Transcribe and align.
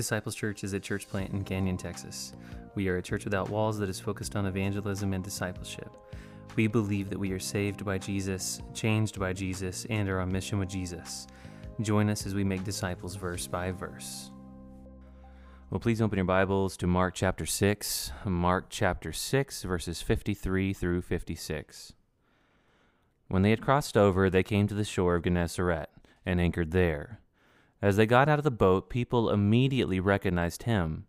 Disciples 0.00 0.34
Church 0.34 0.64
is 0.64 0.72
a 0.72 0.80
church 0.80 1.06
plant 1.06 1.30
in 1.34 1.44
Canyon, 1.44 1.76
Texas. 1.76 2.32
We 2.74 2.88
are 2.88 2.96
a 2.96 3.02
church 3.02 3.24
without 3.24 3.50
walls 3.50 3.78
that 3.78 3.90
is 3.90 4.00
focused 4.00 4.34
on 4.34 4.46
evangelism 4.46 5.12
and 5.12 5.22
discipleship. 5.22 5.94
We 6.56 6.68
believe 6.68 7.10
that 7.10 7.18
we 7.18 7.32
are 7.32 7.38
saved 7.38 7.84
by 7.84 7.98
Jesus, 7.98 8.62
changed 8.72 9.20
by 9.20 9.34
Jesus, 9.34 9.86
and 9.90 10.08
are 10.08 10.20
on 10.20 10.32
mission 10.32 10.58
with 10.58 10.70
Jesus. 10.70 11.26
Join 11.82 12.08
us 12.08 12.24
as 12.24 12.34
we 12.34 12.44
make 12.44 12.64
disciples 12.64 13.14
verse 13.14 13.46
by 13.46 13.72
verse. 13.72 14.30
Well, 15.68 15.80
please 15.80 16.00
open 16.00 16.16
your 16.16 16.24
Bibles 16.24 16.78
to 16.78 16.86
Mark 16.86 17.12
chapter 17.14 17.44
6, 17.44 18.12
Mark 18.24 18.68
chapter 18.70 19.12
6, 19.12 19.64
verses 19.64 20.00
53 20.00 20.72
through 20.72 21.02
56. 21.02 21.92
When 23.28 23.42
they 23.42 23.50
had 23.50 23.60
crossed 23.60 23.98
over, 23.98 24.30
they 24.30 24.42
came 24.42 24.66
to 24.66 24.74
the 24.74 24.82
shore 24.82 25.16
of 25.16 25.24
Gennesaret 25.24 25.90
and 26.24 26.40
anchored 26.40 26.70
there. 26.70 27.20
As 27.82 27.96
they 27.96 28.06
got 28.06 28.28
out 28.28 28.38
of 28.38 28.44
the 28.44 28.50
boat, 28.50 28.90
people 28.90 29.30
immediately 29.30 30.00
recognized 30.00 30.64
him. 30.64 31.06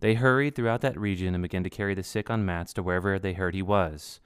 They 0.00 0.14
hurried 0.14 0.54
throughout 0.54 0.80
that 0.82 0.98
region 0.98 1.34
and 1.34 1.42
began 1.42 1.64
to 1.64 1.70
carry 1.70 1.94
the 1.94 2.02
sick 2.02 2.30
on 2.30 2.44
mats 2.44 2.72
to 2.74 2.82
wherever 2.82 3.18
they 3.18 3.32
heard 3.34 3.54
he 3.54 3.62
was. 3.62 4.20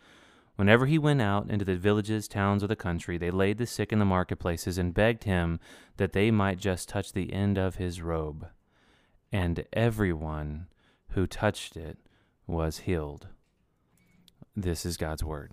Whenever 0.56 0.86
he 0.86 0.98
went 0.98 1.22
out 1.22 1.50
into 1.50 1.64
the 1.64 1.76
villages, 1.76 2.28
towns, 2.28 2.62
or 2.62 2.66
the 2.66 2.76
country, 2.76 3.16
they 3.16 3.30
laid 3.30 3.58
the 3.58 3.66
sick 3.66 3.92
in 3.92 3.98
the 3.98 4.04
marketplaces 4.04 4.78
and 4.78 4.94
begged 4.94 5.24
him 5.24 5.58
that 5.96 6.12
they 6.12 6.30
might 6.30 6.58
just 6.58 6.88
touch 6.88 7.12
the 7.12 7.32
end 7.32 7.58
of 7.58 7.76
his 7.76 8.02
robe. 8.02 8.46
And 9.30 9.64
everyone 9.72 10.66
who 11.10 11.26
touched 11.26 11.76
it 11.76 11.98
was 12.46 12.80
healed. 12.80 13.28
This 14.54 14.84
is 14.84 14.98
God's 14.98 15.24
word. 15.24 15.52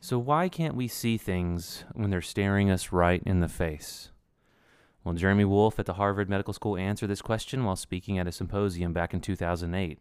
So, 0.00 0.18
why 0.18 0.48
can't 0.48 0.74
we 0.74 0.88
see 0.88 1.16
things 1.16 1.84
when 1.92 2.10
they're 2.10 2.20
staring 2.20 2.68
us 2.68 2.90
right 2.90 3.22
in 3.24 3.38
the 3.38 3.48
face? 3.48 4.10
Well, 5.04 5.14
Jeremy 5.14 5.44
Wolfe 5.44 5.78
at 5.78 5.86
the 5.86 5.94
Harvard 5.94 6.28
Medical 6.28 6.54
School 6.54 6.76
answered 6.76 7.08
this 7.08 7.22
question 7.22 7.64
while 7.64 7.76
speaking 7.76 8.18
at 8.18 8.28
a 8.28 8.32
symposium 8.32 8.92
back 8.92 9.12
in 9.12 9.20
2008. 9.20 9.98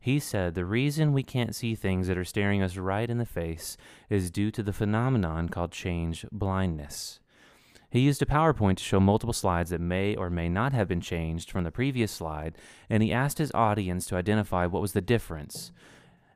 He 0.00 0.18
said 0.18 0.54
the 0.54 0.64
reason 0.64 1.12
we 1.12 1.22
can't 1.22 1.54
see 1.54 1.76
things 1.76 2.08
that 2.08 2.18
are 2.18 2.24
staring 2.24 2.60
us 2.60 2.76
right 2.76 3.08
in 3.08 3.18
the 3.18 3.24
face 3.24 3.76
is 4.10 4.32
due 4.32 4.50
to 4.50 4.62
the 4.62 4.72
phenomenon 4.72 5.48
called 5.48 5.70
change 5.70 6.26
blindness. 6.32 7.20
He 7.88 8.00
used 8.00 8.20
a 8.20 8.26
PowerPoint 8.26 8.78
to 8.78 8.82
show 8.82 8.98
multiple 8.98 9.32
slides 9.32 9.70
that 9.70 9.80
may 9.80 10.16
or 10.16 10.28
may 10.28 10.48
not 10.48 10.72
have 10.72 10.88
been 10.88 11.00
changed 11.00 11.52
from 11.52 11.62
the 11.62 11.70
previous 11.70 12.10
slide, 12.10 12.56
and 12.90 13.00
he 13.02 13.12
asked 13.12 13.38
his 13.38 13.52
audience 13.54 14.06
to 14.06 14.16
identify 14.16 14.66
what 14.66 14.82
was 14.82 14.92
the 14.92 15.00
difference 15.00 15.70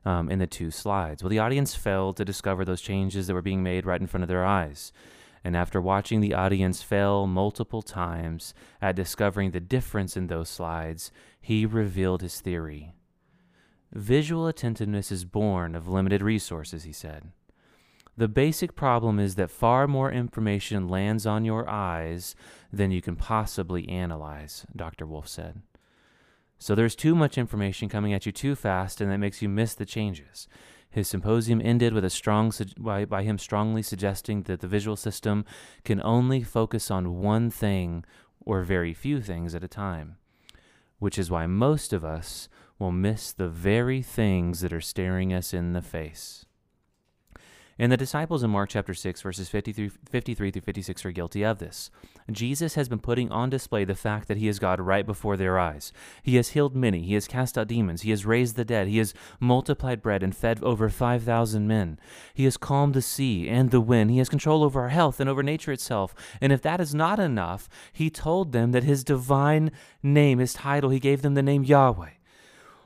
um, 0.05 0.31
in 0.31 0.39
the 0.39 0.47
two 0.47 0.71
slides. 0.71 1.21
Well, 1.21 1.29
the 1.29 1.39
audience 1.39 1.75
failed 1.75 2.15
to 2.17 2.25
discover 2.25 2.63
those 2.63 2.79
changes 2.79 3.27
that 3.27 3.33
were 3.33 3.41
being 3.41 3.63
made 3.63 3.85
right 3.85 3.99
in 3.99 4.07
front 4.07 4.23
of 4.23 4.29
their 4.29 4.45
eyes. 4.45 4.93
And 5.47 5.55
after 5.55 5.79
watching 5.79 6.19
the 6.19 6.33
audience 6.33 6.83
fail 6.83 7.25
multiple 7.25 7.81
times 7.81 8.53
at 8.81 8.97
discovering 8.97 9.51
the 9.51 9.61
difference 9.61 10.17
in 10.17 10.27
those 10.27 10.49
slides, 10.49 11.09
he 11.39 11.65
revealed 11.65 12.21
his 12.21 12.41
theory. 12.41 12.91
Visual 13.93 14.47
attentiveness 14.47 15.09
is 15.09 15.23
born 15.23 15.73
of 15.73 15.87
limited 15.87 16.21
resources, 16.21 16.83
he 16.83 16.91
said. 16.91 17.31
The 18.17 18.27
basic 18.27 18.75
problem 18.75 19.19
is 19.19 19.35
that 19.35 19.49
far 19.49 19.87
more 19.87 20.11
information 20.11 20.89
lands 20.89 21.25
on 21.25 21.45
your 21.45 21.69
eyes 21.69 22.35
than 22.73 22.91
you 22.91 23.01
can 23.01 23.15
possibly 23.15 23.87
analyze, 23.87 24.65
Dr. 24.75 25.05
Wolfe 25.05 25.29
said. 25.29 25.61
So 26.59 26.75
there's 26.75 26.93
too 26.93 27.15
much 27.15 27.37
information 27.37 27.87
coming 27.87 28.11
at 28.11 28.25
you 28.25 28.33
too 28.33 28.53
fast, 28.53 28.99
and 28.99 29.09
that 29.09 29.19
makes 29.19 29.41
you 29.41 29.47
miss 29.47 29.75
the 29.75 29.85
changes. 29.85 30.49
His 30.89 31.07
symposium 31.07 31.61
ended 31.63 31.93
with 31.93 32.05
a 32.05 32.09
strong 32.09 32.51
by, 32.79 33.05
by 33.05 33.23
him 33.23 33.37
strongly 33.37 33.81
suggesting 33.83 34.43
that 34.43 34.61
the 34.61 34.67
visual 34.67 34.95
system 34.95 35.45
can 35.83 36.01
only 36.01 36.41
focus 36.43 36.89
on 36.89 37.21
one 37.21 37.49
thing 37.49 38.03
or 38.39 38.63
very 38.63 38.93
few 38.93 39.21
things 39.21 39.53
at 39.53 39.63
a 39.63 39.67
time, 39.67 40.17
which 40.99 41.19
is 41.19 41.29
why 41.29 41.45
most 41.45 41.93
of 41.93 42.03
us 42.03 42.49
will 42.79 42.91
miss 42.91 43.31
the 43.31 43.49
very 43.49 44.01
things 44.01 44.61
that 44.61 44.73
are 44.73 44.81
staring 44.81 45.33
us 45.33 45.53
in 45.53 45.73
the 45.73 45.81
face. 45.81 46.46
And 47.79 47.91
the 47.91 47.97
disciples 47.97 48.43
in 48.43 48.49
Mark 48.49 48.69
chapter 48.69 48.95
6, 48.95 49.21
verses 49.21 49.49
53, 49.49 49.89
53 49.89 50.51
through 50.51 50.61
56 50.61 51.05
are 51.05 51.11
guilty 51.11 51.43
of 51.43 51.59
this. 51.59 51.91
Jesus 52.31 52.73
has 52.73 52.89
been 52.89 52.99
putting 52.99 53.31
on 53.31 53.51
display 53.51 53.85
the 53.85 53.93
fact 53.93 54.27
that 54.27 54.37
he 54.37 54.47
is 54.47 54.57
God 54.57 54.79
right 54.79 55.05
before 55.05 55.37
their 55.37 55.59
eyes. 55.59 55.93
He 56.23 56.37
has 56.37 56.49
healed 56.49 56.75
many, 56.75 57.03
he 57.03 57.13
has 57.13 57.27
cast 57.27 57.55
out 57.55 57.67
demons, 57.67 58.01
he 58.01 58.09
has 58.09 58.25
raised 58.25 58.55
the 58.55 58.65
dead, 58.65 58.87
he 58.87 58.97
has 58.97 59.13
multiplied 59.39 60.01
bread 60.01 60.23
and 60.23 60.35
fed 60.35 60.63
over 60.63 60.89
5,000 60.89 61.67
men. 61.67 61.99
He 62.33 62.45
has 62.45 62.57
calmed 62.57 62.95
the 62.95 63.01
sea 63.01 63.47
and 63.47 63.69
the 63.69 63.81
wind, 63.81 64.09
he 64.09 64.17
has 64.17 64.29
control 64.29 64.63
over 64.63 64.81
our 64.81 64.89
health 64.89 65.19
and 65.19 65.29
over 65.29 65.43
nature 65.43 65.71
itself. 65.71 66.15
And 66.41 66.51
if 66.51 66.63
that 66.63 66.81
is 66.81 66.95
not 66.95 67.19
enough, 67.19 67.69
he 67.93 68.09
told 68.09 68.53
them 68.53 68.71
that 68.71 68.83
his 68.83 69.03
divine 69.03 69.71
name, 70.01 70.39
his 70.39 70.53
title, 70.53 70.89
he 70.89 70.99
gave 70.99 71.21
them 71.21 71.35
the 71.35 71.43
name 71.43 71.63
Yahweh. 71.63 72.09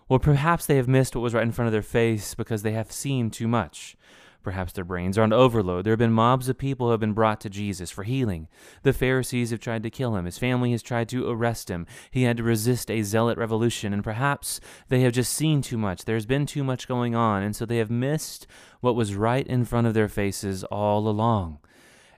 Or 0.10 0.20
perhaps 0.20 0.66
they 0.66 0.76
have 0.76 0.90
missed 0.90 1.16
what 1.16 1.22
was 1.22 1.34
right 1.34 1.44
in 1.44 1.54
front 1.54 1.68
of 1.68 1.72
their 1.72 1.82
face 1.82 2.36
because 2.36 2.64
they 2.64 2.74
have 2.74 2.92
seen 2.92 3.32
too 3.32 3.48
much. 3.48 3.96
Perhaps 4.44 4.74
their 4.74 4.84
brains 4.84 5.18
are 5.18 5.24
on 5.24 5.34
overload. 5.34 5.86
There 5.86 5.92
have 5.92 6.00
been 6.00 6.12
mobs 6.12 6.50
of 6.50 6.58
people 6.58 6.88
who 6.88 6.92
have 6.92 7.00
been 7.00 7.14
brought 7.14 7.40
to 7.42 7.50
Jesus 7.50 7.92
for 7.92 8.04
healing. 8.04 8.48
The 8.84 8.94
Pharisees 8.94 9.52
have 9.52 9.60
tried 9.60 9.84
to 9.84 9.90
kill 9.90 10.16
him. 10.16 10.26
His 10.26 10.38
family 10.38 10.72
has 10.72 10.82
tried 10.82 11.10
to 11.10 11.30
arrest 11.30 11.70
him. 11.70 11.86
He 12.10 12.24
had 12.24 12.38
to 12.38 12.44
resist 12.44 12.90
a 12.90 13.04
zealot 13.04 13.38
revolution. 13.38 13.94
And 13.94 14.04
perhaps 14.04 14.60
they 14.90 15.02
have 15.02 15.14
just 15.14 15.34
seen 15.34 15.62
too 15.62 15.78
much. 15.78 16.06
There's 16.06 16.26
been 16.26 16.46
too 16.46 16.64
much 16.64 16.88
going 16.88 17.16
on. 17.16 17.44
And 17.44 17.56
so 17.56 17.66
they 17.66 17.78
have 17.78 17.92
missed 17.92 18.48
what 18.80 18.96
was 18.96 19.16
right 19.16 19.46
in 19.46 19.66
front 19.66 19.88
of 19.88 19.94
their 19.94 20.10
faces 20.10 20.64
all 20.66 21.08
along. 21.08 21.60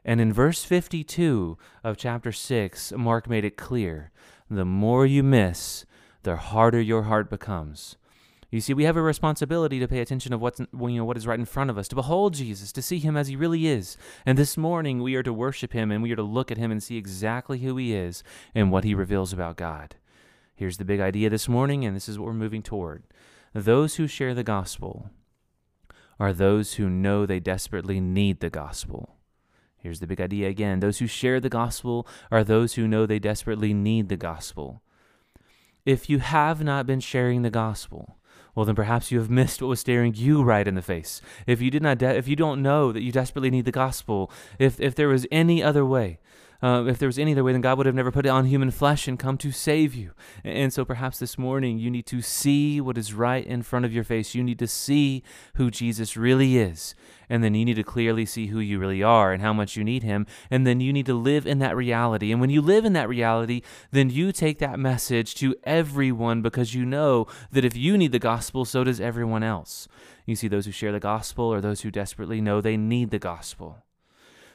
And 0.05 0.19
in 0.19 0.33
verse 0.33 0.63
52 0.63 1.57
of 1.83 1.97
chapter 1.97 2.31
6, 2.31 2.93
Mark 2.93 3.29
made 3.29 3.45
it 3.45 3.57
clear 3.57 4.11
the 4.49 4.65
more 4.65 5.05
you 5.05 5.23
miss, 5.23 5.85
the 6.23 6.35
harder 6.35 6.81
your 6.81 7.03
heart 7.03 7.29
becomes. 7.29 7.97
You 8.53 8.61
see, 8.61 8.75
we 8.75 8.83
have 8.83 8.97
a 8.97 9.01
responsibility 9.01 9.79
to 9.79 9.87
pay 9.87 9.99
attention 9.99 10.31
of 10.31 10.39
what's 10.39 10.59
you 10.59 10.67
know 10.71 11.05
what 11.05 11.17
is 11.17 11.25
right 11.25 11.39
in 11.39 11.45
front 11.45 11.71
of 11.71 11.77
us, 11.79 11.87
to 11.87 11.95
behold 11.95 12.35
Jesus, 12.35 12.71
to 12.73 12.83
see 12.83 12.99
him 12.99 13.17
as 13.17 13.27
he 13.27 13.35
really 13.35 13.65
is. 13.65 13.97
And 14.27 14.37
this 14.37 14.57
morning 14.57 15.01
we 15.01 15.15
are 15.15 15.23
to 15.23 15.33
worship 15.33 15.73
him 15.73 15.89
and 15.89 16.03
we 16.03 16.11
are 16.11 16.17
to 16.17 16.21
look 16.21 16.51
at 16.51 16.59
him 16.59 16.69
and 16.69 16.83
see 16.83 16.95
exactly 16.95 17.57
who 17.57 17.75
he 17.77 17.95
is 17.95 18.23
and 18.53 18.71
what 18.71 18.83
he 18.83 18.93
reveals 18.93 19.33
about 19.33 19.57
God. 19.57 19.95
Here's 20.53 20.77
the 20.77 20.85
big 20.85 20.99
idea 20.99 21.31
this 21.31 21.49
morning, 21.49 21.83
and 21.83 21.95
this 21.95 22.07
is 22.07 22.19
what 22.19 22.27
we're 22.27 22.33
moving 22.33 22.61
toward. 22.61 23.01
Those 23.55 23.95
who 23.95 24.05
share 24.05 24.35
the 24.35 24.43
gospel 24.43 25.09
are 26.19 26.31
those 26.31 26.75
who 26.75 26.91
know 26.91 27.25
they 27.25 27.39
desperately 27.39 27.99
need 27.99 28.39
the 28.39 28.51
gospel. 28.51 29.15
Here's 29.77 29.99
the 29.99 30.05
big 30.05 30.21
idea 30.21 30.47
again. 30.47 30.79
Those 30.79 30.99
who 30.99 31.07
share 31.07 31.39
the 31.39 31.49
gospel 31.49 32.07
are 32.31 32.43
those 32.43 32.75
who 32.75 32.87
know 32.87 33.07
they 33.07 33.17
desperately 33.17 33.73
need 33.73 34.09
the 34.09 34.15
gospel. 34.15 34.83
If 35.87 36.07
you 36.07 36.19
have 36.19 36.63
not 36.63 36.85
been 36.85 36.99
sharing 36.99 37.41
the 37.41 37.49
gospel, 37.49 38.19
well 38.55 38.65
then 38.65 38.75
perhaps 38.75 39.11
you 39.11 39.19
have 39.19 39.29
missed 39.29 39.61
what 39.61 39.67
was 39.67 39.79
staring 39.79 40.13
you 40.15 40.43
right 40.43 40.67
in 40.67 40.75
the 40.75 40.81
face. 40.81 41.21
If 41.47 41.61
you 41.61 41.71
did 41.71 41.81
not 41.81 41.97
de- 41.97 42.17
if 42.17 42.27
you 42.27 42.35
don't 42.35 42.61
know 42.61 42.91
that 42.91 43.01
you 43.01 43.11
desperately 43.11 43.49
need 43.49 43.65
the 43.65 43.71
gospel, 43.71 44.31
if 44.59 44.79
if 44.79 44.95
there 44.95 45.07
was 45.07 45.25
any 45.31 45.63
other 45.63 45.85
way, 45.85 46.19
uh, 46.63 46.85
if 46.85 46.97
there 46.97 47.07
was 47.07 47.19
any 47.19 47.33
other 47.33 47.43
way, 47.43 47.51
then 47.51 47.59
God 47.59 47.77
would 47.77 47.85
have 47.85 47.93
never 47.93 48.11
put 48.11 48.25
it 48.25 48.29
on 48.29 48.45
human 48.45 48.71
flesh 48.71 49.05
and 49.05 49.19
come 49.19 49.37
to 49.39 49.51
save 49.51 49.93
you. 49.93 50.11
And 50.45 50.71
so 50.71 50.85
perhaps 50.85 51.19
this 51.19 51.37
morning 51.37 51.77
you 51.77 51.91
need 51.91 52.05
to 52.05 52.21
see 52.21 52.79
what 52.79 52.97
is 52.97 53.13
right 53.13 53.45
in 53.45 53.63
front 53.63 53.83
of 53.83 53.91
your 53.91 54.05
face. 54.05 54.33
You 54.33 54.45
need 54.45 54.59
to 54.59 54.67
see 54.67 55.23
who 55.55 55.69
Jesus 55.69 56.15
really 56.15 56.57
is. 56.57 56.95
And 57.29 57.43
then 57.43 57.53
you 57.53 57.65
need 57.65 57.75
to 57.75 57.83
clearly 57.83 58.25
see 58.25 58.47
who 58.47 58.59
you 58.59 58.79
really 58.79 59.03
are 59.03 59.33
and 59.33 59.41
how 59.41 59.51
much 59.51 59.75
you 59.75 59.83
need 59.83 60.03
Him. 60.03 60.25
And 60.49 60.65
then 60.65 60.79
you 60.79 60.93
need 60.93 61.05
to 61.07 61.13
live 61.13 61.45
in 61.45 61.59
that 61.59 61.75
reality. 61.75 62.31
And 62.31 62.39
when 62.39 62.49
you 62.49 62.61
live 62.61 62.85
in 62.85 62.93
that 62.93 63.09
reality, 63.09 63.61
then 63.91 64.09
you 64.09 64.31
take 64.31 64.59
that 64.59 64.79
message 64.79 65.35
to 65.35 65.55
everyone 65.65 66.41
because 66.41 66.73
you 66.73 66.85
know 66.85 67.27
that 67.51 67.65
if 67.65 67.75
you 67.75 67.97
need 67.97 68.13
the 68.13 68.19
gospel, 68.19 68.63
so 68.63 68.85
does 68.85 69.01
everyone 69.01 69.43
else. 69.43 69.89
You 70.25 70.37
see, 70.37 70.47
those 70.47 70.65
who 70.65 70.71
share 70.71 70.93
the 70.93 71.01
gospel 71.01 71.45
or 71.45 71.59
those 71.59 71.81
who 71.81 71.91
desperately 71.91 72.39
know 72.39 72.61
they 72.61 72.77
need 72.77 73.11
the 73.11 73.19
gospel. 73.19 73.82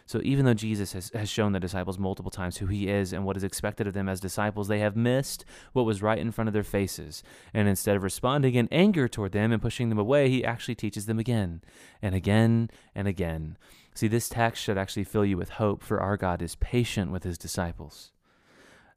So 0.09 0.23
even 0.25 0.47
though 0.47 0.55
Jesus 0.55 0.95
has, 0.95 1.11
has 1.15 1.29
shown 1.29 1.53
the 1.53 1.61
disciples 1.61 1.99
multiple 1.99 2.31
times 2.31 2.57
who 2.57 2.67
he 2.67 2.89
is 2.89 3.13
and 3.13 3.27
what 3.27 3.37
is 3.37 3.45
expected 3.45 3.87
of 3.87 3.93
them 3.93 4.09
as 4.09 4.21
disciples, 4.21 4.67
they 4.67 4.79
have 4.79 4.97
missed 4.97 5.45
what 5.75 5.85
was 5.85 6.01
right 6.01 6.19
in 6.19 6.33
front 6.33 6.49
of 6.49 6.55
their 6.55 6.65
faces. 6.65 7.23
And 7.53 7.69
instead 7.69 7.95
of 7.95 8.03
responding 8.03 8.55
in 8.55 8.71
anger 8.73 9.07
toward 9.07 9.33
them 9.33 9.53
and 9.53 9.61
pushing 9.61 9.91
them 9.91 9.99
away, 9.99 10.31
he 10.31 10.43
actually 10.43 10.77
teaches 10.77 11.05
them 11.05 11.19
again 11.19 11.61
and 12.01 12.15
again 12.15 12.71
and 12.95 13.07
again. 13.07 13.59
See, 13.95 14.09
this 14.09 14.31
text 14.31 14.63
should 14.63 14.79
actually 14.79 15.05
fill 15.05 15.27
you 15.27 15.37
with 15.37 15.51
hope, 15.51 15.83
for 15.83 16.01
our 16.01 16.17
God 16.17 16.41
is 16.41 16.55
patient 16.55 17.13
with 17.13 17.25
his 17.25 17.37
disciples. 17.37 18.13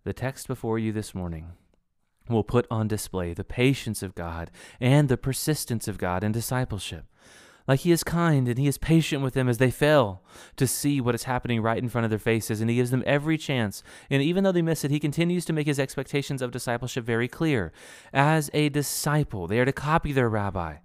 The 0.05 0.13
text 0.13 0.47
before 0.47 0.79
you 0.79 0.93
this 0.93 1.13
morning 1.13 1.47
will 2.29 2.45
put 2.45 2.67
on 2.71 2.87
display 2.87 3.33
the 3.33 3.43
patience 3.43 4.01
of 4.01 4.15
God 4.15 4.49
and 4.79 5.09
the 5.09 5.17
persistence 5.17 5.89
of 5.89 5.97
God 5.97 6.23
in 6.23 6.31
discipleship. 6.31 7.03
Like 7.67 7.81
he 7.81 7.91
is 7.91 8.03
kind 8.03 8.47
and 8.47 8.57
he 8.57 8.67
is 8.67 8.77
patient 8.77 9.23
with 9.23 9.33
them 9.33 9.47
as 9.47 9.57
they 9.57 9.71
fail 9.71 10.23
to 10.55 10.67
see 10.67 10.99
what 10.99 11.15
is 11.15 11.23
happening 11.23 11.61
right 11.61 11.81
in 11.81 11.89
front 11.89 12.05
of 12.05 12.09
their 12.09 12.19
faces, 12.19 12.61
and 12.61 12.69
he 12.69 12.75
gives 12.75 12.91
them 12.91 13.03
every 13.05 13.37
chance. 13.37 13.83
And 14.09 14.21
even 14.21 14.43
though 14.43 14.51
they 14.51 14.61
miss 14.61 14.83
it, 14.83 14.91
he 14.91 14.99
continues 14.99 15.45
to 15.45 15.53
make 15.53 15.67
his 15.67 15.79
expectations 15.79 16.41
of 16.41 16.51
discipleship 16.51 17.05
very 17.05 17.27
clear. 17.27 17.71
As 18.13 18.49
a 18.53 18.69
disciple, 18.69 19.47
they 19.47 19.59
are 19.59 19.65
to 19.65 19.71
copy 19.71 20.11
their 20.11 20.29
rabbi. 20.29 20.77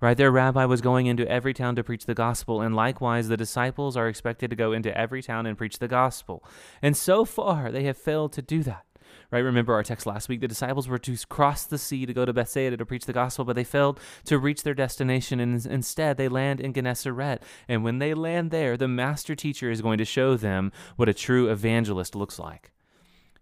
Right? 0.00 0.16
Their 0.16 0.30
rabbi 0.30 0.64
was 0.66 0.80
going 0.80 1.06
into 1.06 1.28
every 1.28 1.52
town 1.52 1.74
to 1.76 1.84
preach 1.84 2.06
the 2.06 2.14
gospel, 2.14 2.60
and 2.60 2.76
likewise, 2.76 3.28
the 3.28 3.36
disciples 3.36 3.96
are 3.96 4.08
expected 4.08 4.50
to 4.50 4.56
go 4.56 4.72
into 4.72 4.96
every 4.96 5.22
town 5.22 5.46
and 5.46 5.58
preach 5.58 5.78
the 5.78 5.88
gospel. 5.88 6.44
And 6.80 6.96
so 6.96 7.24
far, 7.24 7.72
they 7.72 7.84
have 7.84 7.96
failed 7.96 8.32
to 8.34 8.42
do 8.42 8.62
that. 8.62 8.84
Right? 9.30 9.40
Remember 9.40 9.74
our 9.74 9.82
text 9.82 10.06
last 10.06 10.28
week? 10.28 10.40
The 10.40 10.48
disciples 10.48 10.88
were 10.88 10.98
to 10.98 11.16
cross 11.28 11.64
the 11.64 11.78
sea 11.78 12.06
to 12.06 12.14
go 12.14 12.24
to 12.24 12.32
Bethsaida 12.32 12.76
to 12.76 12.86
preach 12.86 13.06
the 13.06 13.12
gospel, 13.12 13.44
but 13.44 13.56
they 13.56 13.64
failed 13.64 14.00
to 14.24 14.38
reach 14.38 14.62
their 14.62 14.74
destination, 14.74 15.40
and 15.40 15.64
instead 15.66 16.16
they 16.16 16.28
land 16.28 16.60
in 16.60 16.72
Gennesaret. 16.72 17.42
And 17.68 17.84
when 17.84 17.98
they 17.98 18.14
land 18.14 18.50
there, 18.50 18.76
the 18.76 18.88
master 18.88 19.34
teacher 19.34 19.70
is 19.70 19.82
going 19.82 19.98
to 19.98 20.04
show 20.04 20.36
them 20.36 20.72
what 20.96 21.08
a 21.08 21.14
true 21.14 21.48
evangelist 21.50 22.14
looks 22.14 22.38
like. 22.38 22.70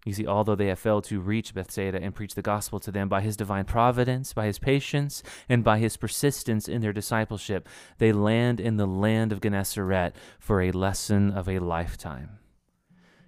You 0.05 0.13
see, 0.13 0.27
although 0.27 0.55
they 0.55 0.67
have 0.67 0.79
failed 0.79 1.05
to 1.05 1.21
reach 1.21 1.53
Bethsaida 1.53 2.01
and 2.01 2.13
preach 2.13 2.35
the 2.35 2.41
gospel 2.41 2.79
to 2.81 2.91
them 2.91 3.07
by 3.07 3.21
his 3.21 3.37
divine 3.37 3.63
providence, 3.63 4.33
by 4.33 4.47
his 4.47 4.59
patience, 4.59 5.23
and 5.47 5.63
by 5.63 5.79
his 5.79 5.95
persistence 5.95 6.67
in 6.67 6.81
their 6.81 6.91
discipleship, 6.91 7.69
they 7.99 8.11
land 8.11 8.59
in 8.59 8.75
the 8.75 8.85
land 8.85 9.31
of 9.31 9.39
Gennesaret 9.39 10.13
for 10.39 10.61
a 10.61 10.71
lesson 10.71 11.31
of 11.31 11.47
a 11.47 11.59
lifetime. 11.59 12.39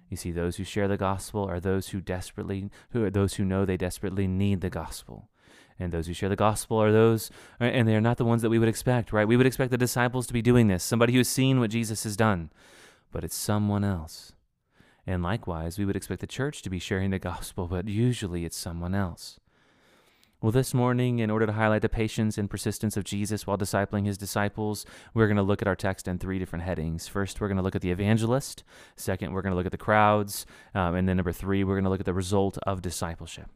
You 0.08 0.16
see, 0.16 0.30
those 0.30 0.56
who 0.56 0.64
share 0.64 0.88
the 0.88 0.96
gospel 0.96 1.44
are 1.44 1.60
those 1.60 1.88
who 1.88 2.00
desperately, 2.00 2.70
who 2.90 3.04
are 3.04 3.10
those 3.10 3.34
who 3.34 3.44
know 3.44 3.64
they 3.64 3.76
desperately 3.76 4.26
need 4.26 4.60
the 4.60 4.70
gospel. 4.70 5.28
And 5.78 5.92
those 5.92 6.06
who 6.06 6.14
share 6.14 6.28
the 6.28 6.36
gospel 6.36 6.80
are 6.82 6.92
those, 6.92 7.30
and 7.60 7.86
they 7.86 7.94
are 7.94 8.00
not 8.00 8.16
the 8.16 8.24
ones 8.24 8.40
that 8.42 8.48
we 8.48 8.58
would 8.58 8.68
expect, 8.68 9.12
right? 9.12 9.28
We 9.28 9.36
would 9.36 9.46
expect 9.46 9.70
the 9.70 9.76
disciples 9.76 10.26
to 10.26 10.32
be 10.32 10.40
doing 10.40 10.68
this, 10.68 10.82
somebody 10.82 11.12
who 11.12 11.18
has 11.18 11.28
seen 11.28 11.60
what 11.60 11.70
Jesus 11.70 12.04
has 12.04 12.16
done, 12.16 12.50
but 13.12 13.24
it's 13.24 13.36
someone 13.36 13.84
else. 13.84 14.32
And 15.06 15.22
likewise, 15.22 15.78
we 15.78 15.84
would 15.84 15.96
expect 15.96 16.20
the 16.20 16.26
church 16.26 16.62
to 16.62 16.70
be 16.70 16.78
sharing 16.78 17.10
the 17.10 17.18
gospel, 17.18 17.66
but 17.66 17.88
usually 17.88 18.44
it's 18.44 18.56
someone 18.56 18.94
else. 18.94 19.38
Well, 20.42 20.52
this 20.52 20.74
morning, 20.74 21.18
in 21.20 21.30
order 21.30 21.46
to 21.46 21.52
highlight 21.52 21.80
the 21.80 21.88
patience 21.88 22.36
and 22.36 22.50
persistence 22.50 22.98
of 22.98 23.04
Jesus 23.04 23.46
while 23.46 23.56
discipling 23.56 24.04
his 24.04 24.18
disciples, 24.18 24.84
we're 25.14 25.28
going 25.28 25.38
to 25.38 25.42
look 25.42 25.62
at 25.62 25.68
our 25.68 25.74
text 25.74 26.06
in 26.06 26.18
three 26.18 26.38
different 26.38 26.62
headings. 26.62 27.08
First, 27.08 27.40
we're 27.40 27.48
going 27.48 27.56
to 27.56 27.62
look 27.62 27.74
at 27.74 27.80
the 27.80 27.90
evangelist. 27.90 28.62
Second, 28.96 29.32
we're 29.32 29.40
going 29.40 29.52
to 29.52 29.56
look 29.56 29.64
at 29.64 29.72
the 29.72 29.78
crowds. 29.78 30.44
Um, 30.74 30.94
and 30.94 31.08
then, 31.08 31.16
number 31.16 31.32
three, 31.32 31.64
we're 31.64 31.76
going 31.76 31.84
to 31.84 31.90
look 31.90 32.00
at 32.00 32.06
the 32.06 32.12
result 32.12 32.58
of 32.66 32.82
discipleship. 32.82 33.48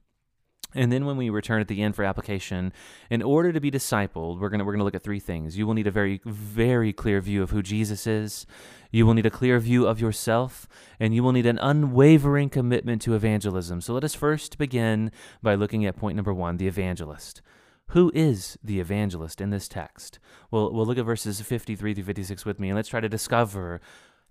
And 0.74 0.92
then 0.92 1.04
when 1.04 1.16
we 1.16 1.30
return 1.30 1.60
at 1.60 1.68
the 1.68 1.82
end 1.82 1.96
for 1.96 2.04
application, 2.04 2.72
in 3.10 3.22
order 3.22 3.52
to 3.52 3.60
be 3.60 3.70
discipled, 3.70 4.38
we're 4.38 4.48
going 4.48 4.64
we're 4.64 4.72
gonna 4.72 4.84
look 4.84 4.94
at 4.94 5.02
three 5.02 5.20
things. 5.20 5.58
You 5.58 5.66
will 5.66 5.74
need 5.74 5.86
a 5.86 5.90
very, 5.90 6.20
very 6.24 6.92
clear 6.92 7.20
view 7.20 7.42
of 7.42 7.50
who 7.50 7.62
Jesus 7.62 8.06
is. 8.06 8.46
You 8.92 9.06
will 9.06 9.14
need 9.14 9.26
a 9.26 9.30
clear 9.30 9.58
view 9.58 9.86
of 9.86 10.00
yourself, 10.00 10.68
and 10.98 11.14
you 11.14 11.22
will 11.22 11.32
need 11.32 11.46
an 11.46 11.58
unwavering 11.58 12.50
commitment 12.50 13.02
to 13.02 13.14
evangelism. 13.14 13.80
So 13.80 13.94
let 13.94 14.04
us 14.04 14.14
first 14.14 14.58
begin 14.58 15.10
by 15.42 15.54
looking 15.54 15.84
at 15.84 15.96
point 15.96 16.16
number 16.16 16.34
one 16.34 16.56
the 16.56 16.68
evangelist. 16.68 17.42
Who 17.88 18.12
is 18.14 18.56
the 18.62 18.78
evangelist 18.78 19.40
in 19.40 19.50
this 19.50 19.66
text? 19.66 20.20
Well, 20.50 20.72
we'll 20.72 20.86
look 20.86 20.98
at 20.98 21.04
verses 21.04 21.40
53 21.40 21.94
through 21.94 22.04
56 22.04 22.44
with 22.44 22.60
me, 22.60 22.68
and 22.68 22.76
let's 22.76 22.88
try 22.88 23.00
to 23.00 23.08
discover 23.08 23.80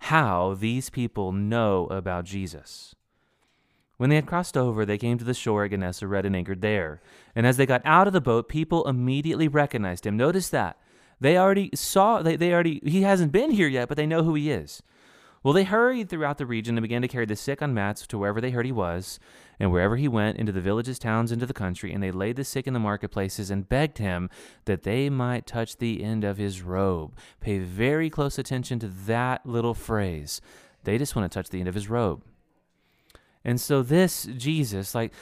how 0.04 0.54
these 0.58 0.88
people 0.88 1.32
know 1.32 1.86
about 1.86 2.24
Jesus. 2.24 2.94
When 4.00 4.08
they 4.08 4.16
had 4.16 4.24
crossed 4.24 4.56
over, 4.56 4.86
they 4.86 4.96
came 4.96 5.18
to 5.18 5.26
the 5.26 5.34
shore 5.34 5.66
at 5.66 5.72
Gennesaret 5.72 6.24
and 6.24 6.34
anchored 6.34 6.62
there. 6.62 7.02
And 7.36 7.46
as 7.46 7.58
they 7.58 7.66
got 7.66 7.82
out 7.84 8.06
of 8.06 8.14
the 8.14 8.20
boat, 8.22 8.48
people 8.48 8.88
immediately 8.88 9.46
recognized 9.46 10.06
him. 10.06 10.16
Notice 10.16 10.48
that. 10.48 10.78
They 11.20 11.36
already 11.36 11.68
saw, 11.74 12.22
they, 12.22 12.34
they 12.36 12.54
already, 12.54 12.80
he 12.82 13.02
hasn't 13.02 13.30
been 13.30 13.50
here 13.50 13.68
yet, 13.68 13.88
but 13.88 13.98
they 13.98 14.06
know 14.06 14.22
who 14.22 14.32
he 14.32 14.50
is. 14.50 14.82
Well, 15.42 15.52
they 15.52 15.64
hurried 15.64 16.08
throughout 16.08 16.38
the 16.38 16.46
region 16.46 16.78
and 16.78 16.82
began 16.82 17.02
to 17.02 17.08
carry 17.08 17.26
the 17.26 17.36
sick 17.36 17.60
on 17.60 17.74
mats 17.74 18.06
to 18.06 18.16
wherever 18.16 18.40
they 18.40 18.52
heard 18.52 18.64
he 18.64 18.72
was, 18.72 19.20
and 19.58 19.70
wherever 19.70 19.98
he 19.98 20.08
went, 20.08 20.38
into 20.38 20.50
the 20.50 20.62
villages, 20.62 20.98
towns, 20.98 21.30
into 21.30 21.44
the 21.44 21.52
country, 21.52 21.92
and 21.92 22.02
they 22.02 22.10
laid 22.10 22.36
the 22.36 22.44
sick 22.44 22.66
in 22.66 22.72
the 22.72 22.80
marketplaces 22.80 23.50
and 23.50 23.68
begged 23.68 23.98
him 23.98 24.30
that 24.64 24.84
they 24.84 25.10
might 25.10 25.46
touch 25.46 25.76
the 25.76 26.02
end 26.02 26.24
of 26.24 26.38
his 26.38 26.62
robe. 26.62 27.14
Pay 27.40 27.58
very 27.58 28.08
close 28.08 28.38
attention 28.38 28.78
to 28.78 28.88
that 28.88 29.44
little 29.44 29.74
phrase. 29.74 30.40
They 30.84 30.96
just 30.96 31.14
want 31.14 31.30
to 31.30 31.38
touch 31.38 31.50
the 31.50 31.60
end 31.60 31.68
of 31.68 31.74
his 31.74 31.90
robe. 31.90 32.22
And 33.44 33.60
so 33.60 33.82
this 33.82 34.28
Jesus, 34.36 34.94
like 34.94 35.12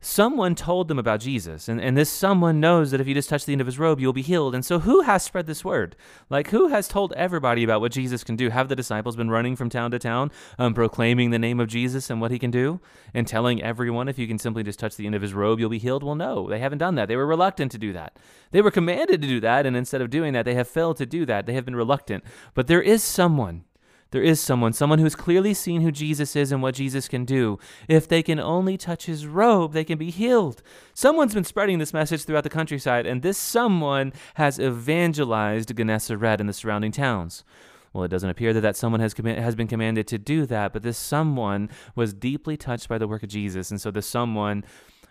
someone 0.00 0.54
told 0.54 0.86
them 0.86 0.98
about 0.98 1.20
Jesus, 1.20 1.68
and, 1.68 1.80
and 1.80 1.96
this 1.96 2.08
someone 2.08 2.60
knows 2.60 2.92
that 2.92 3.00
if 3.00 3.08
you 3.08 3.14
just 3.14 3.28
touch 3.28 3.44
the 3.44 3.52
end 3.52 3.60
of 3.60 3.66
his 3.66 3.80
robe, 3.80 3.98
you'll 3.98 4.12
be 4.12 4.22
healed. 4.22 4.54
And 4.54 4.64
so 4.64 4.78
who 4.78 5.02
has 5.02 5.24
spread 5.24 5.46
this 5.46 5.64
word? 5.64 5.96
Like 6.30 6.48
who 6.48 6.68
has 6.68 6.86
told 6.86 7.12
everybody 7.14 7.64
about 7.64 7.80
what 7.80 7.92
Jesus 7.92 8.22
can 8.22 8.36
do? 8.36 8.48
Have 8.50 8.68
the 8.68 8.76
disciples 8.76 9.16
been 9.16 9.30
running 9.30 9.56
from 9.56 9.68
town 9.68 9.90
to 9.90 9.98
town, 9.98 10.30
um, 10.58 10.72
proclaiming 10.72 11.30
the 11.30 11.38
name 11.38 11.58
of 11.58 11.68
Jesus 11.68 12.10
and 12.10 12.20
what 12.20 12.30
he 12.30 12.38
can 12.38 12.50
do, 12.50 12.80
and 13.12 13.26
telling 13.26 13.62
everyone 13.62 14.08
if 14.08 14.18
you 14.18 14.28
can 14.28 14.38
simply 14.38 14.62
just 14.62 14.78
touch 14.78 14.96
the 14.96 15.06
end 15.06 15.14
of 15.14 15.22
his 15.22 15.34
robe, 15.34 15.58
you'll 15.58 15.68
be 15.68 15.78
healed? 15.78 16.04
Well, 16.04 16.14
no, 16.14 16.48
they 16.48 16.60
haven't 16.60 16.78
done 16.78 16.94
that. 16.94 17.08
They 17.08 17.16
were 17.16 17.26
reluctant 17.26 17.72
to 17.72 17.78
do 17.78 17.92
that. 17.92 18.16
They 18.52 18.62
were 18.62 18.70
commanded 18.70 19.20
to 19.20 19.28
do 19.28 19.40
that, 19.40 19.66
and 19.66 19.76
instead 19.76 20.00
of 20.00 20.10
doing 20.10 20.32
that, 20.32 20.44
they 20.44 20.54
have 20.54 20.68
failed 20.68 20.96
to 20.98 21.06
do 21.06 21.26
that. 21.26 21.46
They 21.46 21.54
have 21.54 21.64
been 21.64 21.76
reluctant. 21.76 22.24
But 22.54 22.66
there 22.66 22.82
is 22.82 23.02
someone 23.02 23.64
there 24.10 24.22
is 24.22 24.40
someone, 24.40 24.72
someone 24.72 24.98
who's 24.98 25.14
clearly 25.14 25.52
seen 25.52 25.82
who 25.82 25.92
Jesus 25.92 26.34
is 26.34 26.50
and 26.50 26.62
what 26.62 26.74
Jesus 26.74 27.08
can 27.08 27.24
do. 27.24 27.58
If 27.88 28.08
they 28.08 28.22
can 28.22 28.40
only 28.40 28.78
touch 28.78 29.06
his 29.06 29.26
robe, 29.26 29.72
they 29.72 29.84
can 29.84 29.98
be 29.98 30.10
healed. 30.10 30.62
Someone's 30.94 31.34
been 31.34 31.44
spreading 31.44 31.78
this 31.78 31.92
message 31.92 32.24
throughout 32.24 32.44
the 32.44 32.50
countryside, 32.50 33.06
and 33.06 33.20
this 33.20 33.36
someone 33.36 34.12
has 34.34 34.58
evangelized 34.58 35.76
Gennesaret 35.76 36.40
and 36.40 36.48
the 36.48 36.54
surrounding 36.54 36.92
towns. 36.92 37.44
Well, 37.92 38.04
it 38.04 38.08
doesn't 38.08 38.30
appear 38.30 38.52
that 38.52 38.60
that 38.60 38.76
someone 38.76 39.00
has, 39.00 39.14
com- 39.14 39.26
has 39.26 39.54
been 39.54 39.66
commanded 39.66 40.06
to 40.08 40.18
do 40.18 40.46
that, 40.46 40.72
but 40.72 40.82
this 40.82 40.98
someone 40.98 41.68
was 41.94 42.14
deeply 42.14 42.56
touched 42.56 42.88
by 42.88 42.98
the 42.98 43.08
work 43.08 43.22
of 43.22 43.28
Jesus. 43.28 43.70
And 43.70 43.80
so 43.80 43.90
the 43.90 44.02
someone 44.02 44.64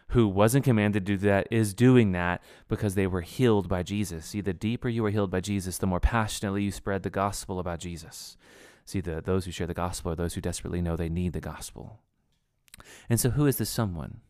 who 0.09 0.27
wasn't 0.27 0.63
commanded 0.63 1.05
to 1.05 1.13
do 1.13 1.17
that 1.17 1.47
is 1.51 1.73
doing 1.73 2.13
that 2.13 2.41
because 2.69 2.95
they 2.95 3.07
were 3.07 3.21
healed 3.21 3.67
by 3.67 3.83
Jesus. 3.83 4.27
See, 4.27 4.41
the 4.41 4.53
deeper 4.53 4.87
you 4.87 5.05
are 5.05 5.09
healed 5.09 5.31
by 5.31 5.41
Jesus, 5.41 5.77
the 5.77 5.87
more 5.87 5.99
passionately 5.99 6.63
you 6.63 6.71
spread 6.71 7.03
the 7.03 7.09
gospel 7.09 7.59
about 7.59 7.79
Jesus. 7.79 8.37
See, 8.87 9.01
the, 9.01 9.21
those 9.21 9.43
who 9.43 9.51
share 9.51 9.67
the 9.67 9.73
gospel 9.73 10.13
are 10.13 10.15
those 10.15 10.35
who 10.35 10.39
desperately 10.39 10.81
know 10.81 10.95
they 10.95 11.09
need 11.09 11.33
the 11.33 11.41
gospel. 11.41 11.99
And 13.09 13.19
so, 13.19 13.31
who 13.31 13.45
is 13.45 13.57
this 13.57 13.69
someone? 13.69 14.21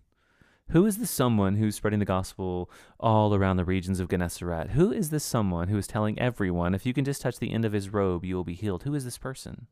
Who 0.69 0.83
is 0.87 0.97
this 0.97 1.11
someone 1.11 1.57
who's 1.57 1.75
spreading 1.75 1.99
the 1.99 2.05
gospel 2.05 2.67
all 2.99 3.35
around 3.35 3.57
the 3.57 3.63
regions 3.63 3.99
of 3.99 4.09
Gennesaret? 4.09 4.71
Who 4.71 4.91
is 4.91 5.11
this 5.11 5.23
someone 5.23 5.67
who 5.67 5.77
is 5.77 5.85
telling 5.85 6.17
everyone, 6.17 6.73
if 6.73 6.87
you 6.87 6.93
can 6.93 7.05
just 7.05 7.21
touch 7.21 7.37
the 7.37 7.53
end 7.53 7.65
of 7.65 7.71
his 7.71 7.89
robe, 7.89 8.25
you 8.25 8.35
will 8.35 8.43
be 8.43 8.55
healed? 8.55 8.81
Who 8.81 8.95
is 8.95 9.05
this 9.05 9.19
person? 9.19 9.67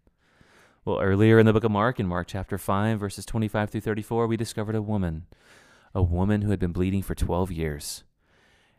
Well, 0.85 1.01
earlier 1.01 1.39
in 1.39 1.47
the 1.47 1.53
book 1.53 1.63
of 1.63 1.71
Mark, 1.71 1.99
in 1.99 2.05
Mark 2.05 2.27
chapter 2.27 2.59
5, 2.59 2.99
verses 2.99 3.25
25 3.25 3.71
through 3.71 3.81
34, 3.81 4.27
we 4.27 4.37
discovered 4.37 4.75
a 4.75 4.83
woman, 4.83 5.25
a 5.95 6.03
woman 6.03 6.43
who 6.43 6.51
had 6.51 6.59
been 6.59 6.71
bleeding 6.71 7.01
for 7.01 7.15
12 7.15 7.51
years 7.51 8.03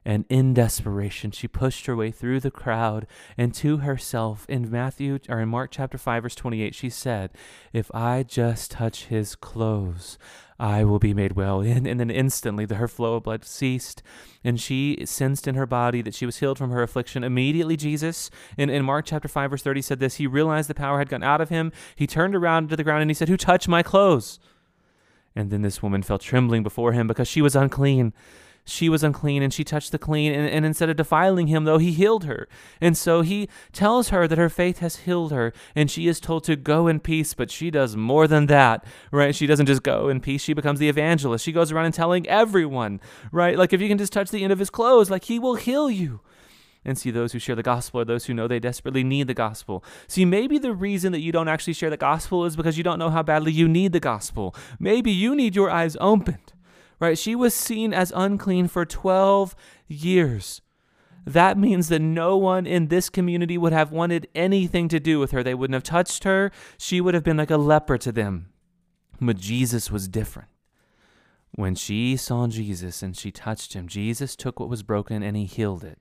and 0.07 0.25
in 0.29 0.55
desperation 0.55 1.33
she 1.33 1.49
pushed 1.49 1.87
her 1.87 1.97
way 1.97 2.13
through 2.13 2.39
the 2.39 2.51
crowd 2.51 3.09
and 3.37 3.53
to 3.53 3.79
herself. 3.79 4.47
In 4.49 4.71
Matthew 4.71 5.19
or 5.29 5.41
in 5.41 5.49
Mark 5.49 5.71
chapter 5.73 5.99
5 5.99 6.23
verse 6.23 6.35
28 6.37 6.75
she 6.77 6.89
said 6.89 7.33
if 7.73 7.93
I 7.93 8.23
just 8.23 8.71
touch 8.71 9.07
his 9.07 9.35
clothes 9.35 10.17
I 10.59 10.85
will 10.85 11.01
be 11.01 11.13
made 11.13 11.33
well. 11.33 11.61
And, 11.67 11.87
and 11.87 11.99
then 11.99 12.11
instantly 12.11 12.65
the, 12.65 12.77
her 12.77 12.87
flow 12.87 13.17
of 13.17 13.25
blood 13.25 13.45
ceased 13.45 14.03
and 14.45 14.61
she 14.61 15.03
sensed 15.05 15.49
in 15.49 15.57
her 15.57 15.67
body 15.67 16.03
that 16.03 16.15
she 16.15 16.25
was 16.25 16.39
healed 16.39 16.57
from 16.57 16.71
her 16.71 16.83
affliction. 16.83 17.25
Immediately 17.25 17.77
Jesus 17.77 18.31
in, 18.57 18.71
in 18.71 18.85
Mark 18.85 19.07
chapter 19.07 19.27
5 19.27 19.51
verse 19.51 19.63
30 19.63 19.83
said 19.83 19.99
this. 19.99 20.15
He 20.15 20.29
realized 20.29 20.71
the 20.71 20.75
power 20.75 20.99
had 20.99 21.09
gone 21.09 21.25
out 21.25 21.41
of 21.41 21.49
him. 21.49 21.73
He 21.97 22.07
turned 22.07 22.37
around 22.37 22.69
to 22.69 22.77
the 22.77 22.85
ground 22.85 23.03
and 23.03 23.11
he 23.11 23.15
said 23.15 23.29
who 23.29 23.37
touched 23.37 23.67
my 23.67 23.83
clothes? 23.83 24.39
And 25.35 25.51
then 25.51 25.63
this 25.63 25.83
woman 25.83 26.05
fell 26.05 26.19
trembling 26.19 26.63
before 26.63 26.93
him 26.93 27.09
because 27.09 27.27
she 27.27 27.43
was 27.43 27.57
unclean 27.57 28.15
she 28.67 28.89
was 28.89 29.03
unclean 29.05 29.43
and 29.43 29.55
she 29.55 29.65
touched 29.65 29.93
the 29.93 29.99
clean. 29.99 30.33
And, 30.33 30.49
and 30.49 30.67
instead 30.67 30.91
of 30.91 30.97
defiling 30.97 31.47
him, 31.47 31.65
though, 31.65 31.79
he 31.79 31.93
healed 31.93 32.25
her. 32.25 32.49
And 32.81 32.97
so 32.97 33.23
he 33.23 33.49
tells 33.73 34.09
her 34.11 34.27
that 34.27 34.39
her 34.39 34.51
faith 34.51 34.81
has 34.81 34.97
healed 34.97 35.33
her 35.33 35.53
and 35.75 35.91
she 35.91 36.09
is 36.09 36.21
told 36.21 36.45
to 36.45 36.57
go 36.57 36.89
in 36.89 37.01
peace, 37.01 37.33
but 37.33 37.51
she 37.51 37.71
does 37.71 37.97
more 37.97 38.27
than 38.27 38.47
that, 38.47 38.85
right? 39.11 39.35
She 39.35 39.47
doesn't 39.47 39.67
just 39.67 39.85
go 39.85 40.09
in 40.09 40.21
peace, 40.21 40.43
she 40.43 40.53
becomes 40.53 40.81
the 40.81 40.89
evangelist. 40.89 41.45
She 41.45 41.53
goes 41.53 41.71
around 41.71 41.87
and 41.87 41.95
telling 41.95 42.27
everyone, 42.29 43.01
right? 43.31 43.57
Like 43.57 43.73
if 43.73 43.81
you 43.81 43.89
can 43.89 43.99
just 43.99 44.13
touch 44.13 44.31
the 44.31 44.43
end 44.43 44.53
of 44.53 44.59
his 44.59 44.71
clothes, 44.71 45.11
like 45.11 45.25
he 45.25 45.39
will 45.39 45.55
heal 45.55 45.89
you 45.89 46.21
and 46.85 46.97
see 46.99 47.11
those 47.11 47.33
who 47.33 47.39
share 47.39 47.57
the 47.57 47.63
gospel 47.63 48.01
are 48.01 48.05
those 48.05 48.27
who 48.27 48.35
know 48.35 48.47
they 48.47 48.61
desperately 48.61 49.05
need 49.05 49.27
the 49.27 49.35
gospel. 49.35 49.85
See, 50.07 50.25
maybe 50.25 50.59
the 50.59 50.73
reason 50.73 51.13
that 51.13 51.21
you 51.21 51.33
don't 51.33 51.49
actually 51.49 51.73
share 51.73 51.91
the 51.91 51.97
gospel 51.97 52.45
is 52.45 52.57
because 52.57 52.79
you 52.79 52.85
don't 52.85 52.99
know 52.99 53.11
how 53.11 53.23
badly 53.23 53.53
you 53.53 53.69
need 53.69 53.93
the 53.93 54.01
gospel. 54.01 54.55
Maybe 54.79 55.11
you 55.11 55.35
need 55.35 55.57
your 55.57 55.71
eyes 55.71 55.97
opened 56.01 56.53
right? 57.01 57.19
She 57.19 57.35
was 57.35 57.55
seen 57.55 57.93
as 57.93 58.13
unclean 58.15 58.69
for 58.69 58.85
12 58.85 59.55
years. 59.87 60.63
That 61.27 61.59
means 61.59 61.89
that 61.89 62.01
no 62.01 62.37
one 62.37 62.67
in 62.67 62.87
this 62.87 63.11
community 63.11 63.59
would 63.59 63.73
have 63.73 63.91
wanted 63.91 64.29
anything 64.35 64.89
to 64.89 65.01
do 65.01 65.19
with 65.19 65.33
her. 65.33 65.43
They 65.43 65.55
wouldn't 65.55 65.75
have 65.75 65.83
touched 65.83 66.25
her. 66.25 66.53
She 66.79 67.01
would 67.01 67.15
have 67.15 67.25
been 67.25 67.37
like 67.37 67.51
a 67.51 67.57
leper 67.57 67.99
to 67.99 68.13
them. 68.13 68.51
But 69.21 69.37
Jesus 69.37 69.91
was 69.91 70.07
different. 70.07 70.49
When 71.57 71.75
she 71.75 72.19
saw 72.19 72.47
Jesus 72.49 73.03
and 73.03 73.17
she 73.17 73.31
touched 73.31 73.73
him, 73.73 73.89
Jesus 73.89 74.37
took 74.37 74.61
what 74.61 74.69
was 74.69 74.83
broken 74.83 75.23
and 75.23 75.35
he 75.39 75.47
healed 75.47 75.85
it. 75.85 75.99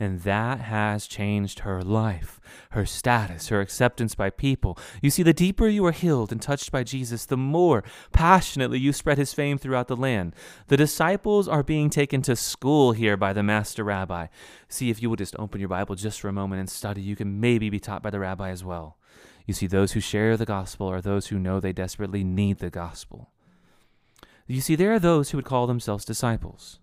And 0.00 0.22
that 0.22 0.62
has 0.62 1.06
changed 1.06 1.60
her 1.60 1.80
life, 1.80 2.40
her 2.70 2.84
status, 2.84 3.46
her 3.48 3.60
acceptance 3.60 4.16
by 4.16 4.30
people. 4.30 4.76
You 5.00 5.10
see, 5.10 5.22
the 5.22 5.32
deeper 5.32 5.68
you 5.68 5.86
are 5.86 5.92
healed 5.92 6.32
and 6.32 6.42
touched 6.42 6.72
by 6.72 6.82
Jesus, 6.82 7.24
the 7.24 7.36
more 7.36 7.84
passionately 8.12 8.80
you 8.80 8.92
spread 8.92 9.16
his 9.16 9.32
fame 9.32 9.58
throughout 9.58 9.86
the 9.86 9.94
land. 9.94 10.34
The 10.66 10.76
disciples 10.76 11.46
are 11.46 11.62
being 11.62 11.88
taken 11.88 12.20
to 12.22 12.34
school 12.34 12.90
here 12.90 13.16
by 13.16 13.32
the 13.32 13.44
master 13.44 13.84
rabbi. 13.84 14.26
See, 14.68 14.90
if 14.90 15.00
you 15.00 15.08
will 15.08 15.16
just 15.16 15.36
open 15.38 15.60
your 15.60 15.68
Bible 15.68 15.94
just 15.94 16.20
for 16.20 16.28
a 16.28 16.32
moment 16.32 16.58
and 16.58 16.68
study, 16.68 17.00
you 17.00 17.14
can 17.14 17.38
maybe 17.38 17.70
be 17.70 17.78
taught 17.78 18.02
by 18.02 18.10
the 18.10 18.18
rabbi 18.18 18.50
as 18.50 18.64
well. 18.64 18.98
You 19.46 19.54
see, 19.54 19.68
those 19.68 19.92
who 19.92 20.00
share 20.00 20.36
the 20.36 20.44
gospel 20.44 20.88
are 20.88 21.00
those 21.00 21.28
who 21.28 21.38
know 21.38 21.60
they 21.60 21.72
desperately 21.72 22.24
need 22.24 22.58
the 22.58 22.70
gospel. 22.70 23.30
You 24.46 24.60
see, 24.60 24.76
there 24.76 24.92
are 24.92 24.98
those 24.98 25.30
who 25.30 25.38
would 25.38 25.44
call 25.44 25.66
themselves 25.66 26.04
disciples. 26.04 26.78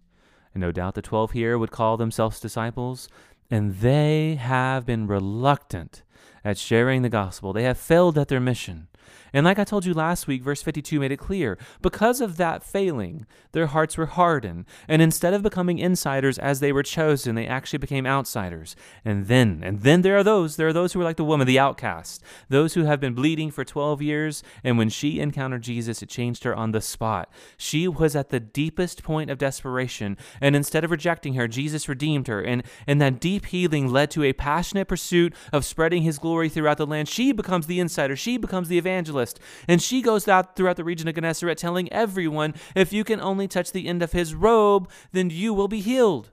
And 0.53 0.61
no 0.61 0.71
doubt 0.71 0.95
the 0.95 1.01
12 1.01 1.31
here 1.31 1.57
would 1.57 1.71
call 1.71 1.97
themselves 1.97 2.39
disciples, 2.39 3.07
and 3.49 3.77
they 3.77 4.35
have 4.35 4.85
been 4.85 5.07
reluctant 5.07 6.03
at 6.43 6.57
sharing 6.57 7.01
the 7.01 7.09
gospel. 7.09 7.53
They 7.53 7.63
have 7.63 7.77
failed 7.77 8.17
at 8.17 8.27
their 8.27 8.39
mission. 8.39 8.87
And 9.33 9.45
like 9.45 9.59
I 9.59 9.63
told 9.63 9.85
you 9.85 9.93
last 9.93 10.27
week, 10.27 10.43
verse 10.43 10.61
52 10.61 10.99
made 10.99 11.11
it 11.11 11.17
clear. 11.17 11.57
Because 11.81 12.21
of 12.21 12.37
that 12.37 12.63
failing, 12.63 13.25
their 13.51 13.67
hearts 13.67 13.97
were 13.97 14.05
hardened. 14.05 14.65
And 14.87 15.01
instead 15.01 15.33
of 15.33 15.41
becoming 15.41 15.79
insiders 15.79 16.37
as 16.37 16.59
they 16.59 16.71
were 16.71 16.83
chosen, 16.83 17.35
they 17.35 17.47
actually 17.47 17.79
became 17.79 18.05
outsiders. 18.05 18.75
And 19.03 19.27
then, 19.27 19.61
and 19.63 19.81
then 19.81 20.01
there 20.01 20.17
are 20.17 20.23
those, 20.23 20.55
there 20.55 20.67
are 20.67 20.73
those 20.73 20.93
who 20.93 21.01
are 21.01 21.03
like 21.03 21.17
the 21.17 21.23
woman, 21.23 21.47
the 21.47 21.59
outcast, 21.59 22.23
those 22.49 22.73
who 22.73 22.83
have 22.83 22.99
been 22.99 23.13
bleeding 23.13 23.51
for 23.51 23.63
12 23.63 24.01
years. 24.01 24.43
And 24.63 24.77
when 24.77 24.89
she 24.89 25.19
encountered 25.19 25.63
Jesus, 25.63 26.01
it 26.01 26.09
changed 26.09 26.43
her 26.43 26.55
on 26.55 26.71
the 26.71 26.81
spot. 26.81 27.31
She 27.57 27.87
was 27.87 28.15
at 28.15 28.29
the 28.29 28.39
deepest 28.39 29.03
point 29.03 29.29
of 29.29 29.37
desperation. 29.37 30.17
And 30.39 30.55
instead 30.55 30.83
of 30.83 30.91
rejecting 30.91 31.33
her, 31.33 31.47
Jesus 31.47 31.89
redeemed 31.89 32.27
her. 32.27 32.41
And, 32.41 32.63
and 32.85 33.01
that 33.01 33.19
deep 33.19 33.47
healing 33.47 33.91
led 33.91 34.11
to 34.11 34.23
a 34.23 34.33
passionate 34.33 34.87
pursuit 34.87 35.33
of 35.51 35.65
spreading 35.65 36.03
his 36.03 36.19
glory 36.19 36.49
throughout 36.49 36.77
the 36.77 36.85
land. 36.85 37.07
She 37.07 37.31
becomes 37.31 37.67
the 37.67 37.79
insider. 37.79 38.15
She 38.15 38.37
becomes 38.37 38.67
the 38.67 38.77
evangelist 38.77 38.92
evangelist. 38.93 39.39
And 39.67 39.81
she 39.81 40.01
goes 40.01 40.27
out 40.27 40.55
throughout 40.55 40.77
the 40.77 40.83
region 40.83 41.07
of 41.07 41.15
Gennesaret 41.15 41.57
telling 41.57 41.91
everyone, 41.91 42.53
if 42.75 42.93
you 42.93 43.03
can 43.03 43.19
only 43.19 43.47
touch 43.47 43.71
the 43.71 43.87
end 43.87 44.03
of 44.03 44.11
his 44.11 44.35
robe, 44.35 44.89
then 45.11 45.29
you 45.29 45.53
will 45.53 45.67
be 45.67 45.79
healed. 45.81 46.29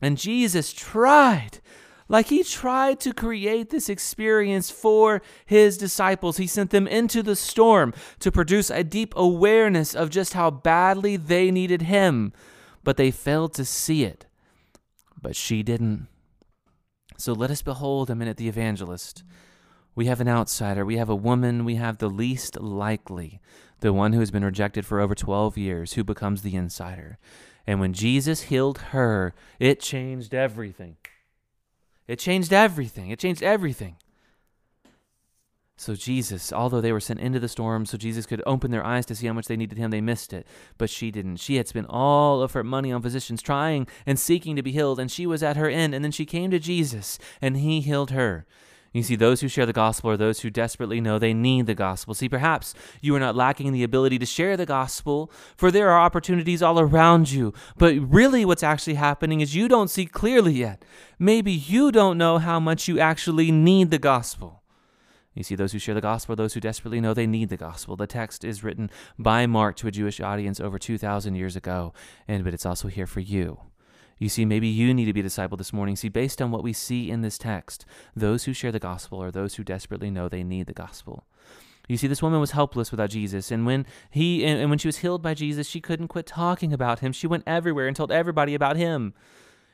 And 0.00 0.18
Jesus 0.18 0.72
tried. 0.72 1.60
Like 2.08 2.26
he 2.26 2.42
tried 2.42 3.00
to 3.00 3.14
create 3.14 3.70
this 3.70 3.88
experience 3.88 4.70
for 4.70 5.22
his 5.46 5.78
disciples. 5.78 6.36
He 6.36 6.46
sent 6.46 6.70
them 6.70 6.86
into 6.86 7.22
the 7.22 7.36
storm 7.36 7.94
to 8.18 8.32
produce 8.32 8.68
a 8.70 8.84
deep 8.84 9.14
awareness 9.16 9.94
of 9.94 10.10
just 10.10 10.34
how 10.34 10.50
badly 10.50 11.16
they 11.16 11.50
needed 11.50 11.82
him. 11.82 12.32
But 12.84 12.96
they 12.96 13.12
failed 13.12 13.54
to 13.54 13.64
see 13.64 14.04
it. 14.04 14.26
But 15.20 15.36
she 15.36 15.62
didn't. 15.62 16.08
So 17.16 17.32
let 17.32 17.52
us 17.52 17.62
behold 17.62 18.10
a 18.10 18.16
minute 18.16 18.36
the 18.36 18.48
evangelist. 18.48 19.22
We 19.94 20.06
have 20.06 20.20
an 20.20 20.28
outsider. 20.28 20.84
We 20.84 20.96
have 20.96 21.10
a 21.10 21.16
woman. 21.16 21.64
We 21.64 21.74
have 21.76 21.98
the 21.98 22.08
least 22.08 22.60
likely, 22.60 23.40
the 23.80 23.92
one 23.92 24.12
who 24.12 24.20
has 24.20 24.30
been 24.30 24.44
rejected 24.44 24.86
for 24.86 25.00
over 25.00 25.14
12 25.14 25.58
years, 25.58 25.92
who 25.94 26.04
becomes 26.04 26.42
the 26.42 26.56
insider. 26.56 27.18
And 27.66 27.78
when 27.78 27.92
Jesus 27.92 28.42
healed 28.42 28.78
her, 28.90 29.34
it 29.60 29.80
changed 29.80 30.34
everything. 30.34 30.96
It 32.08 32.18
changed 32.18 32.52
everything. 32.52 33.10
It 33.10 33.18
changed 33.18 33.42
everything. 33.42 33.96
So, 35.76 35.94
Jesus, 35.96 36.52
although 36.52 36.80
they 36.80 36.92
were 36.92 37.00
sent 37.00 37.18
into 37.18 37.40
the 37.40 37.48
storm 37.48 37.86
so 37.86 37.96
Jesus 37.96 38.26
could 38.26 38.42
open 38.46 38.70
their 38.70 38.86
eyes 38.86 39.04
to 39.06 39.14
see 39.16 39.26
how 39.26 39.32
much 39.32 39.46
they 39.46 39.56
needed 39.56 39.78
him, 39.78 39.90
they 39.90 40.00
missed 40.00 40.32
it. 40.32 40.46
But 40.78 40.90
she 40.90 41.10
didn't. 41.10 41.36
She 41.36 41.56
had 41.56 41.66
spent 41.66 41.86
all 41.88 42.40
of 42.40 42.52
her 42.52 42.62
money 42.62 42.92
on 42.92 43.02
physicians 43.02 43.42
trying 43.42 43.88
and 44.06 44.18
seeking 44.18 44.54
to 44.54 44.62
be 44.62 44.70
healed, 44.70 45.00
and 45.00 45.10
she 45.10 45.26
was 45.26 45.42
at 45.42 45.56
her 45.56 45.68
end. 45.68 45.94
And 45.94 46.04
then 46.04 46.12
she 46.12 46.24
came 46.24 46.50
to 46.50 46.58
Jesus, 46.58 47.18
and 47.40 47.56
he 47.56 47.80
healed 47.80 48.10
her. 48.10 48.46
You 48.92 49.02
see, 49.02 49.16
those 49.16 49.40
who 49.40 49.48
share 49.48 49.64
the 49.64 49.72
gospel 49.72 50.10
are 50.10 50.18
those 50.18 50.40
who 50.40 50.50
desperately 50.50 51.00
know 51.00 51.18
they 51.18 51.32
need 51.32 51.66
the 51.66 51.74
gospel. 51.74 52.12
See, 52.12 52.28
perhaps 52.28 52.74
you 53.00 53.16
are 53.16 53.20
not 53.20 53.34
lacking 53.34 53.72
the 53.72 53.84
ability 53.84 54.18
to 54.18 54.26
share 54.26 54.54
the 54.56 54.66
gospel, 54.66 55.32
for 55.56 55.70
there 55.70 55.90
are 55.90 56.00
opportunities 56.00 56.62
all 56.62 56.78
around 56.78 57.30
you. 57.30 57.54
But 57.78 57.96
really, 57.96 58.44
what's 58.44 58.62
actually 58.62 58.94
happening 58.94 59.40
is 59.40 59.54
you 59.56 59.66
don't 59.66 59.88
see 59.88 60.04
clearly 60.04 60.52
yet. 60.52 60.84
Maybe 61.18 61.52
you 61.52 61.90
don't 61.90 62.18
know 62.18 62.36
how 62.36 62.60
much 62.60 62.86
you 62.86 63.00
actually 63.00 63.50
need 63.50 63.90
the 63.90 63.98
gospel. 63.98 64.62
You 65.34 65.42
see, 65.42 65.54
those 65.54 65.72
who 65.72 65.78
share 65.78 65.94
the 65.94 66.02
gospel 66.02 66.34
are 66.34 66.36
those 66.36 66.52
who 66.52 66.60
desperately 66.60 67.00
know 67.00 67.14
they 67.14 67.26
need 67.26 67.48
the 67.48 67.56
gospel. 67.56 67.96
The 67.96 68.06
text 68.06 68.44
is 68.44 68.62
written 68.62 68.90
by 69.18 69.46
Mark 69.46 69.76
to 69.76 69.88
a 69.88 69.90
Jewish 69.90 70.20
audience 70.20 70.60
over 70.60 70.78
2,000 70.78 71.34
years 71.34 71.56
ago, 71.56 71.94
and 72.28 72.44
but 72.44 72.52
it's 72.52 72.66
also 72.66 72.88
here 72.88 73.06
for 73.06 73.20
you. 73.20 73.58
You 74.22 74.28
see, 74.28 74.44
maybe 74.44 74.68
you 74.68 74.94
need 74.94 75.06
to 75.06 75.12
be 75.12 75.18
a 75.18 75.24
disciple 75.24 75.56
this 75.56 75.72
morning. 75.72 75.96
See, 75.96 76.08
based 76.08 76.40
on 76.40 76.52
what 76.52 76.62
we 76.62 76.72
see 76.72 77.10
in 77.10 77.22
this 77.22 77.36
text, 77.36 77.84
those 78.14 78.44
who 78.44 78.52
share 78.52 78.70
the 78.70 78.78
gospel 78.78 79.20
are 79.20 79.32
those 79.32 79.56
who 79.56 79.64
desperately 79.64 80.12
know 80.12 80.28
they 80.28 80.44
need 80.44 80.68
the 80.68 80.72
gospel. 80.72 81.24
You 81.88 81.96
see, 81.96 82.06
this 82.06 82.22
woman 82.22 82.38
was 82.38 82.52
helpless 82.52 82.92
without 82.92 83.10
Jesus, 83.10 83.50
and 83.50 83.66
when 83.66 83.84
he 84.12 84.44
and 84.44 84.70
when 84.70 84.78
she 84.78 84.86
was 84.86 84.98
healed 84.98 85.22
by 85.22 85.34
Jesus, 85.34 85.66
she 85.66 85.80
couldn't 85.80 86.06
quit 86.06 86.26
talking 86.26 86.72
about 86.72 87.00
him. 87.00 87.10
She 87.10 87.26
went 87.26 87.42
everywhere 87.48 87.88
and 87.88 87.96
told 87.96 88.12
everybody 88.12 88.54
about 88.54 88.76
him. 88.76 89.12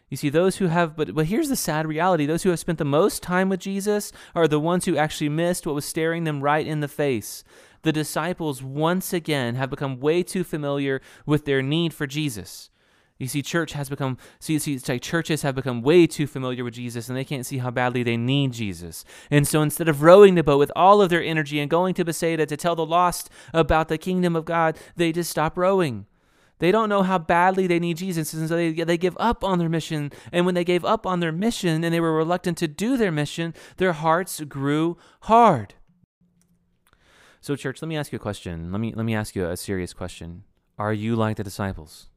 You 0.08 0.16
see, 0.16 0.30
those 0.30 0.56
who 0.56 0.68
have, 0.68 0.96
but, 0.96 1.14
but 1.14 1.26
here's 1.26 1.50
the 1.50 1.54
sad 1.54 1.86
reality 1.86 2.24
those 2.24 2.42
who 2.42 2.48
have 2.48 2.58
spent 2.58 2.78
the 2.78 2.86
most 2.86 3.22
time 3.22 3.50
with 3.50 3.60
Jesus 3.60 4.12
are 4.34 4.48
the 4.48 4.58
ones 4.58 4.86
who 4.86 4.96
actually 4.96 5.28
missed 5.28 5.66
what 5.66 5.74
was 5.74 5.84
staring 5.84 6.24
them 6.24 6.40
right 6.40 6.66
in 6.66 6.80
the 6.80 6.88
face. 6.88 7.44
The 7.82 7.92
disciples, 7.92 8.62
once 8.62 9.12
again, 9.12 9.56
have 9.56 9.68
become 9.68 10.00
way 10.00 10.22
too 10.22 10.42
familiar 10.42 11.02
with 11.26 11.44
their 11.44 11.60
need 11.60 11.92
for 11.92 12.06
Jesus. 12.06 12.70
You 13.18 13.26
see, 13.26 13.42
church 13.42 13.72
has 13.72 13.88
become, 13.88 14.16
see, 14.38 14.58
see, 14.60 14.74
it's 14.74 14.88
like 14.88 15.02
churches 15.02 15.42
have 15.42 15.56
become 15.56 15.82
way 15.82 16.06
too 16.06 16.28
familiar 16.28 16.62
with 16.62 16.74
Jesus 16.74 17.08
and 17.08 17.18
they 17.18 17.24
can't 17.24 17.44
see 17.44 17.58
how 17.58 17.70
badly 17.70 18.04
they 18.04 18.16
need 18.16 18.52
Jesus. 18.52 19.04
And 19.28 19.46
so 19.46 19.60
instead 19.60 19.88
of 19.88 20.02
rowing 20.02 20.36
the 20.36 20.44
boat 20.44 20.58
with 20.58 20.70
all 20.76 21.02
of 21.02 21.10
their 21.10 21.22
energy 21.22 21.58
and 21.58 21.68
going 21.68 21.94
to 21.94 22.04
Bethsaida 22.04 22.46
to 22.46 22.56
tell 22.56 22.76
the 22.76 22.86
lost 22.86 23.28
about 23.52 23.88
the 23.88 23.98
kingdom 23.98 24.36
of 24.36 24.44
God, 24.44 24.78
they 24.94 25.10
just 25.10 25.30
stop 25.30 25.58
rowing. 25.58 26.06
They 26.60 26.72
don't 26.72 26.88
know 26.88 27.02
how 27.02 27.18
badly 27.18 27.66
they 27.66 27.78
need 27.78 27.98
Jesus, 27.98 28.32
and 28.32 28.48
so 28.48 28.56
they, 28.56 28.72
they 28.72 28.98
give 28.98 29.16
up 29.20 29.44
on 29.44 29.58
their 29.60 29.68
mission. 29.68 30.10
And 30.32 30.44
when 30.44 30.56
they 30.56 30.64
gave 30.64 30.84
up 30.84 31.06
on 31.06 31.20
their 31.20 31.30
mission 31.30 31.84
and 31.84 31.94
they 31.94 32.00
were 32.00 32.16
reluctant 32.16 32.58
to 32.58 32.68
do 32.68 32.96
their 32.96 33.12
mission, 33.12 33.54
their 33.76 33.92
hearts 33.92 34.40
grew 34.40 34.96
hard. 35.22 35.74
So, 37.40 37.54
church, 37.54 37.80
let 37.80 37.88
me 37.88 37.96
ask 37.96 38.10
you 38.10 38.16
a 38.16 38.20
question. 38.20 38.72
Let 38.72 38.80
me 38.80 38.92
let 38.92 39.06
me 39.06 39.14
ask 39.14 39.36
you 39.36 39.46
a 39.46 39.56
serious 39.56 39.92
question. 39.92 40.42
Are 40.76 40.92
you 40.92 41.14
like 41.14 41.36
the 41.36 41.44
disciples? 41.44 42.08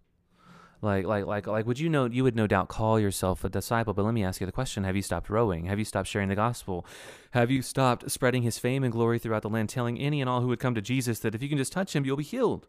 Like, 0.83 1.05
like, 1.05 1.27
like, 1.27 1.45
like, 1.45 1.67
would 1.67 1.79
you 1.79 1.89
know, 1.89 2.05
you 2.05 2.23
would 2.23 2.35
no 2.35 2.47
doubt 2.47 2.67
call 2.67 2.99
yourself 2.99 3.43
a 3.43 3.49
disciple, 3.49 3.93
but 3.93 4.03
let 4.03 4.15
me 4.15 4.23
ask 4.23 4.41
you 4.41 4.47
the 4.47 4.51
question 4.51 4.83
Have 4.83 4.95
you 4.95 5.03
stopped 5.03 5.29
rowing? 5.29 5.65
Have 5.65 5.77
you 5.77 5.85
stopped 5.85 6.09
sharing 6.09 6.29
the 6.29 6.35
gospel? 6.35 6.85
Have 7.31 7.51
you 7.51 7.61
stopped 7.61 8.09
spreading 8.09 8.41
his 8.41 8.57
fame 8.57 8.83
and 8.83 8.91
glory 8.91 9.19
throughout 9.19 9.43
the 9.43 9.49
land, 9.49 9.69
telling 9.69 9.99
any 9.99 10.21
and 10.21 10.29
all 10.29 10.41
who 10.41 10.47
would 10.47 10.59
come 10.59 10.73
to 10.73 10.81
Jesus 10.81 11.19
that 11.19 11.35
if 11.35 11.41
you 11.43 11.49
can 11.49 11.59
just 11.59 11.71
touch 11.71 11.95
him, 11.95 12.03
you'll 12.03 12.17
be 12.17 12.23
healed? 12.23 12.67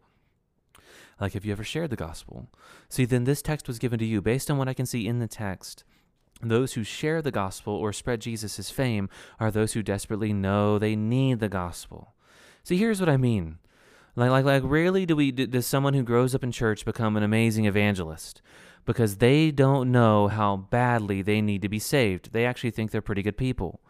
Like, 1.21 1.33
have 1.33 1.45
you 1.45 1.53
ever 1.53 1.65
shared 1.65 1.91
the 1.91 1.97
gospel? 1.97 2.51
See, 2.89 3.05
then 3.07 3.25
this 3.25 3.43
text 3.43 3.67
was 3.67 3.79
given 3.79 3.99
to 3.99 4.05
you 4.05 4.21
based 4.21 4.51
on 4.51 4.59
what 4.59 4.69
I 4.69 4.75
can 4.75 4.87
see 4.87 5.07
in 5.07 5.19
the 5.19 5.29
text. 5.29 5.85
Those 6.43 6.75
who 6.75 6.83
share 6.83 7.23
the 7.23 7.31
gospel 7.31 7.73
or 7.73 7.93
spread 7.93 8.21
Jesus' 8.21 8.71
fame 8.71 9.09
are 9.39 9.51
those 9.51 9.73
who 9.73 9.83
desperately 9.83 10.33
know 10.33 10.79
they 10.79 10.97
need 10.97 11.39
the 11.39 11.49
gospel. 11.49 12.15
See, 12.65 12.77
here's 12.77 13.01
what 13.01 13.09
I 13.09 13.17
mean. 13.17 13.59
Like, 14.15 14.31
like, 14.31 14.45
like, 14.45 14.63
rarely 14.65 15.07
do 15.07 15.17
we 15.17 15.33
does 15.33 15.67
someone 15.67 15.95
who 15.95 16.03
grows 16.03 16.35
up 16.35 16.45
in 16.45 16.53
church 16.53 16.85
become 16.85 17.17
an 17.17 17.23
amazing 17.23 17.65
evangelist 17.65 18.43
because 18.85 19.17
they 19.17 19.51
don't 19.51 19.91
know 19.91 20.29
how 20.29 20.57
badly 20.57 21.23
they 21.23 21.41
need 21.41 21.63
to 21.63 21.69
be 21.69 21.79
saved. 21.79 22.33
They 22.33 22.45
actually 22.45 22.73
think 22.73 22.91
they're 22.91 23.01
pretty 23.01 23.23
good 23.23 23.37
people. 23.37 23.81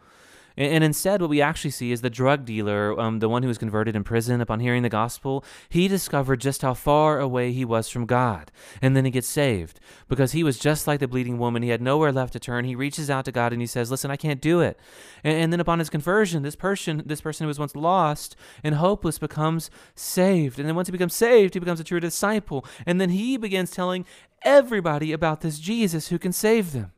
And, 0.55 0.83
instead, 0.83 1.21
what 1.21 1.29
we 1.29 1.41
actually 1.41 1.71
see 1.71 1.91
is 1.91 2.01
the 2.01 2.09
drug 2.09 2.45
dealer, 2.45 2.99
um, 2.99 3.19
the 3.19 3.29
one 3.29 3.41
who 3.41 3.47
was 3.47 3.57
converted 3.57 3.95
in 3.95 4.03
prison 4.03 4.39
upon 4.39 4.59
hearing 4.59 4.83
the 4.83 4.89
gospel, 4.89 5.43
he 5.69 5.87
discovered 5.87 6.41
just 6.41 6.61
how 6.61 6.73
far 6.73 7.19
away 7.19 7.51
he 7.51 7.65
was 7.65 7.89
from 7.89 8.05
God. 8.05 8.51
And 8.81 8.95
then 8.95 9.05
he 9.05 9.11
gets 9.11 9.27
saved 9.27 9.79
because 10.07 10.33
he 10.33 10.43
was 10.43 10.59
just 10.59 10.85
like 10.85 10.99
the 10.99 11.07
bleeding 11.07 11.39
woman. 11.39 11.63
He 11.63 11.69
had 11.69 11.81
nowhere 11.81 12.11
left 12.11 12.33
to 12.33 12.39
turn. 12.39 12.65
He 12.65 12.75
reaches 12.75 13.09
out 13.09 13.25
to 13.25 13.31
God 13.31 13.51
and 13.51 13.61
he 13.61 13.67
says, 13.67 13.89
Listen, 13.89 14.11
I 14.11 14.15
can't 14.15 14.41
do 14.41 14.61
it. 14.61 14.79
And, 15.23 15.35
and 15.35 15.53
then 15.53 15.59
upon 15.59 15.79
his 15.79 15.89
conversion, 15.89 16.43
this 16.43 16.55
person, 16.55 17.01
this 17.05 17.21
person 17.21 17.45
who 17.45 17.47
was 17.47 17.59
once 17.59 17.75
lost 17.75 18.35
and 18.63 18.75
hopeless 18.75 19.17
becomes 19.17 19.71
saved. 19.95 20.59
And 20.59 20.67
then 20.67 20.75
once 20.75 20.87
he 20.87 20.91
becomes 20.91 21.15
saved, 21.15 21.55
he 21.55 21.59
becomes 21.59 21.79
a 21.79 21.83
true 21.83 21.99
disciple. 21.99 22.65
And 22.85 23.01
then 23.01 23.09
he 23.09 23.37
begins 23.37 23.71
telling 23.71 24.05
everybody 24.43 25.11
about 25.11 25.41
this 25.41 25.57
Jesus 25.57 26.09
who 26.09 26.19
can 26.19 26.31
save 26.31 26.73
them. 26.73 26.91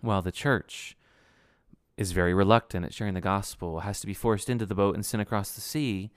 While 0.00 0.22
the 0.22 0.32
church, 0.32 0.95
is 1.96 2.12
very 2.12 2.34
reluctant 2.34 2.84
at 2.84 2.94
sharing 2.94 3.14
the 3.14 3.20
gospel, 3.20 3.80
has 3.80 4.00
to 4.00 4.06
be 4.06 4.14
forced 4.14 4.50
into 4.50 4.66
the 4.66 4.74
boat 4.74 4.94
and 4.94 5.04
sent 5.04 5.22
across 5.22 5.52
the 5.52 5.60
sea, 5.60 6.10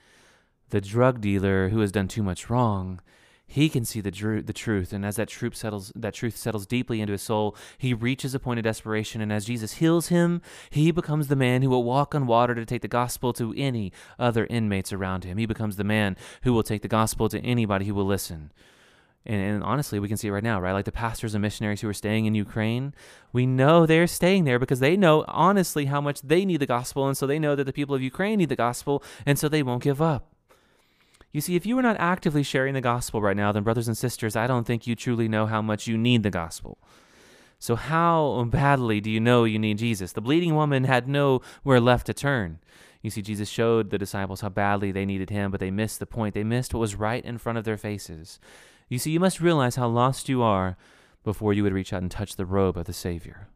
the 0.69 0.81
drug 0.81 1.21
dealer 1.21 1.69
who 1.69 1.79
has 1.79 1.91
done 1.91 2.07
too 2.07 2.24
much 2.24 2.50
wrong, 2.50 3.01
he 3.50 3.67
can 3.67 3.83
see 3.83 4.00
the, 4.00 4.12
dru- 4.12 4.43
the 4.43 4.53
truth, 4.53 4.93
and 4.93 5.03
as 5.03 5.15
that 5.15 5.27
truth 5.27 5.55
settles, 5.55 5.91
that 5.95 6.13
truth 6.13 6.38
settles 6.38 6.67
deeply 6.67 7.01
into 7.01 7.13
his 7.13 7.24
soul, 7.24 7.55
he 7.79 7.95
reaches 7.95 8.36
a 8.36 8.39
point 8.39 8.59
of 8.59 8.63
desperation, 8.63 9.21
and 9.21 9.33
as 9.33 9.45
Jesus 9.45 9.74
heals 9.74 10.09
him, 10.09 10.41
he 10.69 10.91
becomes 10.91 11.27
the 11.27 11.36
man 11.36 11.63
who 11.63 11.69
will 11.71 11.83
walk 11.83 12.13
on 12.13 12.27
water 12.27 12.53
to 12.53 12.63
take 12.63 12.83
the 12.83 12.88
gospel 12.88 13.33
to 13.33 13.51
any 13.57 13.91
other 14.19 14.45
inmates 14.45 14.93
around 14.93 15.24
him. 15.24 15.39
He 15.39 15.48
becomes 15.48 15.77
the 15.77 15.83
man 15.83 16.15
who 16.43 16.53
will 16.53 16.62
take 16.62 16.83
the 16.83 16.88
gospel 16.88 17.27
to 17.29 17.39
anybody 17.39 17.86
who 17.86 17.95
will 17.95 18.05
listen. 18.05 18.51
And, 19.25 19.41
and, 19.41 19.63
honestly, 19.63 19.99
we 19.99 20.07
can 20.07 20.17
see 20.17 20.29
it 20.29 20.31
right 20.31 20.43
now, 20.43 20.61
right? 20.61 20.71
Like 20.71 20.85
the 20.85 20.91
pastors 20.91 21.35
and 21.35 21.41
missionaries 21.41 21.81
who 21.81 21.89
are 21.89 21.93
staying 21.93 22.25
in 22.25 22.35
Ukraine, 22.35 22.93
we 23.33 23.45
know 23.45 23.85
they're 23.85 24.07
staying 24.07 24.45
there 24.45 24.59
because 24.59 24.79
they 24.79 24.95
know 24.95 25.25
honestly 25.27 25.85
how 25.85 26.01
much 26.01 26.21
they 26.21 26.45
need 26.45 26.61
the 26.61 26.65
gospel. 26.65 27.07
And 27.07 27.17
so 27.17 27.27
they 27.27 27.38
know 27.38 27.55
that 27.55 27.65
the 27.65 27.73
people 27.73 27.93
of 27.93 28.01
Ukraine 28.01 28.39
need 28.39 28.49
the 28.49 28.55
gospel. 28.55 29.03
And 29.25 29.38
so 29.38 29.49
they 29.49 29.61
won't 29.61 29.83
give 29.83 30.01
up. 30.01 30.33
You 31.31 31.41
see, 31.41 31.55
if 31.55 31.65
you 31.65 31.77
are 31.77 31.83
not 31.83 31.97
actively 31.99 32.41
sharing 32.41 32.73
the 32.73 32.81
gospel 32.81 33.21
right 33.21 33.38
now, 33.38 33.51
then, 33.51 33.63
brothers 33.63 33.88
and 33.88 33.97
sisters, 33.97 34.35
I 34.35 34.47
don't 34.47 34.65
think 34.65 34.88
you 34.88 34.95
truly 34.95 35.27
know 35.27 35.45
how 35.45 35.61
much 35.61 35.85
you 35.85 35.97
need 35.97 36.23
the 36.23 36.31
gospel. 36.31 36.79
So, 37.59 37.75
how 37.75 38.47
badly 38.49 38.99
do 38.99 39.11
you 39.11 39.19
know 39.19 39.43
you 39.43 39.59
need 39.59 39.77
Jesus? 39.77 40.13
The 40.13 40.21
bleeding 40.21 40.55
woman 40.55 40.85
had 40.85 41.07
nowhere 41.07 41.79
left 41.79 42.07
to 42.07 42.13
turn. 42.13 42.59
You 43.01 43.09
see, 43.09 43.21
Jesus 43.21 43.47
showed 43.47 43.91
the 43.91 43.97
disciples 43.97 44.41
how 44.41 44.49
badly 44.49 44.91
they 44.91 45.05
needed 45.05 45.29
him, 45.29 45.51
but 45.51 45.59
they 45.59 45.71
missed 45.71 45.99
the 45.99 46.05
point. 46.05 46.33
They 46.33 46.43
missed 46.43 46.73
what 46.73 46.79
was 46.79 46.95
right 46.95 47.23
in 47.23 47.38
front 47.38 47.57
of 47.57 47.63
their 47.63 47.77
faces. 47.77 48.39
You 48.89 48.98
see, 48.98 49.12
you 49.12 49.19
must 49.19 49.39
realize 49.39 49.75
how 49.75 49.88
lost 49.88 50.27
you 50.27 50.41
are 50.41 50.75
before 51.24 51.53
you 51.53 51.63
would 51.63 51.74
reach 51.74 51.93
out 51.93 52.01
and 52.01 52.10
touch 52.10 52.36
the 52.36 52.46
robe 52.46 52.75
of 52.75 52.86
the 52.86 52.93
Savior. 52.93 53.48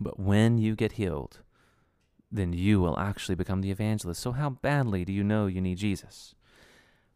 But 0.00 0.18
when 0.18 0.58
you 0.58 0.74
get 0.74 0.92
healed, 0.92 1.38
then 2.30 2.52
you 2.52 2.80
will 2.80 2.98
actually 2.98 3.36
become 3.36 3.60
the 3.60 3.70
evangelist. 3.70 4.20
So, 4.20 4.32
how 4.32 4.50
badly 4.50 5.04
do 5.04 5.12
you 5.12 5.24
know 5.24 5.46
you 5.46 5.60
need 5.60 5.78
Jesus? 5.78 6.34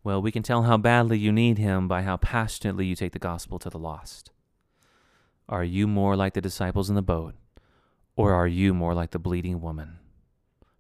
Well, 0.05 0.23
we 0.23 0.33
can 0.33 0.43
tell 0.43 0.63
how 0.63 0.77
badly 0.79 1.19
you 1.19 1.33
need 1.33 1.59
him 1.59 1.87
by 1.87 2.03
how 2.03 2.17
passionately 2.17 2.87
you 2.87 2.97
take 2.97 3.13
the 3.13 3.19
gospel 3.19 3.59
to 3.59 3.71
the 3.71 3.79
lost. 3.79 4.31
Are 5.49 5.65
you 5.65 5.87
more 5.87 6.17
like 6.17 6.35
the 6.35 6.41
disciples 6.41 6.89
in 6.89 6.95
the 6.95 7.03
boat, 7.03 7.35
or 8.17 8.33
are 8.33 8.49
you 8.49 8.75
more 8.75 8.95
like 8.95 9.11
the 9.11 9.19
bleeding 9.19 9.61
woman 9.61 9.99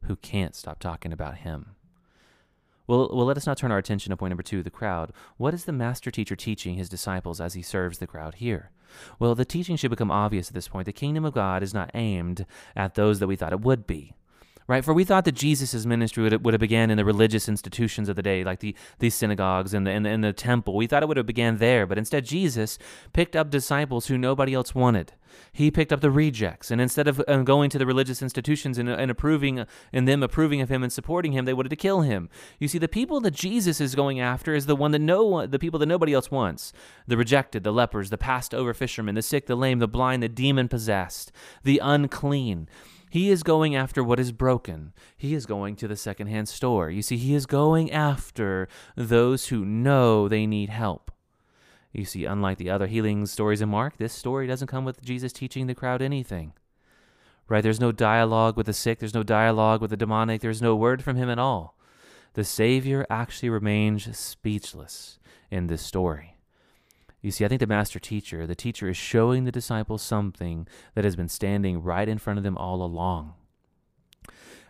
who 0.04 0.16
can't 0.16 0.56
stop 0.56 0.78
talking 0.78 1.12
about 1.12 1.38
him? 1.38 1.76
Well, 2.92 3.08
well, 3.10 3.24
let 3.24 3.38
us 3.38 3.46
now 3.46 3.54
turn 3.54 3.72
our 3.72 3.78
attention 3.78 4.10
to 4.10 4.18
point 4.18 4.32
number 4.32 4.42
two 4.42 4.62
the 4.62 4.68
crowd. 4.68 5.14
What 5.38 5.54
is 5.54 5.64
the 5.64 5.72
master 5.72 6.10
teacher 6.10 6.36
teaching 6.36 6.74
his 6.74 6.90
disciples 6.90 7.40
as 7.40 7.54
he 7.54 7.62
serves 7.62 7.96
the 7.96 8.06
crowd 8.06 8.34
here? 8.34 8.70
Well, 9.18 9.34
the 9.34 9.46
teaching 9.46 9.76
should 9.76 9.90
become 9.90 10.10
obvious 10.10 10.48
at 10.48 10.54
this 10.54 10.68
point. 10.68 10.84
The 10.84 10.92
kingdom 10.92 11.24
of 11.24 11.32
God 11.32 11.62
is 11.62 11.72
not 11.72 11.90
aimed 11.94 12.44
at 12.76 12.94
those 12.94 13.18
that 13.18 13.28
we 13.28 13.34
thought 13.34 13.54
it 13.54 13.62
would 13.62 13.86
be 13.86 14.12
right? 14.68 14.84
For 14.84 14.94
we 14.94 15.04
thought 15.04 15.24
that 15.24 15.32
Jesus' 15.32 15.86
ministry 15.86 16.22
would 16.22 16.32
have, 16.32 16.42
would 16.42 16.54
have 16.54 16.60
began 16.60 16.90
in 16.90 16.96
the 16.96 17.04
religious 17.04 17.48
institutions 17.48 18.08
of 18.08 18.16
the 18.16 18.22
day, 18.22 18.44
like 18.44 18.60
the, 18.60 18.74
the 18.98 19.10
synagogues 19.10 19.74
and 19.74 19.86
the, 19.86 19.90
and, 19.90 20.06
the, 20.06 20.10
and 20.10 20.24
the 20.24 20.32
temple. 20.32 20.74
We 20.74 20.86
thought 20.86 21.02
it 21.02 21.06
would 21.06 21.16
have 21.16 21.26
began 21.26 21.58
there, 21.58 21.86
but 21.86 21.98
instead 21.98 22.24
Jesus 22.24 22.78
picked 23.12 23.36
up 23.36 23.50
disciples 23.50 24.06
who 24.06 24.18
nobody 24.18 24.54
else 24.54 24.74
wanted. 24.74 25.12
He 25.52 25.70
picked 25.70 25.92
up 25.92 26.00
the 26.00 26.10
rejects, 26.10 26.70
and 26.70 26.80
instead 26.80 27.08
of 27.08 27.22
uh, 27.26 27.38
going 27.38 27.70
to 27.70 27.78
the 27.78 27.86
religious 27.86 28.22
institutions 28.22 28.78
and, 28.78 28.88
and 28.88 29.10
approving 29.10 29.64
and 29.92 30.06
them 30.06 30.22
approving 30.22 30.60
of 30.60 30.68
him 30.68 30.82
and 30.82 30.92
supporting 30.92 31.32
him, 31.32 31.44
they 31.44 31.54
wanted 31.54 31.70
to 31.70 31.76
kill 31.76 32.02
him. 32.02 32.28
You 32.58 32.68
see, 32.68 32.78
the 32.78 32.88
people 32.88 33.20
that 33.22 33.32
Jesus 33.32 33.80
is 33.80 33.94
going 33.94 34.20
after 34.20 34.54
is 34.54 34.66
the 34.66 34.76
one 34.76 34.90
that 34.92 34.98
no 34.98 35.46
the 35.46 35.58
people 35.58 35.78
that 35.80 35.86
nobody 35.86 36.12
else 36.12 36.30
wants: 36.30 36.72
the 37.06 37.16
rejected, 37.16 37.64
the 37.64 37.72
lepers, 37.72 38.10
the 38.10 38.18
passed 38.18 38.54
over 38.54 38.74
fishermen, 38.74 39.14
the 39.14 39.22
sick, 39.22 39.46
the 39.46 39.56
lame, 39.56 39.78
the 39.78 39.88
blind, 39.88 40.22
the 40.22 40.28
demon 40.28 40.68
possessed, 40.68 41.32
the 41.64 41.80
unclean. 41.82 42.68
He 43.12 43.28
is 43.28 43.42
going 43.42 43.76
after 43.76 44.02
what 44.02 44.18
is 44.18 44.32
broken. 44.32 44.94
He 45.14 45.34
is 45.34 45.44
going 45.44 45.76
to 45.76 45.86
the 45.86 45.96
secondhand 45.96 46.48
store. 46.48 46.88
You 46.88 47.02
see, 47.02 47.18
he 47.18 47.34
is 47.34 47.44
going 47.44 47.92
after 47.92 48.68
those 48.96 49.48
who 49.48 49.66
know 49.66 50.28
they 50.28 50.46
need 50.46 50.70
help. 50.70 51.10
You 51.92 52.06
see, 52.06 52.24
unlike 52.24 52.56
the 52.56 52.70
other 52.70 52.86
healing 52.86 53.26
stories 53.26 53.60
in 53.60 53.68
Mark, 53.68 53.98
this 53.98 54.14
story 54.14 54.46
doesn't 54.46 54.68
come 54.68 54.86
with 54.86 55.02
Jesus 55.02 55.30
teaching 55.30 55.66
the 55.66 55.74
crowd 55.74 56.00
anything. 56.00 56.54
Right? 57.50 57.62
There's 57.62 57.78
no 57.78 57.92
dialogue 57.92 58.56
with 58.56 58.64
the 58.64 58.72
sick, 58.72 58.98
there's 58.98 59.12
no 59.12 59.22
dialogue 59.22 59.82
with 59.82 59.90
the 59.90 59.96
demonic, 59.98 60.40
there's 60.40 60.62
no 60.62 60.74
word 60.74 61.04
from 61.04 61.16
him 61.16 61.28
at 61.28 61.38
all. 61.38 61.76
The 62.32 62.44
Savior 62.44 63.04
actually 63.10 63.50
remains 63.50 64.16
speechless 64.16 65.18
in 65.50 65.66
this 65.66 65.82
story. 65.82 66.31
You 67.22 67.30
see, 67.30 67.44
I 67.44 67.48
think 67.48 67.60
the 67.60 67.66
master 67.68 68.00
teacher, 68.00 68.46
the 68.46 68.56
teacher 68.56 68.88
is 68.88 68.96
showing 68.96 69.44
the 69.44 69.52
disciples 69.52 70.02
something 70.02 70.66
that 70.94 71.04
has 71.04 71.14
been 71.14 71.28
standing 71.28 71.80
right 71.80 72.08
in 72.08 72.18
front 72.18 72.38
of 72.38 72.42
them 72.42 72.58
all 72.58 72.82
along. 72.82 73.34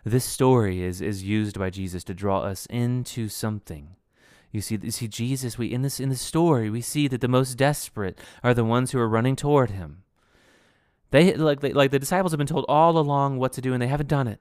This 0.05 0.23
story 0.23 0.83
is, 0.83 1.01
is 1.01 1.23
used 1.23 1.57
by 1.57 1.71
Jesus 1.71 2.03
to 2.05 2.13
draw 2.13 2.41
us 2.41 2.67
into 2.67 3.27
something. 3.27 3.95
You 4.51 4.61
see, 4.61 4.77
you 4.81 4.91
see 4.91 5.07
Jesus, 5.07 5.57
we 5.57 5.73
in 5.73 5.81
this 5.81 5.99
in 5.99 6.09
the 6.09 6.15
story, 6.15 6.69
we 6.69 6.81
see 6.81 7.07
that 7.07 7.21
the 7.21 7.27
most 7.27 7.55
desperate 7.55 8.19
are 8.43 8.53
the 8.53 8.63
ones 8.63 8.91
who 8.91 8.99
are 8.99 9.09
running 9.09 9.35
toward 9.35 9.71
him. 9.71 10.03
They 11.09 11.33
like 11.33 11.61
they, 11.61 11.73
like 11.73 11.89
the 11.89 11.97
disciples 11.97 12.33
have 12.33 12.37
been 12.37 12.45
told 12.45 12.65
all 12.69 12.97
along 12.99 13.39
what 13.39 13.53
to 13.53 13.61
do 13.61 13.73
and 13.73 13.81
they 13.81 13.87
haven't 13.87 14.09
done 14.09 14.27
it. 14.27 14.39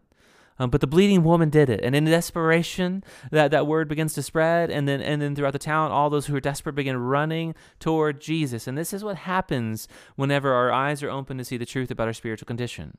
Um, 0.59 0.71
but 0.71 0.81
the 0.81 0.87
bleeding 0.87 1.25
woman 1.25 1.51
did 1.51 1.71
it, 1.71 1.81
and 1.83 1.97
in 1.97 2.05
desperation, 2.05 3.03
that, 3.31 3.51
that 3.51 3.67
word 3.67 3.89
begins 3.89 4.15
to 4.15 4.23
spread, 4.23 4.71
and 4.71 4.87
then 4.87 5.01
and 5.01 5.23
then 5.23 5.35
throughout 5.35 5.55
the 5.55 5.59
town, 5.59 5.91
all 5.91 6.11
those 6.11 6.27
who 6.27 6.37
are 6.37 6.41
desperate 6.41 6.75
begin 6.75 6.97
running 6.99 7.55
toward 7.81 8.21
Jesus. 8.21 8.67
And 8.67 8.77
this 8.77 8.93
is 8.93 9.03
what 9.03 9.17
happens 9.17 9.89
whenever 10.17 10.53
our 10.53 10.71
eyes 10.71 11.03
are 11.03 11.11
open 11.11 11.39
to 11.39 11.45
see 11.45 11.57
the 11.57 11.67
truth 11.67 11.91
about 11.91 12.07
our 12.07 12.13
spiritual 12.13 12.47
condition. 12.47 12.99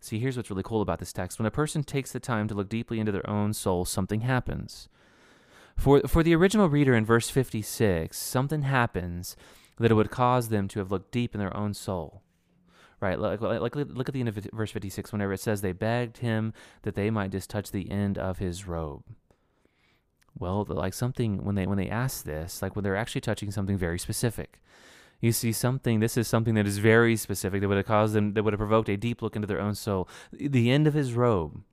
See, 0.00 0.18
here's 0.18 0.36
what's 0.36 0.50
really 0.50 0.64
cool 0.64 0.82
about 0.82 0.98
this 0.98 1.12
text: 1.12 1.38
when 1.38 1.46
a 1.46 1.52
person 1.52 1.84
takes 1.84 2.12
the 2.12 2.20
time 2.20 2.48
to 2.48 2.54
look 2.54 2.68
deeply 2.68 2.98
into 2.98 3.12
their 3.12 3.28
own 3.28 3.52
soul, 3.52 3.84
something 3.84 4.22
happens. 4.22 4.88
For 5.76 6.00
for 6.00 6.22
the 6.22 6.34
original 6.34 6.68
reader 6.68 6.94
in 6.94 7.04
verse 7.04 7.30
56, 7.30 8.16
something 8.16 8.62
happens 8.62 9.36
that 9.78 9.90
it 9.90 9.94
would 9.94 10.10
cause 10.10 10.48
them 10.48 10.68
to 10.68 10.78
have 10.78 10.90
looked 10.90 11.12
deep 11.12 11.34
in 11.34 11.38
their 11.38 11.56
own 11.56 11.74
soul. 11.74 12.21
Right, 13.02 13.18
like, 13.18 13.40
like 13.40 13.74
look 13.74 14.08
at 14.08 14.14
the 14.14 14.20
end 14.20 14.28
of 14.28 14.36
verse 14.52 14.70
56 14.70 15.10
whenever 15.10 15.32
it 15.32 15.40
says 15.40 15.60
they 15.60 15.72
begged 15.72 16.18
him 16.18 16.54
that 16.82 16.94
they 16.94 17.10
might 17.10 17.32
just 17.32 17.50
touch 17.50 17.72
the 17.72 17.90
end 17.90 18.16
of 18.16 18.38
his 18.38 18.68
robe. 18.68 19.02
Well, 20.38 20.64
like 20.68 20.94
something 20.94 21.44
when 21.44 21.56
they 21.56 21.66
when 21.66 21.78
they 21.78 21.88
ask 21.88 22.24
this, 22.24 22.62
like 22.62 22.76
when 22.76 22.84
they're 22.84 22.96
actually 22.96 23.22
touching 23.22 23.50
something 23.50 23.76
very 23.76 23.98
specific. 23.98 24.62
You 25.20 25.32
see 25.32 25.50
something 25.50 25.98
this 25.98 26.16
is 26.16 26.28
something 26.28 26.54
that 26.54 26.66
is 26.66 26.78
very 26.78 27.16
specific 27.16 27.60
that 27.60 27.66
would 27.66 27.76
have 27.76 27.86
caused 27.86 28.14
them 28.14 28.34
that 28.34 28.44
would 28.44 28.52
have 28.52 28.60
provoked 28.60 28.88
a 28.88 28.96
deep 28.96 29.20
look 29.20 29.34
into 29.34 29.48
their 29.48 29.60
own 29.60 29.74
soul. 29.74 30.08
The 30.32 30.70
end 30.70 30.86
of 30.86 30.94
his 30.94 31.14
robe 31.14 31.64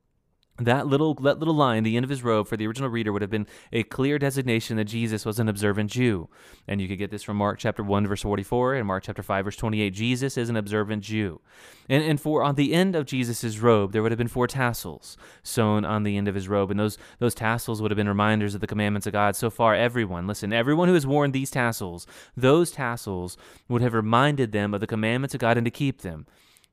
that 0.58 0.86
little 0.86 1.14
that 1.14 1.38
little 1.38 1.54
line, 1.54 1.82
the 1.82 1.96
end 1.96 2.04
of 2.04 2.10
his 2.10 2.22
robe, 2.22 2.46
for 2.46 2.56
the 2.56 2.66
original 2.66 2.90
reader 2.90 3.12
would 3.12 3.22
have 3.22 3.30
been 3.30 3.46
a 3.72 3.82
clear 3.82 4.18
designation 4.18 4.76
that 4.76 4.84
Jesus 4.84 5.24
was 5.24 5.38
an 5.38 5.48
observant 5.48 5.90
Jew. 5.90 6.28
And 6.68 6.80
you 6.80 6.88
could 6.88 6.98
get 6.98 7.10
this 7.10 7.22
from 7.22 7.38
Mark 7.38 7.58
chapter 7.58 7.82
1, 7.82 8.06
verse 8.06 8.22
44, 8.22 8.74
and 8.74 8.86
Mark 8.86 9.04
chapter 9.04 9.22
5, 9.22 9.44
verse 9.46 9.56
28. 9.56 9.90
Jesus 9.90 10.36
is 10.36 10.48
an 10.48 10.56
observant 10.56 11.02
Jew. 11.02 11.40
And, 11.88 12.04
and 12.04 12.20
for 12.20 12.42
on 12.42 12.54
the 12.56 12.74
end 12.74 12.94
of 12.94 13.06
Jesus' 13.06 13.58
robe, 13.58 13.92
there 13.92 14.02
would 14.02 14.12
have 14.12 14.18
been 14.18 14.28
four 14.28 14.46
tassels 14.46 15.16
sewn 15.42 15.84
on 15.84 16.02
the 16.02 16.16
end 16.16 16.28
of 16.28 16.34
his 16.34 16.48
robe. 16.48 16.70
And 16.70 16.78
those, 16.78 16.98
those 17.18 17.34
tassels 17.34 17.80
would 17.80 17.90
have 17.90 17.96
been 17.96 18.08
reminders 18.08 18.54
of 18.54 18.60
the 18.60 18.66
commandments 18.66 19.06
of 19.06 19.14
God. 19.14 19.36
So 19.36 19.50
far, 19.50 19.74
everyone, 19.74 20.26
listen, 20.26 20.52
everyone 20.52 20.88
who 20.88 20.94
has 20.94 21.06
worn 21.06 21.32
these 21.32 21.50
tassels, 21.50 22.06
those 22.36 22.70
tassels 22.70 23.36
would 23.68 23.82
have 23.82 23.94
reminded 23.94 24.52
them 24.52 24.74
of 24.74 24.80
the 24.80 24.86
commandments 24.86 25.34
of 25.34 25.40
God 25.40 25.56
and 25.56 25.64
to 25.64 25.70
keep 25.70 26.02
them. 26.02 26.26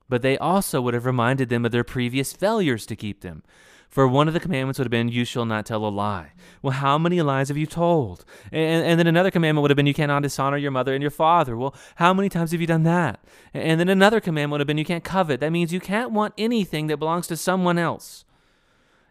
But 0.09 0.21
they 0.21 0.37
also 0.37 0.81
would 0.81 0.93
have 0.93 1.05
reminded 1.05 1.49
them 1.49 1.65
of 1.65 1.71
their 1.71 1.83
previous 1.83 2.31
failures 2.33 2.85
to 2.85 2.95
keep 2.95 3.21
them. 3.21 3.43
For 3.89 4.07
one 4.07 4.27
of 4.27 4.33
the 4.33 4.39
commandments 4.39 4.77
would 4.77 4.85
have 4.85 4.91
been, 4.91 5.09
You 5.09 5.25
shall 5.25 5.45
not 5.45 5.65
tell 5.65 5.85
a 5.85 5.89
lie. 5.89 6.33
Well, 6.61 6.73
how 6.73 6.97
many 6.97 7.21
lies 7.21 7.47
have 7.47 7.57
you 7.57 7.65
told? 7.65 8.25
And, 8.51 8.85
and 8.85 8.99
then 8.99 9.07
another 9.07 9.31
commandment 9.31 9.61
would 9.61 9.71
have 9.71 9.75
been, 9.75 9.87
You 9.87 9.93
cannot 9.93 10.23
dishonor 10.23 10.57
your 10.57 10.71
mother 10.71 10.93
and 10.93 11.01
your 11.01 11.11
father. 11.11 11.55
Well, 11.57 11.73
how 11.95 12.13
many 12.13 12.29
times 12.29 12.51
have 12.51 12.61
you 12.61 12.67
done 12.67 12.83
that? 12.83 13.19
And 13.53 13.79
then 13.79 13.89
another 13.89 14.19
commandment 14.19 14.51
would 14.51 14.61
have 14.61 14.67
been, 14.67 14.77
You 14.77 14.85
can't 14.85 15.03
covet. 15.03 15.39
That 15.39 15.51
means 15.51 15.73
you 15.73 15.79
can't 15.79 16.11
want 16.11 16.33
anything 16.37 16.87
that 16.87 16.97
belongs 16.97 17.27
to 17.27 17.37
someone 17.37 17.77
else. 17.77 18.25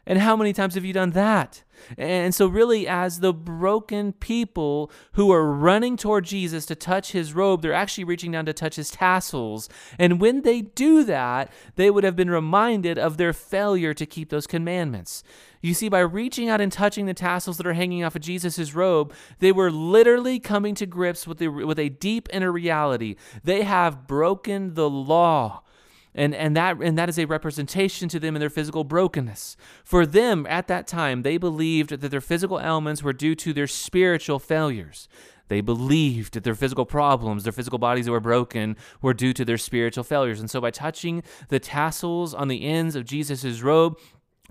And 0.06 0.20
how 0.20 0.36
many 0.36 0.52
times 0.52 0.74
have 0.74 0.84
you 0.84 0.92
done 0.92 1.10
that? 1.10 1.64
And 1.96 2.34
so, 2.34 2.46
really, 2.46 2.86
as 2.86 3.20
the 3.20 3.32
broken 3.32 4.12
people 4.12 4.90
who 5.12 5.30
are 5.32 5.52
running 5.52 5.96
toward 5.96 6.24
Jesus 6.24 6.66
to 6.66 6.74
touch 6.74 7.12
his 7.12 7.32
robe, 7.32 7.62
they're 7.62 7.72
actually 7.72 8.04
reaching 8.04 8.32
down 8.32 8.46
to 8.46 8.52
touch 8.52 8.76
his 8.76 8.90
tassels. 8.90 9.68
And 9.98 10.20
when 10.20 10.42
they 10.42 10.62
do 10.62 11.04
that, 11.04 11.52
they 11.76 11.90
would 11.90 12.04
have 12.04 12.16
been 12.16 12.30
reminded 12.30 12.98
of 12.98 13.16
their 13.16 13.32
failure 13.32 13.94
to 13.94 14.06
keep 14.06 14.30
those 14.30 14.46
commandments. 14.46 15.22
You 15.62 15.74
see, 15.74 15.88
by 15.88 16.00
reaching 16.00 16.48
out 16.48 16.60
and 16.60 16.70
touching 16.70 17.06
the 17.06 17.14
tassels 17.14 17.56
that 17.56 17.66
are 17.66 17.72
hanging 17.72 18.04
off 18.04 18.14
of 18.14 18.22
Jesus' 18.22 18.74
robe, 18.74 19.12
they 19.40 19.52
were 19.52 19.70
literally 19.70 20.38
coming 20.38 20.74
to 20.76 20.86
grips 20.86 21.26
with, 21.26 21.38
the, 21.38 21.48
with 21.48 21.78
a 21.78 21.88
deep 21.88 22.28
inner 22.32 22.52
reality. 22.52 23.16
They 23.42 23.62
have 23.62 24.06
broken 24.06 24.74
the 24.74 24.88
law 24.88 25.62
and 26.16 26.35
and 26.35 26.57
that 26.57 26.79
and 26.79 26.98
that 26.98 27.09
is 27.09 27.18
a 27.18 27.26
representation 27.26 28.09
to 28.09 28.18
them 28.18 28.35
in 28.35 28.40
their 28.40 28.50
physical 28.50 28.83
brokenness. 28.83 29.57
For 29.85 30.05
them 30.05 30.46
at 30.48 30.66
that 30.66 30.88
time, 30.88 31.22
they 31.22 31.37
believed 31.37 31.90
that 31.90 32.11
their 32.11 32.20
physical 32.20 32.59
ailments 32.59 33.02
were 33.02 33.12
due 33.12 33.37
to 33.37 33.52
their 33.52 33.68
spiritual 33.68 34.40
failures. 34.40 35.09
They 35.48 35.61
believed 35.61 36.35
that 36.35 36.42
their 36.42 36.57
physical 36.57 36.87
problems, 36.87 37.44
their 37.44 37.52
physical 37.52 37.79
bodies 37.79 38.07
that 38.07 38.12
were 38.12 38.20
broken, 38.20 38.76
were 39.00 39.14
due 39.14 39.33
to 39.35 39.44
their 39.44 39.59
spiritual 39.59 40.02
failures. 40.02 40.40
And 40.40 40.50
so, 40.50 40.61
by 40.61 40.70
touching 40.70 41.22
the 41.50 41.61
tassels 41.61 42.35
on 42.35 42.48
the 42.48 42.64
ends 42.64 42.96
of 42.96 43.05
Jesus' 43.05 43.61
robe, 43.62 43.96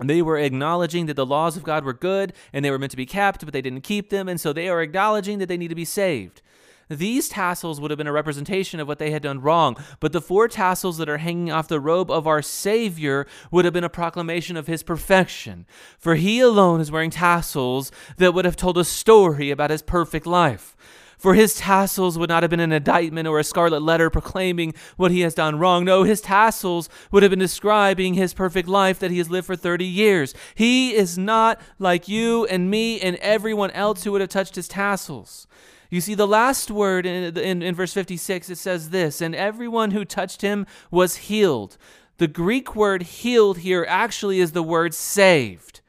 they 0.02 0.22
were 0.22 0.38
acknowledging 0.38 1.06
that 1.06 1.14
the 1.14 1.26
laws 1.26 1.56
of 1.56 1.64
God 1.64 1.84
were 1.84 1.92
good 1.92 2.32
and 2.52 2.64
they 2.64 2.70
were 2.70 2.78
meant 2.78 2.90
to 2.92 2.96
be 2.96 3.06
kept, 3.06 3.44
but 3.44 3.52
they 3.52 3.62
didn't 3.62 3.82
keep 3.82 4.10
them. 4.10 4.28
And 4.28 4.40
so 4.40 4.52
they 4.52 4.68
are 4.68 4.82
acknowledging 4.82 5.38
that 5.38 5.46
they 5.46 5.56
need 5.56 5.68
to 5.68 5.74
be 5.74 5.84
saved. 5.84 6.42
These 6.88 7.28
tassels 7.28 7.80
would 7.80 7.90
have 7.90 7.98
been 7.98 8.06
a 8.06 8.12
representation 8.12 8.78
of 8.78 8.86
what 8.86 8.98
they 8.98 9.10
had 9.10 9.22
done 9.22 9.40
wrong, 9.40 9.76
but 9.98 10.12
the 10.12 10.20
four 10.20 10.46
tassels 10.46 10.98
that 10.98 11.08
are 11.08 11.18
hanging 11.18 11.50
off 11.50 11.66
the 11.66 11.80
robe 11.80 12.10
of 12.10 12.26
our 12.26 12.42
Savior 12.42 13.26
would 13.50 13.64
have 13.64 13.74
been 13.74 13.82
a 13.84 13.88
proclamation 13.88 14.56
of 14.56 14.68
his 14.68 14.82
perfection. 14.82 15.66
For 15.98 16.14
he 16.14 16.38
alone 16.38 16.80
is 16.80 16.92
wearing 16.92 17.10
tassels 17.10 17.90
that 18.18 18.34
would 18.34 18.44
have 18.44 18.56
told 18.56 18.78
a 18.78 18.84
story 18.84 19.50
about 19.50 19.70
his 19.70 19.82
perfect 19.82 20.26
life. 20.26 20.76
For 21.18 21.34
his 21.34 21.54
tassels 21.56 22.18
would 22.18 22.28
not 22.28 22.42
have 22.42 22.50
been 22.50 22.60
an 22.60 22.72
indictment 22.72 23.26
or 23.26 23.38
a 23.38 23.44
scarlet 23.44 23.82
letter 23.82 24.10
proclaiming 24.10 24.74
what 24.96 25.10
he 25.10 25.20
has 25.20 25.34
done 25.34 25.58
wrong. 25.58 25.84
No, 25.84 26.02
his 26.02 26.20
tassels 26.20 26.88
would 27.10 27.22
have 27.22 27.30
been 27.30 27.38
describing 27.38 28.14
his 28.14 28.34
perfect 28.34 28.68
life 28.68 28.98
that 28.98 29.10
he 29.10 29.18
has 29.18 29.30
lived 29.30 29.46
for 29.46 29.56
30 29.56 29.84
years. 29.84 30.34
He 30.54 30.94
is 30.94 31.16
not 31.16 31.60
like 31.78 32.06
you 32.06 32.44
and 32.46 32.70
me 32.70 33.00
and 33.00 33.16
everyone 33.16 33.70
else 33.70 34.04
who 34.04 34.12
would 34.12 34.20
have 34.20 34.30
touched 34.30 34.56
his 34.56 34.68
tassels. 34.68 35.46
You 35.90 36.00
see, 36.00 36.14
the 36.14 36.26
last 36.26 36.70
word 36.70 37.06
in, 37.06 37.36
in, 37.36 37.62
in, 37.62 37.74
verse 37.74 37.92
56, 37.92 38.50
it 38.50 38.56
says 38.56 38.90
this, 38.90 39.20
and 39.20 39.34
everyone 39.34 39.92
who 39.92 40.04
touched 40.04 40.42
him 40.42 40.66
was 40.90 41.16
healed. 41.16 41.76
The 42.18 42.26
Greek 42.26 42.74
word 42.74 43.02
healed 43.02 43.58
here 43.58 43.86
actually 43.88 44.40
is 44.40 44.52
the 44.52 44.62
word 44.62 44.94
saved. 44.94 45.80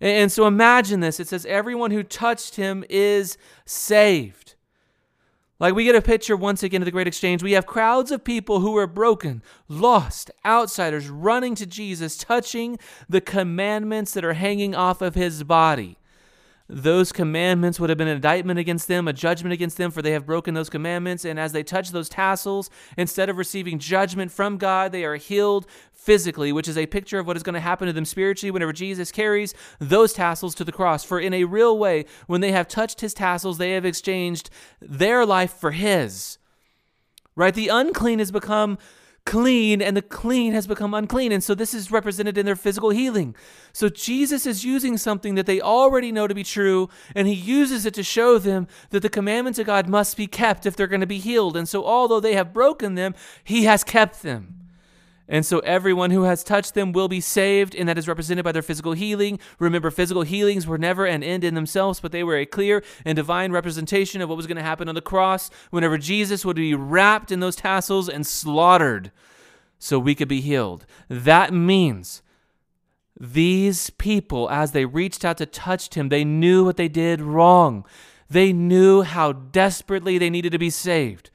And, 0.00 0.10
and 0.10 0.32
so 0.32 0.46
imagine 0.46 1.00
this 1.00 1.20
it 1.20 1.28
says, 1.28 1.44
everyone 1.46 1.90
who 1.90 2.02
touched 2.02 2.56
him 2.56 2.84
is 2.88 3.36
saved. 3.66 4.54
Like 5.60 5.74
we 5.74 5.84
get 5.84 5.94
a 5.94 6.02
picture 6.02 6.36
once 6.36 6.62
again 6.62 6.82
of 6.82 6.86
the 6.86 6.92
great 6.92 7.06
exchange. 7.06 7.42
We 7.42 7.52
have 7.52 7.66
crowds 7.66 8.10
of 8.10 8.24
people 8.24 8.60
who 8.60 8.76
are 8.76 8.86
broken, 8.86 9.42
lost, 9.68 10.30
outsiders 10.44 11.08
running 11.08 11.54
to 11.56 11.66
Jesus, 11.66 12.16
touching 12.16 12.78
the 13.08 13.20
commandments 13.20 14.12
that 14.14 14.24
are 14.24 14.34
hanging 14.34 14.74
off 14.74 15.00
of 15.00 15.14
his 15.14 15.44
body 15.44 15.96
those 16.68 17.12
commandments 17.12 17.78
would 17.78 17.90
have 17.90 17.98
been 17.98 18.08
an 18.08 18.16
indictment 18.16 18.58
against 18.58 18.88
them, 18.88 19.06
a 19.06 19.12
judgment 19.12 19.52
against 19.52 19.76
them, 19.76 19.90
for 19.90 20.00
they 20.00 20.12
have 20.12 20.24
broken 20.24 20.54
those 20.54 20.70
commandments. 20.70 21.24
And 21.24 21.38
as 21.38 21.52
they 21.52 21.62
touch 21.62 21.90
those 21.90 22.08
tassels, 22.08 22.70
instead 22.96 23.28
of 23.28 23.36
receiving 23.36 23.78
judgment 23.78 24.32
from 24.32 24.56
God, 24.56 24.90
they 24.90 25.04
are 25.04 25.16
healed 25.16 25.66
physically, 25.92 26.52
which 26.52 26.68
is 26.68 26.78
a 26.78 26.86
picture 26.86 27.18
of 27.18 27.26
what 27.26 27.36
is 27.36 27.42
going 27.42 27.54
to 27.54 27.60
happen 27.60 27.86
to 27.86 27.92
them 27.92 28.06
spiritually 28.06 28.50
whenever 28.50 28.72
Jesus 28.72 29.12
carries 29.12 29.54
those 29.78 30.14
tassels 30.14 30.54
to 30.54 30.64
the 30.64 30.72
cross. 30.72 31.04
For 31.04 31.20
in 31.20 31.34
a 31.34 31.44
real 31.44 31.78
way, 31.78 32.06
when 32.26 32.40
they 32.40 32.52
have 32.52 32.66
touched 32.66 33.02
his 33.02 33.12
tassels, 33.12 33.58
they 33.58 33.72
have 33.72 33.84
exchanged 33.84 34.48
their 34.80 35.26
life 35.26 35.52
for 35.52 35.72
his. 35.72 36.38
Right? 37.36 37.54
The 37.54 37.68
unclean 37.68 38.20
has 38.20 38.30
become 38.30 38.78
clean 39.26 39.80
and 39.80 39.96
the 39.96 40.02
clean 40.02 40.52
has 40.52 40.66
become 40.66 40.94
unclean. 40.94 41.32
And 41.32 41.42
so 41.42 41.54
this 41.54 41.74
is 41.74 41.90
represented 41.90 42.36
in 42.36 42.46
their 42.46 42.56
physical 42.56 42.90
healing. 42.90 43.34
So 43.72 43.88
Jesus 43.88 44.46
is 44.46 44.64
using 44.64 44.96
something 44.96 45.34
that 45.34 45.46
they 45.46 45.60
already 45.60 46.12
know 46.12 46.26
to 46.26 46.34
be 46.34 46.44
true, 46.44 46.88
and 47.14 47.26
he 47.26 47.34
uses 47.34 47.86
it 47.86 47.94
to 47.94 48.02
show 48.02 48.38
them 48.38 48.68
that 48.90 49.00
the 49.00 49.08
commandments 49.08 49.58
of 49.58 49.66
God 49.66 49.88
must 49.88 50.16
be 50.16 50.26
kept 50.26 50.66
if 50.66 50.76
they're 50.76 50.86
going 50.86 51.00
to 51.00 51.06
be 51.06 51.18
healed. 51.18 51.56
And 51.56 51.68
so 51.68 51.84
although 51.84 52.20
they 52.20 52.34
have 52.34 52.52
broken 52.52 52.94
them, 52.94 53.14
he 53.42 53.64
has 53.64 53.82
kept 53.84 54.22
them. 54.22 54.63
And 55.26 55.46
so 55.46 55.60
everyone 55.60 56.10
who 56.10 56.24
has 56.24 56.44
touched 56.44 56.74
them 56.74 56.92
will 56.92 57.08
be 57.08 57.20
saved, 57.20 57.74
and 57.74 57.88
that 57.88 57.96
is 57.96 58.06
represented 58.06 58.44
by 58.44 58.52
their 58.52 58.60
physical 58.60 58.92
healing. 58.92 59.38
Remember, 59.58 59.90
physical 59.90 60.22
healings 60.22 60.66
were 60.66 60.76
never 60.76 61.06
an 61.06 61.22
end 61.22 61.44
in 61.44 61.54
themselves, 61.54 61.98
but 62.00 62.12
they 62.12 62.22
were 62.22 62.36
a 62.36 62.44
clear 62.44 62.82
and 63.06 63.16
divine 63.16 63.50
representation 63.50 64.20
of 64.20 64.28
what 64.28 64.36
was 64.36 64.46
going 64.46 64.58
to 64.58 64.62
happen 64.62 64.88
on 64.88 64.94
the 64.94 65.00
cross 65.00 65.48
whenever 65.70 65.96
Jesus 65.96 66.44
would 66.44 66.56
be 66.56 66.74
wrapped 66.74 67.32
in 67.32 67.40
those 67.40 67.56
tassels 67.56 68.08
and 68.08 68.26
slaughtered 68.26 69.10
so 69.78 69.98
we 69.98 70.14
could 70.14 70.28
be 70.28 70.42
healed. 70.42 70.84
That 71.08 71.54
means 71.54 72.22
these 73.18 73.90
people, 73.90 74.50
as 74.50 74.72
they 74.72 74.84
reached 74.84 75.24
out 75.24 75.38
to 75.38 75.46
touch 75.46 75.94
him, 75.94 76.08
they 76.08 76.24
knew 76.24 76.64
what 76.64 76.76
they 76.76 76.88
did 76.88 77.22
wrong. 77.22 77.86
They 78.28 78.52
knew 78.52 79.02
how 79.02 79.32
desperately 79.32 80.18
they 80.18 80.30
needed 80.30 80.52
to 80.52 80.58
be 80.58 80.70
saved. 80.70 81.30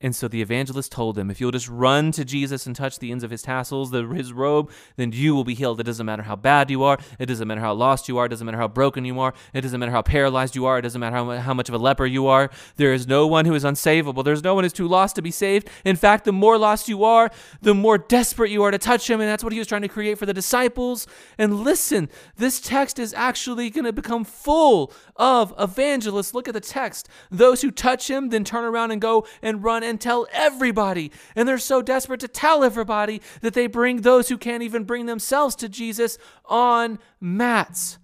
And 0.00 0.14
so 0.14 0.28
the 0.28 0.40
evangelist 0.40 0.92
told 0.92 1.16
them, 1.16 1.28
if 1.28 1.40
you'll 1.40 1.50
just 1.50 1.68
run 1.68 2.12
to 2.12 2.24
Jesus 2.24 2.68
and 2.68 2.76
touch 2.76 3.00
the 3.00 3.10
ends 3.10 3.24
of 3.24 3.32
his 3.32 3.42
tassels, 3.42 3.90
the, 3.90 4.06
his 4.06 4.32
robe, 4.32 4.70
then 4.94 5.10
you 5.10 5.34
will 5.34 5.42
be 5.42 5.54
healed. 5.54 5.80
It 5.80 5.86
doesn't 5.86 6.06
matter 6.06 6.22
how 6.22 6.36
bad 6.36 6.70
you 6.70 6.84
are. 6.84 6.98
It 7.18 7.26
doesn't 7.26 7.48
matter 7.48 7.60
how 7.60 7.72
lost 7.72 8.08
you 8.08 8.16
are. 8.16 8.26
It 8.26 8.28
doesn't 8.28 8.44
matter 8.46 8.58
how 8.58 8.68
broken 8.68 9.04
you 9.04 9.18
are. 9.18 9.34
It 9.52 9.62
doesn't 9.62 9.80
matter 9.80 9.90
how 9.90 10.02
paralyzed 10.02 10.54
you 10.54 10.66
are. 10.66 10.78
It 10.78 10.82
doesn't 10.82 11.00
matter 11.00 11.16
how, 11.16 11.30
how 11.38 11.52
much 11.52 11.68
of 11.68 11.74
a 11.74 11.78
leper 11.78 12.06
you 12.06 12.28
are. 12.28 12.48
There 12.76 12.92
is 12.92 13.08
no 13.08 13.26
one 13.26 13.44
who 13.44 13.56
is 13.56 13.64
unsavable. 13.64 14.24
There's 14.24 14.44
no 14.44 14.54
one 14.54 14.62
who's 14.62 14.72
too 14.72 14.86
lost 14.86 15.16
to 15.16 15.22
be 15.22 15.32
saved. 15.32 15.68
In 15.84 15.96
fact, 15.96 16.24
the 16.24 16.32
more 16.32 16.58
lost 16.58 16.88
you 16.88 17.02
are, 17.02 17.28
the 17.60 17.74
more 17.74 17.98
desperate 17.98 18.52
you 18.52 18.62
are 18.62 18.70
to 18.70 18.78
touch 18.78 19.10
him. 19.10 19.20
And 19.20 19.28
that's 19.28 19.42
what 19.42 19.52
he 19.52 19.58
was 19.58 19.66
trying 19.66 19.82
to 19.82 19.88
create 19.88 20.16
for 20.16 20.26
the 20.26 20.34
disciples. 20.34 21.08
And 21.38 21.64
listen, 21.64 22.08
this 22.36 22.60
text 22.60 23.00
is 23.00 23.12
actually 23.14 23.68
going 23.68 23.84
to 23.84 23.92
become 23.92 24.22
full 24.22 24.92
of 25.16 25.52
evangelists. 25.58 26.34
Look 26.34 26.46
at 26.46 26.54
the 26.54 26.60
text. 26.60 27.08
Those 27.32 27.62
who 27.62 27.72
touch 27.72 28.08
him 28.08 28.28
then 28.28 28.44
turn 28.44 28.64
around 28.64 28.92
and 28.92 29.00
go 29.00 29.26
and 29.42 29.64
run 29.64 29.87
and 29.88 30.00
tell 30.00 30.26
everybody. 30.32 31.10
And 31.34 31.48
they're 31.48 31.58
so 31.58 31.82
desperate 31.82 32.20
to 32.20 32.28
tell 32.28 32.62
everybody 32.62 33.20
that 33.40 33.54
they 33.54 33.66
bring 33.66 34.02
those 34.02 34.28
who 34.28 34.38
can't 34.38 34.62
even 34.62 34.84
bring 34.84 35.06
themselves 35.06 35.56
to 35.56 35.68
Jesus 35.68 36.18
on 36.44 36.98
mats. 37.20 37.98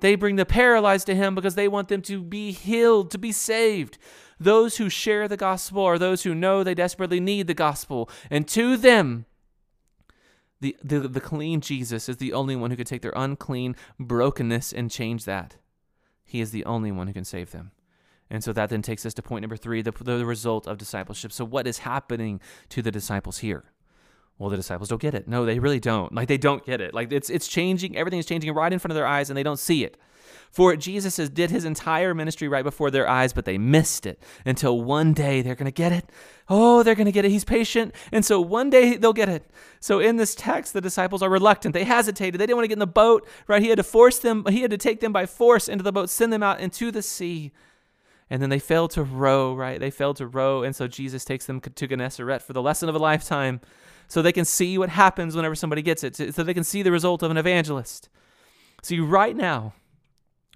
They 0.00 0.14
bring 0.14 0.36
the 0.36 0.46
paralyzed 0.46 1.06
to 1.06 1.14
him 1.14 1.34
because 1.34 1.54
they 1.54 1.68
want 1.68 1.88
them 1.88 2.02
to 2.02 2.22
be 2.22 2.52
healed, 2.52 3.10
to 3.10 3.18
be 3.18 3.32
saved. 3.32 3.98
Those 4.38 4.76
who 4.76 4.88
share 4.88 5.28
the 5.28 5.36
gospel 5.36 5.82
are 5.82 5.98
those 5.98 6.24
who 6.24 6.34
know 6.34 6.62
they 6.62 6.74
desperately 6.74 7.20
need 7.20 7.46
the 7.46 7.54
gospel. 7.54 8.10
And 8.30 8.46
to 8.48 8.76
them, 8.76 9.26
the, 10.60 10.76
the, 10.82 11.00
the 11.00 11.20
clean 11.20 11.60
Jesus 11.60 12.08
is 12.08 12.16
the 12.16 12.32
only 12.32 12.56
one 12.56 12.70
who 12.70 12.76
can 12.76 12.86
take 12.86 13.02
their 13.02 13.12
unclean 13.14 13.76
brokenness 13.98 14.72
and 14.72 14.90
change 14.90 15.24
that. 15.24 15.56
He 16.24 16.40
is 16.40 16.50
the 16.50 16.64
only 16.64 16.90
one 16.90 17.06
who 17.06 17.12
can 17.12 17.24
save 17.24 17.50
them. 17.50 17.70
And 18.34 18.42
so 18.42 18.52
that 18.52 18.68
then 18.68 18.82
takes 18.82 19.06
us 19.06 19.14
to 19.14 19.22
point 19.22 19.42
number 19.42 19.56
three 19.56 19.80
the, 19.80 19.92
the 19.92 20.26
result 20.26 20.66
of 20.66 20.76
discipleship. 20.76 21.30
So, 21.30 21.44
what 21.44 21.68
is 21.68 21.78
happening 21.78 22.40
to 22.70 22.82
the 22.82 22.90
disciples 22.90 23.38
here? 23.38 23.62
Well, 24.38 24.50
the 24.50 24.56
disciples 24.56 24.88
don't 24.88 25.00
get 25.00 25.14
it. 25.14 25.28
No, 25.28 25.46
they 25.46 25.60
really 25.60 25.78
don't. 25.78 26.12
Like 26.12 26.26
they 26.26 26.36
don't 26.36 26.66
get 26.66 26.80
it. 26.80 26.92
Like 26.92 27.12
it's 27.12 27.30
it's 27.30 27.46
changing. 27.46 27.96
Everything 27.96 28.18
is 28.18 28.26
changing 28.26 28.52
right 28.52 28.72
in 28.72 28.80
front 28.80 28.90
of 28.90 28.96
their 28.96 29.06
eyes, 29.06 29.30
and 29.30 29.36
they 29.36 29.44
don't 29.44 29.60
see 29.60 29.84
it. 29.84 29.96
For 30.50 30.74
Jesus 30.74 31.16
has 31.18 31.30
did 31.30 31.52
his 31.52 31.64
entire 31.64 32.12
ministry 32.12 32.48
right 32.48 32.64
before 32.64 32.90
their 32.90 33.08
eyes, 33.08 33.32
but 33.32 33.44
they 33.44 33.56
missed 33.56 34.04
it 34.04 34.20
until 34.44 34.80
one 34.82 35.12
day 35.12 35.40
they're 35.40 35.54
gonna 35.54 35.70
get 35.70 35.92
it. 35.92 36.10
Oh, 36.48 36.82
they're 36.82 36.96
gonna 36.96 37.12
get 37.12 37.24
it. 37.24 37.30
He's 37.30 37.44
patient, 37.44 37.94
and 38.10 38.24
so 38.24 38.40
one 38.40 38.68
day 38.68 38.96
they'll 38.96 39.12
get 39.12 39.28
it. 39.28 39.48
So 39.78 40.00
in 40.00 40.16
this 40.16 40.34
text, 40.34 40.72
the 40.72 40.80
disciples 40.80 41.22
are 41.22 41.30
reluctant. 41.30 41.72
They 41.72 41.84
hesitated. 41.84 42.40
They 42.40 42.46
didn't 42.46 42.56
want 42.56 42.64
to 42.64 42.68
get 42.68 42.74
in 42.74 42.78
the 42.80 42.88
boat. 42.88 43.28
Right? 43.46 43.62
He 43.62 43.68
had 43.68 43.76
to 43.76 43.84
force 43.84 44.18
them. 44.18 44.44
He 44.48 44.62
had 44.62 44.72
to 44.72 44.76
take 44.76 44.98
them 44.98 45.12
by 45.12 45.26
force 45.26 45.68
into 45.68 45.84
the 45.84 45.92
boat, 45.92 46.10
send 46.10 46.32
them 46.32 46.42
out 46.42 46.58
into 46.58 46.90
the 46.90 47.00
sea 47.00 47.52
and 48.30 48.40
then 48.40 48.50
they 48.50 48.58
fail 48.58 48.88
to 48.88 49.02
row, 49.02 49.54
right? 49.54 49.78
They 49.78 49.90
fail 49.90 50.14
to 50.14 50.26
row, 50.26 50.62
and 50.62 50.74
so 50.74 50.88
Jesus 50.88 51.24
takes 51.24 51.46
them 51.46 51.60
to 51.60 51.88
Gennesaret 51.88 52.42
for 52.42 52.52
the 52.52 52.62
lesson 52.62 52.88
of 52.88 52.94
a 52.94 52.98
lifetime 52.98 53.60
so 54.08 54.22
they 54.22 54.32
can 54.32 54.44
see 54.44 54.78
what 54.78 54.90
happens 54.90 55.36
whenever 55.36 55.54
somebody 55.54 55.82
gets 55.82 56.04
it, 56.04 56.16
so 56.16 56.42
they 56.42 56.54
can 56.54 56.64
see 56.64 56.82
the 56.82 56.92
result 56.92 57.22
of 57.22 57.30
an 57.30 57.36
evangelist. 57.36 58.08
See, 58.82 59.00
right 59.00 59.36
now, 59.36 59.74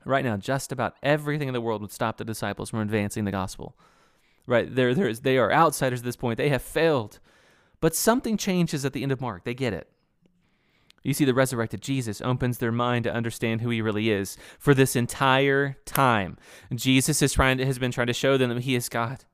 right 0.05 0.25
now, 0.25 0.37
just 0.37 0.73
about 0.73 0.95
everything 1.03 1.49
in 1.49 1.55
the 1.55 1.61
world 1.61 1.81
would 1.83 1.93
stop 1.93 2.17
the 2.17 2.25
disciples 2.25 2.71
from 2.71 2.81
advancing 2.81 3.25
the 3.25 3.31
gospel. 3.31 3.77
Right? 4.47 4.75
They're, 4.75 4.95
they're, 4.95 5.13
they 5.13 5.39
are 5.39 5.53
outsiders 5.53 6.01
at 6.01 6.05
this 6.05 6.17
point. 6.17 6.39
They 6.39 6.49
have 6.49 6.63
failed. 6.63 7.21
But 7.81 7.95
something 7.95 8.37
changes 8.37 8.85
at 8.85 8.93
the 8.93 9.03
end 9.03 9.13
of 9.13 9.21
Mark. 9.21 9.45
They 9.45 9.55
get 9.55 9.73
it. 9.73 9.89
You 11.03 11.15
see, 11.15 11.25
the 11.25 11.35
resurrected 11.35 11.81
Jesus 11.81 12.21
opens 12.21 12.59
their 12.59 12.73
mind 12.73 13.05
to 13.05 13.13
understand 13.13 13.61
who 13.61 13.71
he 13.71 13.81
really 13.81 14.11
is. 14.11 14.37
For 14.59 14.75
this 14.75 14.97
entire 14.97 15.77
time, 15.85 16.37
Jesus 16.75 17.23
is 17.23 17.33
trying 17.33 17.59
to, 17.59 17.67
has 17.67 17.79
been 17.79 17.93
trying 17.93 18.09
to 18.09 18.13
show 18.13 18.37
them 18.37 18.51
that 18.51 18.63
he 18.63 18.75
is 18.75 18.89
God. 18.89 19.25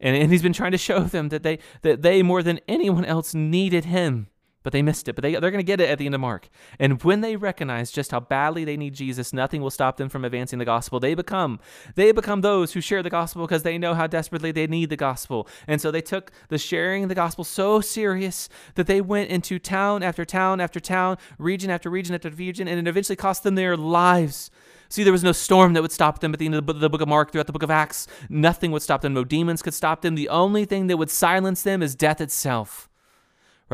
And, 0.00 0.16
and 0.16 0.30
he's 0.30 0.42
been 0.42 0.52
trying 0.52 0.72
to 0.72 0.78
show 0.78 1.00
them 1.00 1.30
that 1.30 1.42
they, 1.42 1.58
that 1.82 2.02
they, 2.02 2.22
more 2.22 2.42
than 2.42 2.60
anyone 2.68 3.04
else, 3.04 3.34
needed 3.34 3.86
him 3.86 4.28
but 4.64 4.72
they 4.72 4.82
missed 4.82 5.06
it. 5.06 5.14
But 5.14 5.22
they, 5.22 5.32
they're 5.32 5.52
going 5.52 5.58
to 5.58 5.62
get 5.62 5.80
it 5.80 5.88
at 5.88 5.98
the 5.98 6.06
end 6.06 6.14
of 6.14 6.20
Mark. 6.20 6.48
And 6.80 7.00
when 7.04 7.20
they 7.20 7.36
recognize 7.36 7.92
just 7.92 8.10
how 8.10 8.18
badly 8.18 8.64
they 8.64 8.76
need 8.76 8.94
Jesus, 8.94 9.32
nothing 9.32 9.62
will 9.62 9.70
stop 9.70 9.98
them 9.98 10.08
from 10.08 10.24
advancing 10.24 10.58
the 10.58 10.64
gospel. 10.64 10.98
They 10.98 11.14
become 11.14 11.60
they 11.94 12.10
become 12.10 12.40
those 12.40 12.72
who 12.72 12.80
share 12.80 13.02
the 13.02 13.10
gospel 13.10 13.46
because 13.46 13.62
they 13.62 13.78
know 13.78 13.94
how 13.94 14.08
desperately 14.08 14.50
they 14.50 14.66
need 14.66 14.90
the 14.90 14.96
gospel. 14.96 15.46
And 15.68 15.80
so 15.80 15.90
they 15.90 16.00
took 16.00 16.32
the 16.48 16.58
sharing 16.58 17.06
the 17.06 17.14
gospel 17.14 17.44
so 17.44 17.80
serious 17.80 18.48
that 18.74 18.86
they 18.86 19.00
went 19.00 19.30
into 19.30 19.58
town 19.58 20.02
after 20.02 20.24
town 20.24 20.60
after 20.60 20.80
town, 20.80 21.18
region 21.38 21.70
after 21.70 21.90
region 21.90 22.14
after 22.14 22.30
region, 22.30 22.66
and 22.66 22.80
it 22.80 22.88
eventually 22.88 23.16
cost 23.16 23.42
them 23.42 23.54
their 23.54 23.76
lives. 23.76 24.50
See, 24.88 25.02
there 25.02 25.12
was 25.12 25.24
no 25.24 25.32
storm 25.32 25.74
that 25.74 25.82
would 25.82 25.92
stop 25.92 26.20
them 26.20 26.32
at 26.32 26.38
the 26.38 26.46
end 26.46 26.54
of 26.54 26.66
the 26.80 26.88
book 26.88 27.00
of 27.00 27.08
Mark, 27.08 27.32
throughout 27.32 27.46
the 27.46 27.52
book 27.52 27.62
of 27.62 27.70
Acts. 27.70 28.06
Nothing 28.28 28.70
would 28.70 28.82
stop 28.82 29.02
them. 29.02 29.12
No 29.12 29.24
demons 29.24 29.60
could 29.62 29.74
stop 29.74 30.02
them. 30.02 30.14
The 30.14 30.28
only 30.28 30.64
thing 30.64 30.86
that 30.86 30.96
would 30.96 31.10
silence 31.10 31.62
them 31.62 31.82
is 31.82 31.94
death 31.94 32.20
itself 32.20 32.88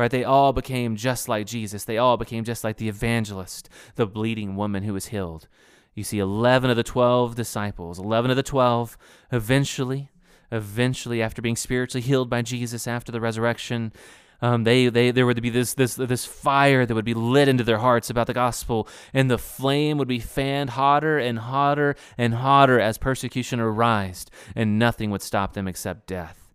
right? 0.01 0.11
They 0.11 0.23
all 0.23 0.51
became 0.51 0.95
just 0.95 1.29
like 1.29 1.45
Jesus. 1.45 1.85
They 1.85 1.97
all 1.97 2.17
became 2.17 2.43
just 2.43 2.63
like 2.63 2.77
the 2.77 2.89
evangelist, 2.89 3.69
the 3.95 4.07
bleeding 4.07 4.55
woman 4.55 4.83
who 4.83 4.93
was 4.93 5.07
healed. 5.07 5.47
You 5.93 6.03
see, 6.03 6.19
11 6.19 6.69
of 6.69 6.77
the 6.77 6.83
12 6.83 7.35
disciples, 7.35 7.99
11 7.99 8.31
of 8.31 8.37
the 8.37 8.43
12, 8.43 8.97
eventually, 9.31 10.09
eventually, 10.51 11.21
after 11.21 11.41
being 11.41 11.55
spiritually 11.55 12.01
healed 12.01 12.29
by 12.29 12.41
Jesus 12.41 12.87
after 12.87 13.11
the 13.11 13.21
resurrection, 13.21 13.93
um, 14.41 14.63
they, 14.63 14.89
they, 14.89 15.11
there 15.11 15.27
would 15.27 15.39
be 15.41 15.51
this, 15.51 15.75
this, 15.75 15.95
this 15.95 16.25
fire 16.25 16.85
that 16.85 16.95
would 16.95 17.05
be 17.05 17.13
lit 17.13 17.47
into 17.47 17.63
their 17.63 17.77
hearts 17.77 18.09
about 18.09 18.25
the 18.25 18.33
gospel, 18.33 18.87
and 19.13 19.29
the 19.29 19.37
flame 19.37 19.99
would 19.99 20.07
be 20.07 20.19
fanned 20.19 20.71
hotter 20.71 21.19
and 21.19 21.37
hotter 21.37 21.95
and 22.17 22.33
hotter 22.33 22.79
as 22.79 22.97
persecution 22.97 23.59
arose, 23.59 24.25
and 24.55 24.79
nothing 24.79 25.11
would 25.11 25.21
stop 25.21 25.53
them 25.53 25.67
except 25.67 26.07
death. 26.07 26.51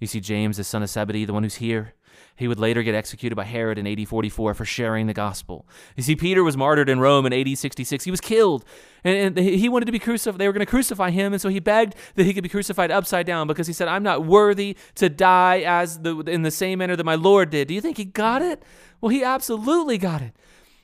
You 0.00 0.06
see, 0.06 0.20
James, 0.20 0.58
the 0.58 0.64
son 0.64 0.82
of 0.82 0.90
Zebedee, 0.90 1.24
the 1.24 1.32
one 1.32 1.44
who's 1.44 1.56
here, 1.56 1.94
he 2.40 2.48
would 2.48 2.58
later 2.58 2.82
get 2.82 2.94
executed 2.94 3.36
by 3.36 3.44
Herod 3.44 3.76
in 3.76 3.86
AD 3.86 4.08
44 4.08 4.54
for 4.54 4.64
sharing 4.64 5.06
the 5.06 5.12
gospel. 5.12 5.68
You 5.94 6.02
see, 6.02 6.16
Peter 6.16 6.42
was 6.42 6.56
martyred 6.56 6.88
in 6.88 6.98
Rome 6.98 7.26
in 7.26 7.34
AD 7.34 7.58
66. 7.58 8.02
He 8.02 8.10
was 8.10 8.22
killed, 8.22 8.64
and, 9.04 9.36
he 9.36 9.68
wanted 9.68 9.84
to 9.84 9.92
be 9.92 9.98
crucified. 9.98 10.40
They 10.40 10.46
were 10.46 10.54
going 10.54 10.64
to 10.64 10.70
crucify 10.70 11.10
him, 11.10 11.34
and 11.34 11.42
so 11.42 11.50
he 11.50 11.60
begged 11.60 11.96
that 12.14 12.24
he 12.24 12.32
could 12.32 12.42
be 12.42 12.48
crucified 12.48 12.90
upside 12.90 13.26
down 13.26 13.46
because 13.46 13.66
he 13.66 13.74
said, 13.74 13.88
"I'm 13.88 14.02
not 14.02 14.24
worthy 14.24 14.78
to 14.94 15.10
die 15.10 15.60
as 15.66 15.98
the 15.98 16.16
in 16.20 16.40
the 16.40 16.50
same 16.50 16.78
manner 16.78 16.96
that 16.96 17.04
my 17.04 17.14
Lord 17.14 17.50
did." 17.50 17.68
Do 17.68 17.74
you 17.74 17.82
think 17.82 17.98
he 17.98 18.06
got 18.06 18.40
it? 18.40 18.62
Well, 19.02 19.10
he 19.10 19.22
absolutely 19.22 19.98
got 19.98 20.22
it. 20.22 20.32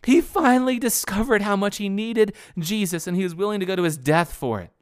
He 0.05 0.21
finally 0.21 0.79
discovered 0.79 1.41
how 1.41 1.57
much 1.57 1.79
he 1.79 1.89
needed 1.89 2.35
Jesus, 2.59 3.07
and 3.07 3.17
he 3.17 3.23
was 3.23 3.35
willing 3.35 3.61
to 3.61 3.67
go 3.67 3.77
to 3.77 3.83
his 3.85 3.97
death 3.97 4.35
for 4.35 4.61
it. 4.61 4.73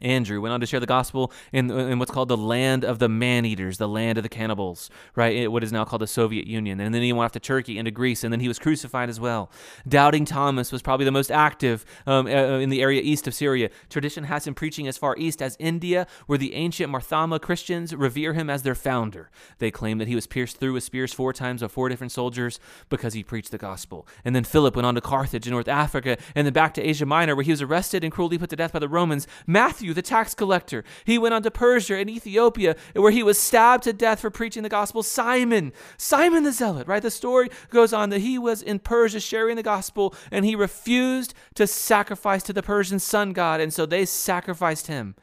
Andrew 0.00 0.40
went 0.40 0.52
on 0.52 0.60
to 0.60 0.66
share 0.66 0.80
the 0.80 0.86
gospel 0.86 1.32
in, 1.52 1.70
in 1.70 1.98
what's 1.98 2.10
called 2.10 2.28
the 2.28 2.36
land 2.36 2.84
of 2.84 2.98
the 2.98 3.08
man 3.08 3.44
eaters, 3.44 3.78
the 3.78 3.88
land 3.88 4.18
of 4.18 4.22
the 4.22 4.28
cannibals, 4.28 4.90
right? 5.14 5.50
What 5.50 5.64
is 5.64 5.72
now 5.72 5.84
called 5.84 6.02
the 6.02 6.06
Soviet 6.06 6.46
Union. 6.46 6.80
And 6.80 6.94
then 6.94 7.02
he 7.02 7.12
went 7.12 7.26
off 7.26 7.32
to 7.32 7.40
Turkey 7.40 7.78
and 7.78 7.86
to 7.86 7.90
Greece, 7.90 8.24
and 8.24 8.32
then 8.32 8.40
he 8.40 8.48
was 8.48 8.58
crucified 8.58 9.08
as 9.08 9.18
well. 9.20 9.50
Doubting 9.88 10.24
Thomas 10.24 10.72
was 10.72 10.82
probably 10.82 11.04
the 11.04 11.12
most 11.12 11.30
active 11.30 11.84
um, 12.06 12.26
in 12.26 12.70
the 12.70 12.82
area 12.82 13.00
east 13.02 13.26
of 13.26 13.34
Syria. 13.34 13.70
Tradition 13.88 14.24
has 14.24 14.46
him 14.46 14.54
preaching 14.54 14.86
as 14.86 14.98
far 14.98 15.16
east 15.16 15.40
as 15.40 15.56
India, 15.58 16.06
where 16.26 16.38
the 16.38 16.54
ancient 16.54 16.90
Mar 16.90 17.00
Thoma 17.00 17.38
Christians 17.38 17.94
revere 17.94 18.32
him 18.32 18.50
as 18.50 18.62
their 18.62 18.74
founder. 18.74 19.30
They 19.58 19.70
claim 19.70 19.98
that 19.98 20.08
he 20.08 20.14
was 20.14 20.26
pierced 20.26 20.58
through 20.58 20.74
with 20.74 20.84
spears 20.84 21.12
four 21.12 21.32
times 21.32 21.62
by 21.62 21.68
four 21.68 21.88
different 21.88 22.12
soldiers 22.12 22.60
because 22.88 23.14
he 23.14 23.22
preached 23.22 23.50
the 23.50 23.58
gospel. 23.58 24.06
And 24.24 24.34
then 24.34 24.44
Philip 24.44 24.76
went 24.76 24.86
on 24.86 24.94
to 24.94 25.00
Carthage 25.00 25.46
in 25.46 25.52
North 25.52 25.68
Africa, 25.68 26.16
and 26.34 26.46
then 26.46 26.52
back 26.52 26.74
to 26.74 26.82
Asia 26.82 27.06
Minor, 27.06 27.34
where 27.34 27.44
he 27.44 27.50
was 27.50 27.62
arrested 27.62 28.04
and 28.04 28.12
cruelly 28.12 28.38
put 28.38 28.50
to 28.50 28.56
death 28.56 28.72
by 28.72 28.78
the 28.78 28.88
Romans. 28.88 29.26
Matthew 29.46 29.85
Matthew, 29.86 29.94
the 29.94 30.02
tax 30.02 30.34
collector. 30.34 30.84
He 31.04 31.16
went 31.16 31.34
on 31.34 31.42
to 31.44 31.50
Persia 31.50 31.96
and 31.96 32.10
Ethiopia, 32.10 32.74
where 32.94 33.12
he 33.12 33.22
was 33.22 33.38
stabbed 33.38 33.84
to 33.84 33.92
death 33.92 34.20
for 34.20 34.30
preaching 34.30 34.64
the 34.64 34.68
gospel. 34.68 35.02
Simon, 35.02 35.72
Simon 35.96 36.42
the 36.42 36.52
Zealot, 36.52 36.88
right? 36.88 37.02
The 37.02 37.10
story 37.10 37.50
goes 37.70 37.92
on 37.92 38.10
that 38.10 38.20
he 38.20 38.36
was 38.36 38.62
in 38.62 38.80
Persia 38.80 39.20
sharing 39.20 39.54
the 39.54 39.62
gospel 39.62 40.12
and 40.32 40.44
he 40.44 40.56
refused 40.56 41.34
to 41.54 41.66
sacrifice 41.66 42.42
to 42.44 42.52
the 42.52 42.62
Persian 42.62 42.98
sun 42.98 43.32
god, 43.32 43.60
and 43.60 43.72
so 43.72 43.86
they 43.86 44.04
sacrificed 44.04 44.88
him. 44.88 45.14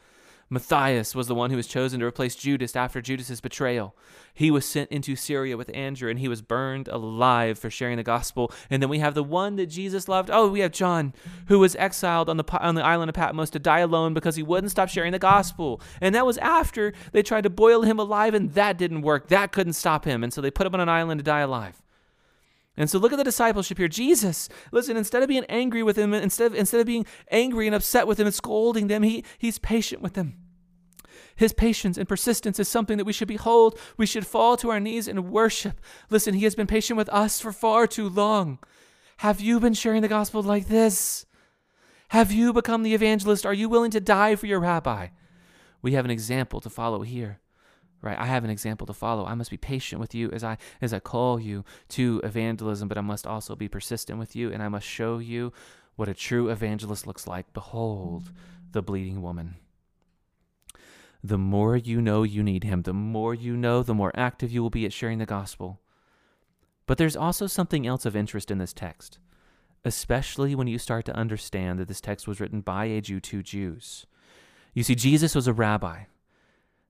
Matthias 0.53 1.15
was 1.15 1.27
the 1.27 1.33
one 1.33 1.49
who 1.49 1.57
was 1.57 1.65
chosen 1.65 1.99
to 1.99 2.05
replace 2.05 2.35
Judas 2.35 2.75
after 2.75 3.01
Judas's 3.01 3.41
betrayal. 3.41 3.95
He 4.35 4.51
was 4.51 4.65
sent 4.65 4.91
into 4.91 5.15
Syria 5.15 5.57
with 5.57 5.71
Andrew 5.73 6.11
and 6.11 6.19
he 6.19 6.27
was 6.27 6.43
burned 6.43 6.87
alive 6.87 7.57
for 7.57 7.71
sharing 7.71 7.97
the 7.97 8.03
gospel. 8.03 8.51
And 8.69 8.81
then 8.81 8.89
we 8.89 8.99
have 8.99 9.15
the 9.15 9.23
one 9.23 9.55
that 9.55 9.65
Jesus 9.65 10.07
loved. 10.07 10.29
Oh, 10.31 10.49
we 10.49 10.59
have 10.59 10.71
John, 10.71 11.13
who 11.47 11.57
was 11.57 11.75
exiled 11.77 12.29
on 12.29 12.37
the 12.37 12.45
on 12.59 12.75
the 12.75 12.85
island 12.85 13.09
of 13.09 13.15
Patmos 13.15 13.49
to 13.49 13.59
die 13.59 13.79
alone 13.79 14.13
because 14.13 14.35
he 14.35 14.43
wouldn't 14.43 14.71
stop 14.71 14.89
sharing 14.89 15.11
the 15.11 15.19
gospel. 15.19 15.81
And 15.99 16.13
that 16.13 16.25
was 16.25 16.37
after 16.37 16.93
they 17.13 17.23
tried 17.23 17.45
to 17.45 17.49
boil 17.49 17.81
him 17.81 17.97
alive 17.97 18.35
and 18.35 18.53
that 18.53 18.77
didn't 18.77 19.01
work. 19.01 19.29
That 19.29 19.51
couldn't 19.51 19.73
stop 19.73 20.05
him. 20.05 20.23
And 20.23 20.31
so 20.31 20.39
they 20.39 20.51
put 20.51 20.67
him 20.67 20.75
on 20.75 20.81
an 20.81 20.89
island 20.89 21.19
to 21.19 21.23
die 21.23 21.39
alive. 21.39 21.81
And 22.77 22.89
so 22.89 22.97
look 22.97 23.13
at 23.13 23.17
the 23.17 23.23
discipleship 23.23 23.77
here. 23.77 23.87
Jesus, 23.87 24.49
listen, 24.71 24.97
instead 24.97 25.21
of 25.21 25.29
being 25.29 25.45
angry 25.45 25.83
with 25.83 25.95
him, 25.95 26.13
instead 26.13 26.47
of, 26.47 26.55
instead 26.55 26.79
of 26.79 26.87
being 26.87 27.05
angry 27.29 27.67
and 27.67 27.75
upset 27.75 28.07
with 28.07 28.19
him 28.19 28.25
and 28.25 28.33
scolding 28.33 28.87
them, 28.87 29.03
he, 29.03 29.23
he's 29.37 29.59
patient 29.59 30.01
with 30.01 30.13
them. 30.13 30.42
His 31.35 31.53
patience 31.53 31.97
and 31.97 32.07
persistence 32.07 32.59
is 32.59 32.67
something 32.67 32.97
that 32.97 33.05
we 33.05 33.13
should 33.13 33.27
behold. 33.27 33.77
We 33.97 34.05
should 34.05 34.27
fall 34.27 34.57
to 34.57 34.69
our 34.69 34.79
knees 34.79 35.07
and 35.07 35.31
worship. 35.31 35.79
Listen, 36.09 36.33
He 36.33 36.43
has 36.43 36.55
been 36.55 36.67
patient 36.67 36.97
with 36.97 37.09
us 37.09 37.39
for 37.39 37.51
far 37.51 37.87
too 37.87 38.09
long. 38.09 38.59
Have 39.17 39.41
you 39.41 39.59
been 39.59 39.73
sharing 39.73 40.01
the 40.01 40.07
gospel 40.07 40.43
like 40.43 40.67
this? 40.67 41.25
Have 42.09 42.31
you 42.31 42.53
become 42.53 42.83
the 42.83 42.93
evangelist? 42.93 43.45
Are 43.45 43.53
you 43.53 43.69
willing 43.69 43.91
to 43.91 43.99
die 43.99 44.35
for 44.35 44.45
your 44.45 44.59
rabbi? 44.59 45.07
We 45.81 45.93
have 45.93 46.05
an 46.05 46.11
example 46.11 46.61
to 46.61 46.69
follow 46.69 47.01
here. 47.01 47.39
Right? 48.01 48.19
I 48.19 48.25
have 48.25 48.43
an 48.43 48.49
example 48.49 48.85
to 48.87 48.93
follow. 48.93 49.25
I 49.25 49.33
must 49.33 49.49
be 49.49 49.57
patient 49.57 50.01
with 50.01 50.13
you 50.13 50.29
as 50.31 50.43
I 50.43 50.57
as 50.81 50.93
I 50.93 50.99
call 50.99 51.39
you 51.39 51.63
to 51.89 52.19
evangelism, 52.23 52.89
but 52.89 52.97
I 52.97 53.01
must 53.01 53.25
also 53.25 53.55
be 53.55 53.69
persistent 53.69 54.19
with 54.19 54.35
you 54.35 54.51
and 54.51 54.61
I 54.61 54.67
must 54.67 54.85
show 54.85 55.19
you 55.19 55.53
what 55.95 56.09
a 56.09 56.13
true 56.13 56.49
evangelist 56.49 57.07
looks 57.07 57.27
like. 57.27 57.53
Behold 57.53 58.31
the 58.73 58.81
bleeding 58.81 59.21
woman 59.21 59.55
the 61.23 61.37
more 61.37 61.77
you 61.77 62.01
know 62.01 62.23
you 62.23 62.43
need 62.43 62.65
Him, 62.65 62.81
the 62.81 62.93
more 62.93 63.33
you 63.33 63.55
know, 63.55 63.81
the 63.81 63.93
more 63.93 64.11
active 64.13 64.51
you 64.51 64.61
will 64.61 64.69
be 64.69 64.85
at 64.85 64.93
sharing 64.93 65.19
the 65.19 65.25
gospel. 65.25 65.79
But 66.85 66.97
there's 66.97 67.15
also 67.15 67.47
something 67.47 67.87
else 67.87 68.05
of 68.05 68.15
interest 68.15 68.51
in 68.51 68.57
this 68.57 68.73
text, 68.73 69.19
especially 69.85 70.53
when 70.53 70.67
you 70.67 70.77
start 70.77 71.05
to 71.05 71.15
understand 71.15 71.79
that 71.79 71.87
this 71.87 72.01
text 72.01 72.27
was 72.27 72.41
written 72.41 72.59
by 72.59 72.85
a 72.85 72.99
Jew 72.99 73.21
to 73.21 73.41
Jews. 73.41 74.05
You 74.73 74.83
see, 74.83 74.95
Jesus 74.95 75.33
was 75.33 75.47
a 75.47 75.53
rabbi. 75.53 76.03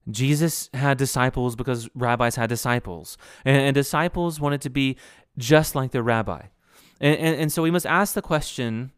Jesus 0.10 0.70
had 0.74 0.98
disciples 0.98 1.56
because 1.56 1.90
rabbis 1.94 2.36
had 2.36 2.50
disciples, 2.50 3.18
and, 3.46 3.58
and 3.58 3.74
disciples 3.76 4.40
wanted 4.40 4.62
to 4.62 4.70
be 4.70 4.98
just 5.38 5.76
like 5.76 5.92
their 5.92 6.04
rabbi. 6.04 6.48
And, 7.00 7.18
and, 7.18 7.42
and 7.42 7.52
so 7.52 7.62
we 7.62 7.72
must 7.72 7.86
ask 7.86 8.14
the 8.14 8.22
question 8.22 8.92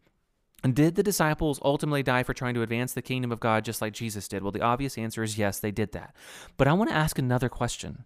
did 0.62 0.94
the 0.94 1.02
disciples 1.02 1.60
ultimately 1.62 2.02
die 2.02 2.22
for 2.22 2.34
trying 2.34 2.54
to 2.54 2.62
advance 2.62 2.92
the 2.92 3.02
kingdom 3.02 3.30
of 3.30 3.40
God 3.40 3.64
just 3.64 3.80
like 3.80 3.92
Jesus 3.92 4.26
did? 4.26 4.42
Well, 4.42 4.52
the 4.52 4.62
obvious 4.62 4.98
answer 4.98 5.22
is 5.22 5.38
yes, 5.38 5.58
they 5.58 5.70
did 5.70 5.92
that. 5.92 6.14
But 6.56 6.66
I 6.66 6.72
want 6.72 6.90
to 6.90 6.96
ask 6.96 7.18
another 7.18 7.48
question. 7.48 8.04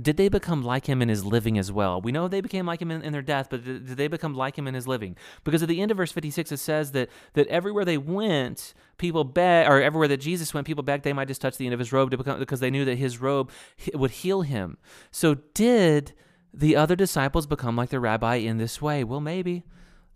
Did 0.00 0.16
they 0.16 0.28
become 0.28 0.62
like 0.62 0.86
him 0.86 1.02
in 1.02 1.08
his 1.08 1.24
living 1.24 1.58
as 1.58 1.70
well? 1.70 2.00
We 2.00 2.12
know 2.12 2.26
they 2.26 2.40
became 2.40 2.64
like 2.64 2.80
him 2.80 2.90
in, 2.90 3.02
in 3.02 3.12
their 3.12 3.20
death, 3.22 3.48
but 3.50 3.64
did, 3.64 3.86
they 3.86 4.08
become 4.08 4.34
like 4.34 4.56
him 4.56 4.66
in 4.66 4.74
his 4.74 4.88
living? 4.88 5.16
Because 5.44 5.62
at 5.62 5.68
the 5.68 5.80
end 5.80 5.90
of 5.90 5.98
verse 5.98 6.12
56, 6.12 6.52
it 6.52 6.56
says 6.56 6.92
that, 6.92 7.10
that 7.34 7.46
everywhere 7.48 7.84
they 7.84 7.98
went, 7.98 8.72
people 8.96 9.24
begged, 9.24 9.68
or 9.68 9.82
everywhere 9.82 10.08
that 10.08 10.18
Jesus 10.18 10.54
went, 10.54 10.66
people 10.66 10.84
begged 10.84 11.04
they 11.04 11.12
might 11.12 11.28
just 11.28 11.42
touch 11.42 11.58
the 11.58 11.66
end 11.66 11.74
of 11.74 11.80
his 11.80 11.92
robe 11.92 12.12
to 12.12 12.16
become, 12.16 12.38
because 12.38 12.60
they 12.60 12.70
knew 12.70 12.84
that 12.86 12.96
his 12.96 13.20
robe 13.20 13.50
would 13.92 14.12
heal 14.12 14.42
him. 14.42 14.78
So 15.10 15.34
did 15.34 16.14
the 16.54 16.76
other 16.76 16.96
disciples 16.96 17.46
become 17.46 17.76
like 17.76 17.90
their 17.90 18.00
rabbi 18.00 18.36
in 18.36 18.56
this 18.56 18.80
way? 18.80 19.04
Well, 19.04 19.20
maybe. 19.20 19.64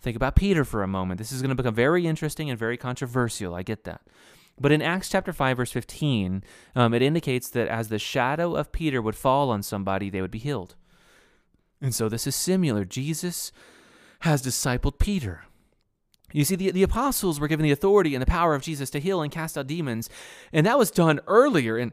Think 0.05 0.17
about 0.17 0.37
Peter 0.37 0.67
for 0.67 0.83
a 0.83 0.87
moment. 0.87 1.19
This 1.19 1.33
is 1.33 1.40
going 1.40 1.49
to 1.49 1.55
become 1.55 1.75
very 1.75 2.07
interesting 2.07 2.51
and 2.51 2.59
very 2.59 2.77
controversial. 2.77 3.55
I 3.55 3.62
get 3.62 3.85
that. 3.85 4.03
But 4.61 4.71
in 4.71 4.83
Acts 4.83 5.09
chapter 5.09 5.33
5, 5.33 5.57
verse 5.57 5.73
15, 5.73 6.45
um, 6.77 6.93
it 6.93 7.01
indicates 7.01 7.49
that 7.49 7.69
as 7.69 7.88
the 7.88 7.99
shadow 7.99 8.55
of 8.55 8.71
Peter 8.71 9.01
would 9.01 9.17
fall 9.17 9.51
on 9.51 9.62
somebody, 9.62 10.11
they 10.11 10.21
would 10.21 10.31
be 10.31 10.38
healed. 10.38 10.77
And 11.81 11.95
so 11.95 12.11
this 12.11 12.27
is 12.27 12.37
similar. 12.37 12.85
Jesus 12.85 13.51
has 14.21 14.43
discipled 14.43 14.99
Peter. 14.99 15.45
You 16.33 16.45
see, 16.45 16.57
the, 16.57 16.71
the 16.71 16.83
apostles 16.83 17.40
were 17.40 17.49
given 17.49 17.64
the 17.64 17.71
authority 17.71 18.14
and 18.14 18.21
the 18.21 18.27
power 18.27 18.55
of 18.55 18.62
Jesus 18.62 18.90
to 18.90 19.01
heal 19.01 19.23
and 19.23 19.33
cast 19.33 19.57
out 19.57 19.67
demons, 19.67 20.11
and 20.53 20.67
that 20.67 20.79
was 20.79 20.90
done 20.90 21.21
earlier 21.27 21.79
in 21.79 21.93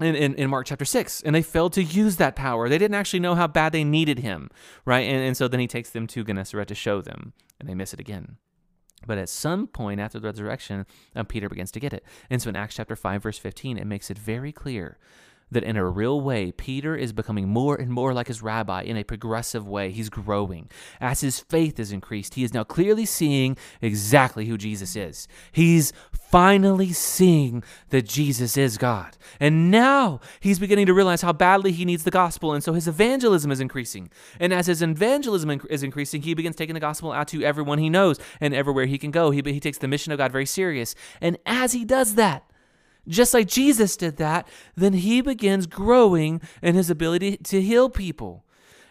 in, 0.00 0.16
in, 0.16 0.34
in, 0.34 0.50
Mark 0.50 0.66
chapter 0.66 0.84
6, 0.84 1.22
and 1.22 1.34
they 1.34 1.42
failed 1.42 1.72
to 1.74 1.82
use 1.82 2.16
that 2.16 2.34
power. 2.34 2.68
They 2.68 2.78
didn't 2.78 2.96
actually 2.96 3.20
know 3.20 3.36
how 3.36 3.46
bad 3.46 3.72
they 3.72 3.84
needed 3.84 4.18
him, 4.18 4.50
right? 4.84 5.06
And, 5.08 5.22
and 5.22 5.36
so 5.36 5.46
then 5.46 5.60
he 5.60 5.68
takes 5.68 5.90
them 5.90 6.08
to 6.08 6.24
Gennesaret 6.24 6.66
to 6.66 6.74
show 6.74 7.00
them, 7.00 7.32
and 7.58 7.68
they 7.68 7.74
miss 7.74 7.92
it 7.92 8.00
again. 8.00 8.36
But 9.06 9.18
at 9.18 9.28
some 9.28 9.66
point 9.66 10.00
after 10.00 10.18
the 10.18 10.28
resurrection, 10.28 10.86
uh, 11.14 11.24
Peter 11.24 11.48
begins 11.48 11.70
to 11.72 11.80
get 11.80 11.92
it. 11.92 12.04
And 12.30 12.40
so 12.40 12.48
in 12.48 12.56
Acts 12.56 12.76
chapter 12.76 12.96
5, 12.96 13.22
verse 13.22 13.38
15, 13.38 13.76
it 13.76 13.86
makes 13.86 14.10
it 14.10 14.18
very 14.18 14.52
clear 14.52 14.98
that 15.54 15.64
in 15.64 15.76
a 15.76 15.88
real 15.88 16.20
way, 16.20 16.52
Peter 16.52 16.94
is 16.94 17.12
becoming 17.12 17.48
more 17.48 17.74
and 17.74 17.90
more 17.90 18.12
like 18.12 18.28
his 18.28 18.42
rabbi 18.42 18.82
in 18.82 18.96
a 18.96 19.04
progressive 19.04 19.66
way. 19.66 19.90
He's 19.90 20.10
growing. 20.10 20.68
As 21.00 21.22
his 21.22 21.40
faith 21.40 21.80
is 21.80 21.90
increased, 21.90 22.34
he 22.34 22.44
is 22.44 22.52
now 22.52 22.64
clearly 22.64 23.06
seeing 23.06 23.56
exactly 23.80 24.46
who 24.46 24.58
Jesus 24.58 24.94
is. 24.94 25.26
He's 25.52 25.92
finally 26.12 26.92
seeing 26.92 27.64
that 27.90 28.06
Jesus 28.06 28.56
is 28.56 28.76
God. 28.76 29.16
And 29.40 29.70
now 29.70 30.20
he's 30.40 30.58
beginning 30.58 30.86
to 30.86 30.94
realize 30.94 31.22
how 31.22 31.32
badly 31.32 31.72
he 31.72 31.84
needs 31.84 32.04
the 32.04 32.10
gospel. 32.10 32.52
And 32.52 32.62
so 32.62 32.72
his 32.72 32.86
evangelism 32.86 33.50
is 33.50 33.60
increasing. 33.60 34.10
And 34.38 34.52
as 34.52 34.66
his 34.66 34.82
evangelism 34.82 35.62
is 35.70 35.82
increasing, 35.82 36.22
he 36.22 36.34
begins 36.34 36.56
taking 36.56 36.74
the 36.74 36.80
gospel 36.80 37.12
out 37.12 37.28
to 37.28 37.42
everyone 37.42 37.78
he 37.78 37.88
knows 37.88 38.18
and 38.40 38.52
everywhere 38.52 38.86
he 38.86 38.98
can 38.98 39.10
go. 39.10 39.30
He, 39.30 39.42
he 39.44 39.60
takes 39.60 39.78
the 39.78 39.88
mission 39.88 40.12
of 40.12 40.18
God 40.18 40.32
very 40.32 40.46
serious. 40.46 40.94
And 41.20 41.38
as 41.46 41.72
he 41.72 41.84
does 41.84 42.16
that, 42.16 42.50
just 43.08 43.34
like 43.34 43.48
Jesus 43.48 43.96
did 43.96 44.16
that, 44.16 44.48
then 44.76 44.94
he 44.94 45.20
begins 45.20 45.66
growing 45.66 46.40
in 46.62 46.74
his 46.74 46.90
ability 46.90 47.36
to 47.38 47.60
heal 47.60 47.90
people. 47.90 48.44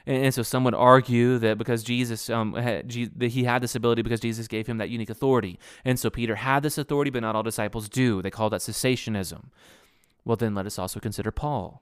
And, 0.06 0.26
and 0.26 0.34
so 0.34 0.44
some 0.44 0.64
would 0.64 0.76
argue 0.76 1.38
that 1.40 1.58
because 1.58 1.84
Jesus, 1.84 2.30
um, 2.30 2.54
had, 2.54 2.90
that 3.16 3.30
he 3.30 3.44
had 3.44 3.62
this 3.62 3.76
ability 3.76 4.02
because 4.02 4.20
Jesus 4.20 4.48
gave 4.48 4.68
him 4.68 4.78
that 4.78 4.90
unique 4.90 5.10
authority. 5.10 5.60
And 5.86 6.00
so 6.00 6.10
Peter 6.10 6.36
had 6.36 6.64
this 6.64 6.78
authority, 6.78 7.12
but 7.12 7.22
not 7.22 7.36
all 7.36 7.44
disciples 7.44 7.90
do. 7.90 8.22
They 8.22 8.32
call 8.32 8.50
that 8.50 8.62
cessationism. 8.62 9.46
Well, 10.26 10.38
then 10.38 10.56
let 10.56 10.66
us 10.66 10.80
also 10.80 11.00
consider 11.00 11.32
Paul. 11.32 11.82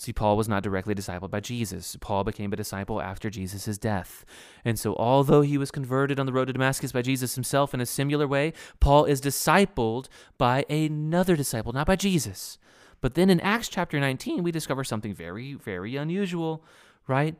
See, 0.00 0.14
Paul 0.14 0.38
was 0.38 0.48
not 0.48 0.62
directly 0.62 0.94
discipled 0.94 1.30
by 1.30 1.40
Jesus. 1.40 1.94
Paul 2.00 2.24
became 2.24 2.54
a 2.54 2.56
disciple 2.56 3.02
after 3.02 3.28
Jesus' 3.28 3.76
death. 3.76 4.24
And 4.64 4.78
so, 4.78 4.94
although 4.94 5.42
he 5.42 5.58
was 5.58 5.70
converted 5.70 6.18
on 6.18 6.24
the 6.24 6.32
road 6.32 6.46
to 6.46 6.54
Damascus 6.54 6.90
by 6.90 7.02
Jesus 7.02 7.34
himself 7.34 7.74
in 7.74 7.82
a 7.82 7.86
similar 7.86 8.26
way, 8.26 8.54
Paul 8.80 9.04
is 9.04 9.20
discipled 9.20 10.08
by 10.38 10.64
another 10.70 11.36
disciple, 11.36 11.74
not 11.74 11.86
by 11.86 11.96
Jesus. 11.96 12.56
But 13.02 13.12
then 13.12 13.28
in 13.28 13.40
Acts 13.40 13.68
chapter 13.68 14.00
19, 14.00 14.42
we 14.42 14.50
discover 14.50 14.84
something 14.84 15.12
very, 15.12 15.52
very 15.52 15.96
unusual, 15.96 16.64
right? 17.06 17.36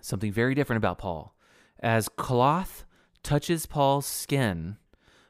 Something 0.00 0.32
very 0.32 0.54
different 0.54 0.78
about 0.78 0.96
Paul. 0.96 1.36
As 1.80 2.08
cloth 2.08 2.86
touches 3.22 3.66
Paul's 3.66 4.06
skin, 4.06 4.78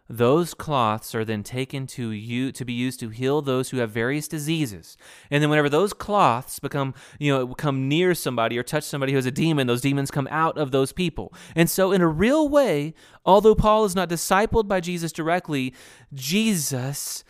those 0.09 0.55
cloths 0.55 1.14
are 1.14 1.25
then 1.25 1.42
taken 1.42 1.87
to 1.88 2.11
you 2.11 2.53
to 2.53 2.64
be 2.64 2.73
used 2.73 3.01
to 3.01 3.09
heal 3.09 3.42
those 3.42 3.71
who 3.71 3.79
have 3.79 3.90
various 3.90 4.29
diseases. 4.29 4.97
And 5.31 5.42
then 5.42 5.51
whenever 5.51 5.69
those 5.69 5.92
cloths 5.92 6.59
become, 6.59 6.95
you 7.19 7.33
know, 7.33 7.55
come 7.55 7.88
near 7.88 8.14
somebody 8.14 8.59
or 8.59 8.62
touch 8.62 8.85
somebody 8.85 9.12
who 9.12 9.16
has 9.16 9.27
a 9.27 9.31
demon, 9.31 9.66
those 9.66 9.81
demons 9.81 10.11
come 10.11 10.29
out 10.31 10.59
of 10.59 10.71
those 10.71 10.92
people. 10.92 11.33
And 11.55 11.71
so 11.71 11.92
in 11.92 12.01
a 12.01 12.09
real 12.09 12.49
way, 12.49 12.95
although 13.25 13.55
Paul 13.55 13.85
is 13.85 13.95
not 13.95 14.09
discipled 14.09 14.69
by 14.69 14.81
Jesus 14.81 15.12
directly, 15.12 15.75
Jesus 16.12 17.25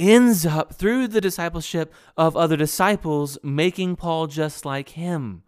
ends 0.00 0.44
up 0.44 0.74
through 0.74 1.08
the 1.08 1.20
discipleship 1.20 1.92
of 2.16 2.36
other 2.36 2.56
disciples 2.56 3.38
making 3.42 3.96
Paul 3.96 4.26
just 4.26 4.64
like 4.64 4.90
him. 4.90 5.43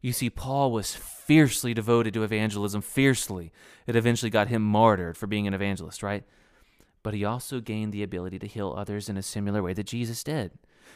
You 0.00 0.12
see, 0.12 0.30
Paul 0.30 0.72
was 0.72 0.94
fiercely 0.94 1.74
devoted 1.74 2.14
to 2.14 2.22
evangelism, 2.22 2.80
fiercely. 2.80 3.52
It 3.86 3.96
eventually 3.96 4.30
got 4.30 4.48
him 4.48 4.62
martyred 4.62 5.16
for 5.16 5.26
being 5.26 5.46
an 5.46 5.54
evangelist, 5.54 6.02
right? 6.02 6.24
but 7.02 7.14
he 7.14 7.24
also 7.24 7.60
gained 7.60 7.92
the 7.92 8.02
ability 8.02 8.38
to 8.38 8.46
heal 8.46 8.74
others 8.76 9.08
in 9.08 9.16
a 9.16 9.22
similar 9.22 9.62
way 9.62 9.72
that 9.72 9.86
Jesus 9.86 10.22
did. 10.22 10.52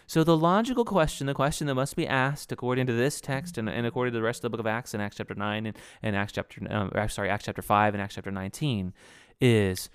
So 0.07 0.23
the 0.23 0.37
logical 0.37 0.85
question, 0.85 1.27
the 1.27 1.35
question 1.35 1.67
that 1.67 1.75
must 1.75 1.97
be 1.97 2.07
asked 2.07 2.53
according 2.53 2.87
to 2.89 2.93
this 2.93 3.21
text 3.21 3.57
and, 3.57 3.69
and 3.71 3.87
according 3.87 4.13
to 4.13 4.19
the 4.19 4.25
rest 4.25 4.39
of 4.39 4.43
the 4.43 4.51
book 4.51 4.61
of 4.61 4.67
Acts 4.67 4.93
in 4.93 5.01
Acts 5.01 5.17
chapter 5.17 5.35
9 5.35 5.67
and, 5.67 5.77
and 6.03 6.17
Acts 6.17 6.33
chapter 6.33 6.61
um, 6.71 6.91
sorry, 7.09 7.31
Acts 7.31 7.45
chapter 7.47 7.63
5 7.63 7.95
and 7.95 8.03
Acts 8.03 8.17
chapter 8.17 8.31
19 8.31 8.93
is 9.41 9.89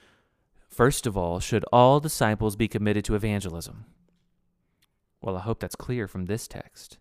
first 0.67 1.05
of 1.05 1.15
all, 1.15 1.39
should 1.39 1.65
all 1.71 1.99
disciples 1.99 2.55
be 2.55 2.67
committed 2.67 3.05
to 3.05 3.15
evangelism? 3.15 3.85
Well, 5.21 5.37
I 5.37 5.41
hope 5.41 5.59
that's 5.59 5.75
clear 5.75 6.07
from 6.07 6.25
this 6.25 6.47
text. 6.47 6.97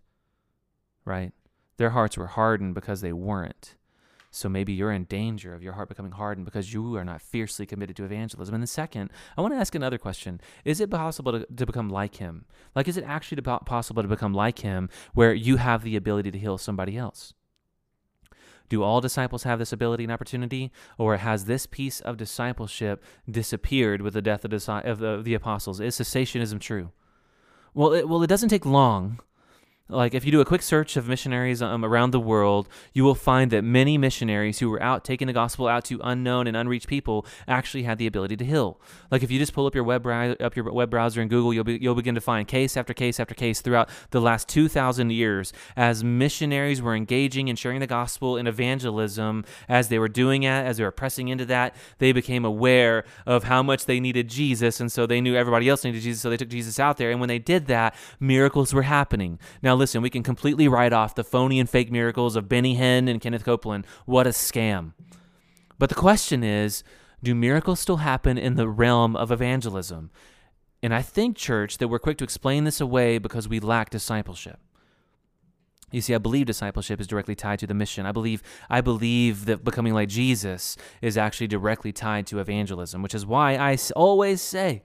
Right? 1.05 1.31
Their 1.79 1.91
hearts 1.91 2.17
were 2.17 2.27
hardened 2.27 2.75
because 2.75 2.99
they 2.99 3.13
weren't. 3.13 3.75
So 4.31 4.49
maybe 4.49 4.73
you're 4.73 4.91
in 4.91 5.05
danger 5.05 5.53
of 5.53 5.63
your 5.63 5.71
heart 5.71 5.87
becoming 5.87 6.11
hardened 6.11 6.43
because 6.43 6.73
you 6.73 6.97
are 6.97 7.05
not 7.05 7.21
fiercely 7.21 7.65
committed 7.65 7.95
to 7.95 8.03
evangelism. 8.03 8.53
And 8.53 8.61
the 8.61 8.67
second, 8.67 9.11
I 9.37 9.41
want 9.41 9.53
to 9.53 9.57
ask 9.57 9.73
another 9.73 9.97
question 9.97 10.41
Is 10.65 10.81
it 10.81 10.91
possible 10.91 11.31
to, 11.31 11.45
to 11.45 11.65
become 11.65 11.89
like 11.89 12.17
him? 12.17 12.43
Like, 12.75 12.89
is 12.89 12.97
it 12.97 13.05
actually 13.05 13.41
possible 13.41 14.01
to 14.01 14.09
become 14.09 14.33
like 14.33 14.59
him 14.59 14.89
where 15.13 15.33
you 15.33 15.55
have 15.55 15.83
the 15.83 15.95
ability 15.95 16.31
to 16.31 16.37
heal 16.37 16.57
somebody 16.57 16.97
else? 16.97 17.33
Do 18.67 18.83
all 18.83 18.99
disciples 18.99 19.43
have 19.43 19.57
this 19.57 19.71
ability 19.71 20.03
and 20.03 20.11
opportunity, 20.11 20.73
or 20.97 21.15
has 21.15 21.45
this 21.45 21.65
piece 21.65 22.01
of 22.01 22.17
discipleship 22.17 23.01
disappeared 23.31 24.01
with 24.01 24.15
the 24.15 24.21
death 24.21 24.43
of, 24.43 24.51
of, 24.53 24.99
the, 24.99 25.07
of 25.07 25.23
the 25.23 25.33
apostles? 25.33 25.79
Is 25.79 25.97
cessationism 25.97 26.59
true? 26.59 26.91
Well, 27.73 27.93
it, 27.93 28.09
well, 28.09 28.21
it 28.21 28.27
doesn't 28.27 28.49
take 28.49 28.65
long 28.65 29.21
like 29.89 30.13
if 30.13 30.23
you 30.23 30.31
do 30.31 30.39
a 30.39 30.45
quick 30.45 30.61
search 30.61 30.95
of 30.95 31.07
missionaries 31.07 31.61
um, 31.61 31.83
around 31.83 32.11
the 32.11 32.19
world, 32.19 32.69
you 32.93 33.03
will 33.03 33.15
find 33.15 33.51
that 33.51 33.63
many 33.63 33.97
missionaries 33.97 34.59
who 34.59 34.69
were 34.69 34.81
out 34.81 35.03
taking 35.03 35.25
the 35.25 35.33
gospel 35.33 35.67
out 35.67 35.83
to 35.85 35.99
unknown 36.03 36.45
and 36.45 36.55
unreached 36.55 36.87
people 36.87 37.25
actually 37.47 37.83
had 37.83 37.97
the 37.97 38.05
ability 38.05 38.37
to 38.37 38.45
heal. 38.45 38.79
Like 39.09 39.23
if 39.23 39.31
you 39.31 39.39
just 39.39 39.53
pull 39.53 39.65
up 39.65 39.73
your 39.73 39.83
web 39.83 40.05
up 40.05 40.55
your 40.55 40.71
web 40.71 40.91
browser 40.91 41.21
in 41.21 41.27
Google, 41.27 41.53
you'll 41.53 41.63
be, 41.63 41.79
you'll 41.81 41.95
begin 41.95 42.15
to 42.15 42.21
find 42.21 42.47
case 42.47 42.77
after 42.77 42.93
case 42.93 43.19
after 43.19 43.33
case 43.33 43.61
throughout 43.61 43.89
the 44.11 44.21
last 44.21 44.47
2000 44.47 45.09
years 45.11 45.51
as 45.75 46.03
missionaries 46.03 46.81
were 46.81 46.95
engaging 46.95 47.47
in 47.47 47.55
sharing 47.55 47.79
the 47.79 47.87
gospel 47.87 48.37
in 48.37 48.45
evangelism 48.45 49.43
as 49.67 49.89
they 49.89 49.97
were 49.97 50.07
doing 50.07 50.43
it, 50.43 50.49
as 50.49 50.77
they 50.77 50.83
were 50.83 50.91
pressing 50.91 51.29
into 51.29 51.45
that, 51.45 51.75
they 51.97 52.11
became 52.11 52.45
aware 52.45 53.05
of 53.25 53.45
how 53.45 53.63
much 53.63 53.85
they 53.85 53.99
needed 53.99 54.27
Jesus 54.27 54.79
and 54.79 54.91
so 54.91 55.07
they 55.07 55.19
knew 55.19 55.35
everybody 55.35 55.67
else 55.67 55.83
needed 55.83 56.01
Jesus, 56.01 56.21
so 56.21 56.29
they 56.29 56.37
took 56.37 56.49
Jesus 56.49 56.79
out 56.79 56.97
there 56.97 57.09
and 57.09 57.19
when 57.19 57.29
they 57.29 57.39
did 57.39 57.65
that, 57.67 57.95
miracles 58.19 58.71
were 58.71 58.83
happening. 58.83 59.39
Now 59.63 59.78
listen, 59.79 60.01
we 60.01 60.09
can 60.09 60.23
completely 60.23 60.67
write 60.67 60.93
off 60.93 61.15
the 61.15 61.23
phony 61.23 61.59
and 61.59 61.69
fake 61.69 61.91
miracles 61.91 62.35
of 62.35 62.47
Benny 62.47 62.75
Hinn 62.75 63.09
and 63.09 63.19
Kenneth 63.19 63.43
Copeland. 63.43 63.87
What 64.05 64.27
a 64.27 64.31
scam. 64.31 64.93
But 65.79 65.89
the 65.89 65.95
question 65.95 66.43
is 66.43 66.83
do 67.23 67.33
miracles 67.33 67.79
still 67.79 67.97
happen 67.97 68.37
in 68.37 68.55
the 68.55 68.67
realm 68.67 69.15
of 69.15 69.31
evangelism? 69.31 70.11
And 70.81 70.93
I 70.93 71.01
think, 71.01 71.35
church, 71.35 71.77
that 71.79 71.89
we're 71.89 71.99
quick 71.99 72.17
to 72.19 72.23
explain 72.23 72.63
this 72.63 72.79
away 72.79 73.17
because 73.17 73.49
we 73.49 73.59
lack 73.59 73.89
discipleship. 73.89 74.59
You 75.91 76.01
see, 76.01 76.13
I 76.13 76.19
believe 76.19 76.45
discipleship 76.45 77.01
is 77.01 77.07
directly 77.07 77.35
tied 77.35 77.59
to 77.59 77.67
the 77.67 77.73
mission. 77.73 78.05
I 78.05 78.11
believe 78.11 78.43
I 78.69 78.81
believe 78.81 79.45
that 79.45 79.63
becoming 79.63 79.93
like 79.93 80.07
Jesus 80.07 80.77
is 81.01 81.17
actually 81.17 81.47
directly 81.47 81.91
tied 81.91 82.27
to 82.27 82.39
evangelism, 82.39 83.01
which 83.01 83.15
is 83.15 83.25
why 83.25 83.55
I 83.55 83.77
always 83.95 84.41
say 84.41 84.83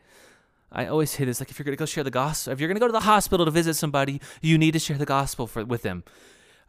I 0.74 0.87
always 0.87 1.10
say 1.10 1.24
this 1.24 1.40
like 1.40 1.50
if 1.50 1.58
you're 1.58 1.64
going 1.64 1.76
to 1.76 1.78
go 1.78 1.87
share 1.87 2.04
the 2.04 2.10
gospel, 2.10 2.52
if 2.52 2.60
you're 2.60 2.68
going 2.68 2.76
to 2.76 2.80
go 2.80 2.88
to 2.88 2.92
the 2.92 3.00
hospital 3.00 3.46
to 3.46 3.52
visit 3.52 3.74
somebody, 3.74 4.20
you 4.42 4.58
need 4.58 4.72
to 4.72 4.80
share 4.80 4.98
the 4.98 5.06
gospel 5.06 5.46
for, 5.46 5.64
with 5.64 5.82
them. 5.82 6.02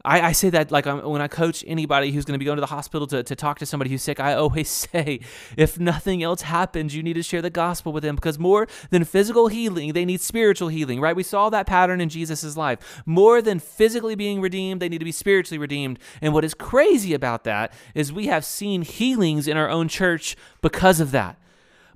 I, 0.05 0.21
I 0.21 0.31
say 0.33 0.51
that 0.51 0.71
like 0.71 0.85
I'm, 0.85 1.01
when 1.03 1.21
I 1.21 1.27
coach 1.27 1.63
anybody 1.65 2.11
who's 2.11 2.23
going 2.23 2.35
to 2.35 2.39
be 2.39 2.45
going 2.45 2.57
to 2.57 2.61
the 2.61 2.67
hospital 2.67 3.07
to, 3.07 3.23
to 3.23 3.35
talk 3.35 3.57
to 3.59 3.65
somebody 3.65 3.89
who's 3.89 4.03
sick, 4.03 4.19
I 4.19 4.35
always 4.35 4.69
say, 4.93 5.19
if 5.57 5.79
nothing 5.79 6.21
else 6.21 6.41
happens, 6.43 6.95
you 6.95 7.01
need 7.01 7.13
to 7.13 7.23
share 7.23 7.41
the 7.41 7.49
gospel 7.49 7.91
with 7.91 8.03
them 8.03 8.15
because 8.15 8.37
more 8.37 8.67
than 8.91 9.03
physical 9.03 9.47
healing, 9.47 9.93
they 9.93 10.05
need 10.05 10.21
spiritual 10.21 10.67
healing, 10.67 11.01
right? 11.01 11.15
We 11.15 11.23
saw 11.23 11.49
that 11.49 11.65
pattern 11.65 11.99
in 11.99 12.09
Jesus' 12.09 12.55
life. 12.55 13.01
More 13.07 13.41
than 13.41 13.59
physically 13.59 14.13
being 14.13 14.39
redeemed, 14.39 14.79
they 14.81 14.89
need 14.89 14.99
to 14.99 15.05
be 15.05 15.11
spiritually 15.11 15.57
redeemed. 15.57 15.97
And 16.21 16.31
what 16.33 16.45
is 16.45 16.53
crazy 16.53 17.15
about 17.15 17.43
that 17.45 17.73
is 17.95 18.13
we 18.13 18.27
have 18.27 18.45
seen 18.45 18.83
healings 18.83 19.47
in 19.47 19.57
our 19.57 19.69
own 19.69 19.87
church 19.87 20.35
because 20.61 20.99
of 20.99 21.09
that. 21.11 21.39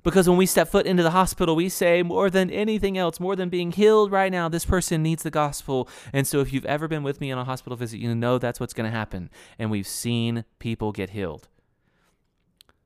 Because 0.02 0.28
when 0.28 0.38
we 0.38 0.46
step 0.46 0.68
foot 0.68 0.86
into 0.86 1.02
the 1.02 1.10
hospital, 1.10 1.54
we 1.54 1.68
say 1.68 2.02
more 2.02 2.30
than 2.30 2.50
anything 2.50 2.96
else, 2.96 3.20
more 3.20 3.36
than 3.36 3.48
being 3.48 3.72
healed 3.72 4.10
right 4.10 4.32
now, 4.32 4.48
this 4.48 4.64
person 4.64 5.02
needs 5.02 5.22
the 5.22 5.30
gospel. 5.30 5.88
And 6.12 6.26
so 6.26 6.40
if 6.40 6.52
you've 6.52 6.64
ever 6.64 6.88
been 6.88 7.02
with 7.02 7.20
me 7.20 7.30
on 7.30 7.38
a 7.38 7.44
hospital 7.44 7.76
visit, 7.76 7.98
you 7.98 8.14
know 8.14 8.38
that's 8.38 8.60
what's 8.60 8.72
going 8.72 8.90
to 8.90 8.96
happen. 8.96 9.30
And 9.58 9.70
we've 9.70 9.86
seen 9.86 10.44
people 10.58 10.92
get 10.92 11.10
healed. 11.10 11.48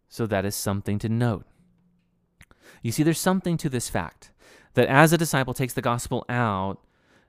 So 0.08 0.26
that 0.26 0.44
is 0.44 0.54
something 0.54 0.98
to 1.00 1.08
note. 1.08 1.44
You 2.82 2.92
see, 2.92 3.02
there's 3.02 3.18
something 3.18 3.56
to 3.58 3.68
this 3.68 3.88
fact 3.88 4.30
that 4.74 4.88
as 4.88 5.12
a 5.12 5.18
disciple 5.18 5.54
takes 5.54 5.74
the 5.74 5.82
gospel 5.82 6.24
out, 6.28 6.78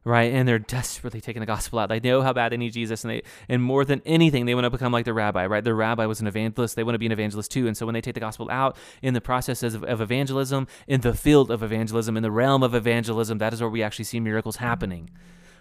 right? 0.05 0.31
And 0.31 0.47
they're 0.47 0.59
desperately 0.59 1.19
taking 1.19 1.39
the 1.41 1.45
gospel 1.45 1.79
out. 1.79 1.89
They 1.89 1.99
know 1.99 2.21
how 2.21 2.31
bad 2.31 2.51
they 2.51 2.57
need 2.57 2.71
Jesus, 2.71 3.03
and 3.03 3.11
they 3.11 3.23
and 3.49 3.61
more 3.61 3.83
than 3.83 4.01
anything, 4.05 4.45
they 4.45 4.53
want 4.53 4.65
to 4.65 4.69
become 4.69 4.93
like 4.93 5.03
the 5.03 5.13
rabbi, 5.13 5.47
right? 5.47 5.63
The 5.63 5.73
rabbi 5.73 6.05
was 6.05 6.21
an 6.21 6.27
evangelist. 6.27 6.75
They 6.75 6.83
want 6.83 6.93
to 6.93 6.99
be 6.99 7.07
an 7.07 7.11
evangelist 7.11 7.51
too. 7.51 7.67
And 7.67 7.75
so 7.75 7.85
when 7.85 7.93
they 7.93 8.01
take 8.01 8.13
the 8.13 8.19
gospel 8.19 8.47
out 8.49 8.77
in 9.01 9.15
the 9.15 9.21
processes 9.21 9.73
of, 9.73 9.83
of 9.83 9.99
evangelism, 9.99 10.67
in 10.87 11.01
the 11.01 11.13
field 11.13 11.51
of 11.51 11.63
evangelism, 11.63 12.15
in 12.15 12.23
the 12.23 12.31
realm 12.31 12.63
of 12.63 12.75
evangelism, 12.75 13.39
that 13.39 13.53
is 13.53 13.59
where 13.59 13.69
we 13.69 13.83
actually 13.83 14.05
see 14.05 14.19
miracles 14.19 14.57
happening 14.57 15.09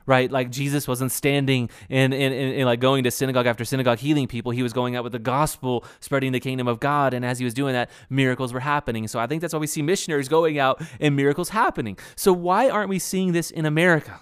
right? 0.06 0.30
Like 0.30 0.50
Jesus 0.50 0.86
wasn't 0.86 1.12
standing 1.12 1.70
and, 1.88 2.12
and, 2.12 2.66
like 2.66 2.78
going 2.78 3.04
to 3.04 3.10
synagogue 3.10 3.46
after 3.46 3.64
synagogue 3.64 3.98
healing 3.98 4.26
people. 4.26 4.52
He 4.52 4.62
was 4.62 4.74
going 4.74 4.96
out 4.96 5.02
with 5.02 5.12
the 5.12 5.18
gospel, 5.18 5.84
spreading 6.00 6.32
the 6.32 6.40
kingdom 6.40 6.68
of 6.68 6.78
God. 6.78 7.14
And 7.14 7.24
as 7.24 7.38
he 7.38 7.44
was 7.44 7.54
doing 7.54 7.72
that, 7.72 7.90
miracles 8.10 8.52
were 8.52 8.60
happening. 8.60 9.08
So 9.08 9.18
I 9.18 9.26
think 9.26 9.40
that's 9.40 9.54
why 9.54 9.60
we 9.60 9.66
see 9.66 9.80
missionaries 9.80 10.28
going 10.28 10.58
out 10.58 10.82
and 11.00 11.16
miracles 11.16 11.48
happening. 11.48 11.98
So 12.16 12.32
why 12.32 12.68
aren't 12.68 12.90
we 12.90 12.98
seeing 12.98 13.32
this 13.32 13.50
in 13.50 13.64
America? 13.64 14.20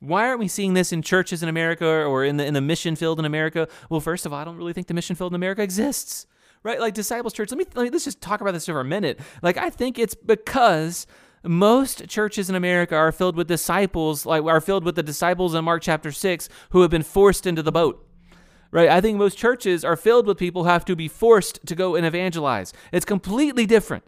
Why 0.00 0.26
aren't 0.26 0.40
we 0.40 0.48
seeing 0.48 0.74
this 0.74 0.92
in 0.92 1.02
churches 1.02 1.42
in 1.42 1.48
America 1.48 1.86
or 1.86 2.24
in 2.24 2.36
the 2.36 2.44
in 2.44 2.54
the 2.54 2.60
mission 2.60 2.96
field 2.96 3.18
in 3.18 3.24
America? 3.24 3.68
Well, 3.88 4.00
first 4.00 4.26
of 4.26 4.32
all, 4.32 4.38
I 4.38 4.44
don't 4.44 4.56
really 4.56 4.72
think 4.72 4.88
the 4.88 4.94
mission 4.94 5.16
field 5.16 5.32
in 5.32 5.36
America 5.36 5.62
exists. 5.62 6.26
Right? 6.62 6.80
Like 6.80 6.94
Disciples 6.94 7.32
Church. 7.32 7.50
Let 7.50 7.58
me, 7.58 7.64
let 7.74 7.84
me 7.84 7.90
let's 7.90 8.04
just 8.04 8.20
talk 8.20 8.40
about 8.40 8.52
this 8.52 8.66
for 8.66 8.80
a 8.80 8.84
minute. 8.84 9.20
Like 9.40 9.56
I 9.56 9.70
think 9.70 9.98
it's 9.98 10.14
because 10.14 11.06
most 11.44 12.08
churches 12.08 12.50
in 12.50 12.56
America 12.56 12.96
are 12.96 13.12
filled 13.12 13.36
with 13.36 13.46
disciples, 13.46 14.26
like 14.26 14.42
are 14.42 14.60
filled 14.60 14.84
with 14.84 14.96
the 14.96 15.02
disciples 15.02 15.54
in 15.54 15.64
Mark 15.64 15.82
chapter 15.82 16.10
6 16.10 16.48
who 16.70 16.82
have 16.82 16.90
been 16.90 17.02
forced 17.02 17.46
into 17.46 17.62
the 17.62 17.72
boat. 17.72 18.02
Right? 18.72 18.88
I 18.88 19.00
think 19.00 19.16
most 19.16 19.38
churches 19.38 19.84
are 19.84 19.96
filled 19.96 20.26
with 20.26 20.38
people 20.38 20.64
who 20.64 20.68
have 20.68 20.84
to 20.86 20.96
be 20.96 21.08
forced 21.08 21.64
to 21.66 21.74
go 21.74 21.94
and 21.94 22.04
evangelize. 22.04 22.72
It's 22.92 23.04
completely 23.04 23.64
different. 23.64 24.04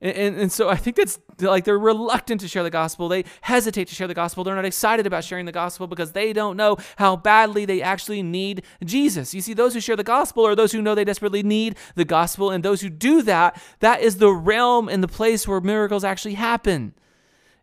And, 0.00 0.16
and, 0.16 0.36
and, 0.36 0.52
so 0.52 0.68
I 0.68 0.76
think 0.76 0.94
that's 0.94 1.18
like 1.40 1.64
they're 1.64 1.78
reluctant 1.78 2.40
to 2.42 2.48
share 2.48 2.62
the 2.62 2.70
gospel. 2.70 3.08
They 3.08 3.24
hesitate 3.40 3.88
to 3.88 3.94
share 3.96 4.06
the 4.06 4.14
gospel. 4.14 4.44
They're 4.44 4.54
not 4.54 4.64
excited 4.64 5.08
about 5.08 5.24
sharing 5.24 5.44
the 5.44 5.52
gospel 5.52 5.88
because 5.88 6.12
they 6.12 6.32
don't 6.32 6.56
know 6.56 6.76
how 6.96 7.16
badly 7.16 7.64
they 7.64 7.82
actually 7.82 8.22
need 8.22 8.62
Jesus. 8.84 9.34
You 9.34 9.40
see, 9.40 9.54
those 9.54 9.74
who 9.74 9.80
share 9.80 9.96
the 9.96 10.04
gospel 10.04 10.46
are 10.46 10.54
those 10.54 10.70
who 10.70 10.80
know 10.80 10.94
they 10.94 11.04
desperately 11.04 11.42
need 11.42 11.76
the 11.96 12.04
gospel. 12.04 12.50
And 12.50 12.64
those 12.64 12.80
who 12.80 12.90
do 12.90 13.22
that, 13.22 13.60
that 13.80 14.00
is 14.00 14.18
the 14.18 14.32
realm 14.32 14.88
and 14.88 15.02
the 15.02 15.08
place 15.08 15.48
where 15.48 15.60
miracles 15.60 16.04
actually 16.04 16.34
happen. 16.34 16.94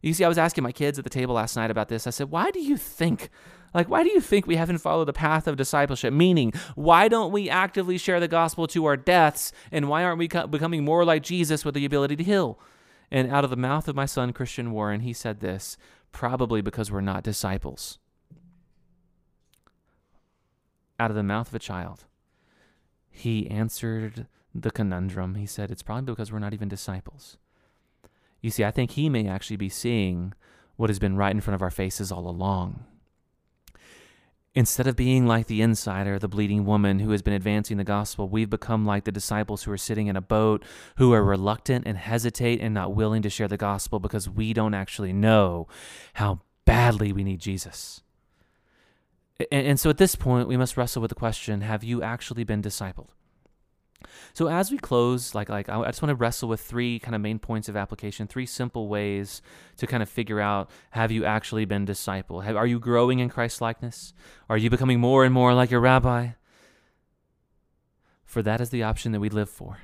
You 0.02 0.14
see, 0.14 0.26
I 0.26 0.28
was 0.28 0.38
asking 0.38 0.64
my 0.64 0.74
kids 0.74 0.98
at 1.00 1.04
the 1.04 1.10
table 1.10 1.36
last 1.36 1.56
night 1.56 1.72
about 1.72 1.88
this. 1.88 2.06
I 2.06 2.10
said, 2.10 2.30
Why 2.30 2.52
do 2.52 2.60
you 2.60 2.76
think 2.76 3.30
like, 3.76 3.90
why 3.90 4.04
do 4.04 4.10
you 4.10 4.22
think 4.22 4.48
we 4.48 4.56
haven't 4.56 4.78
followed 4.78 5.06
the 5.06 5.14
path 5.14 5.48
of 5.48 5.58
discipleship? 5.58 6.14
Meaning, 6.14 6.54
why 6.76 7.10
don't 7.10 7.34
we 7.34 7.50
actively 7.50 7.98
share 7.98 8.22
the 8.22 8.28
gospel 8.28 8.68
to 8.68 8.86
our 8.86 8.96
deaths? 8.96 9.52
And 9.70 9.90
why 9.90 10.04
aren't 10.04 10.18
we 10.18 10.28
becoming 10.28 10.86
more 10.86 11.04
like 11.04 11.24
Jesus 11.24 11.66
with 11.66 11.76
the 11.76 11.84
ability 11.84 12.16
to 12.16 12.24
heal? 12.24 12.58
And 13.12 13.30
out 13.30 13.44
of 13.44 13.50
the 13.50 13.58
mouth 13.58 13.90
of 13.90 13.96
my 13.96 14.06
son, 14.06 14.32
Christian 14.32 14.72
Warren, 14.72 15.02
he 15.02 15.12
said 15.12 15.42
this 15.42 15.78
probably 16.14 16.62
because 16.62 16.90
we're 16.90 17.02
not 17.02 17.24
disciples. 17.24 18.00
Out 20.98 21.12
of 21.12 21.18
the 21.18 21.24
mouth 21.24 21.50
of 21.50 21.56
a 21.56 21.60
child, 21.60 22.06
he 23.12 23.50
answered 23.52 24.28
the 24.54 24.72
conundrum. 24.72 25.36
He 25.36 25.46
said, 25.46 25.70
It's 25.70 25.84
probably 25.84 26.14
because 26.14 26.32
we're 26.32 26.40
not 26.40 26.54
even 26.54 26.70
disciples. 26.70 27.36
You 28.42 28.52
see, 28.52 28.64
I 28.64 28.72
think 28.72 28.92
he 28.92 29.10
may 29.10 29.28
actually 29.28 29.58
be 29.58 29.68
seeing 29.68 30.34
what 30.78 30.90
has 30.90 31.00
been 31.00 31.18
right 31.18 31.36
in 31.36 31.42
front 31.42 31.56
of 31.56 31.62
our 31.62 31.72
faces 31.72 32.10
all 32.10 32.30
along. 32.30 32.86
Instead 34.56 34.88
of 34.88 34.96
being 34.96 35.28
like 35.28 35.48
the 35.48 35.62
insider, 35.62 36.18
the 36.18 36.30
bleeding 36.30 36.66
woman 36.66 37.00
who 37.00 37.12
has 37.12 37.22
been 37.22 37.34
advancing 37.34 37.76
the 37.76 37.84
gospel, 37.84 38.30
we've 38.30 38.50
become 38.50 38.86
like 38.86 39.04
the 39.04 39.12
disciples 39.12 39.64
who 39.64 39.72
are 39.72 39.78
sitting 39.78 40.08
in 40.08 40.16
a 40.16 40.22
boat, 40.22 40.64
who 40.96 41.14
are 41.14 41.24
reluctant 41.24 41.86
and 41.86 41.98
hesitate 41.98 42.62
and 42.62 42.74
not 42.74 42.96
willing 42.96 43.22
to 43.22 43.30
share 43.30 43.50
the 43.50 43.58
gospel 43.58 44.00
because 44.00 44.30
we 44.30 44.54
don't 44.54 44.74
actually 44.74 45.12
know 45.12 45.68
how 46.14 46.40
badly 46.64 47.12
we 47.12 47.26
need 47.26 47.42
Jesus. 47.42 48.02
And, 49.52 49.78
so 49.78 49.90
at 49.90 49.98
this 49.98 50.16
point, 50.16 50.48
we 50.48 50.56
must 50.56 50.78
wrestle 50.78 51.02
with 51.02 51.10
the 51.10 51.16
question 51.16 51.60
have 51.62 51.84
you 51.84 52.02
actually 52.02 52.46
been 52.46 52.62
discipled? 52.62 53.10
So 54.34 54.48
as 54.48 54.72
we 54.72 54.78
close, 54.78 55.36
like 55.36 55.50
like 55.50 55.70
I 55.70 55.84
just 55.86 56.02
want 56.02 56.10
to 56.10 56.16
wrestle 56.16 56.50
with 56.50 56.62
three 56.62 57.00
kind 57.00 57.16
of 57.16 57.22
main 57.22 57.40
points 57.40 57.70
of 57.70 57.76
application, 57.76 58.28
three 58.28 58.46
simple 58.46 58.88
ways 58.88 59.42
to 59.78 59.88
kind 59.88 60.04
of 60.04 60.10
figure 60.10 60.40
out 60.40 60.70
have 60.92 61.12
you 61.12 61.26
actually 61.26 61.66
been 61.66 61.86
disciple? 61.86 62.42
Have, 62.42 62.56
are 62.56 62.68
you 62.68 62.80
growing 62.80 63.20
in 63.20 63.30
Christ 63.30 63.62
likeness? 63.62 64.14
Are 64.50 64.58
you 64.58 64.70
becoming 64.70 65.00
more 65.00 65.24
and 65.24 65.34
more 65.34 65.54
like 65.54 65.72
your 65.72 65.82
rabbi? 65.82 66.30
For 68.26 68.42
that 68.42 68.60
is 68.60 68.70
the 68.70 68.84
option 68.84 69.12
that 69.14 69.20
we 69.20 69.30
live 69.30 69.50
for. 69.50 69.80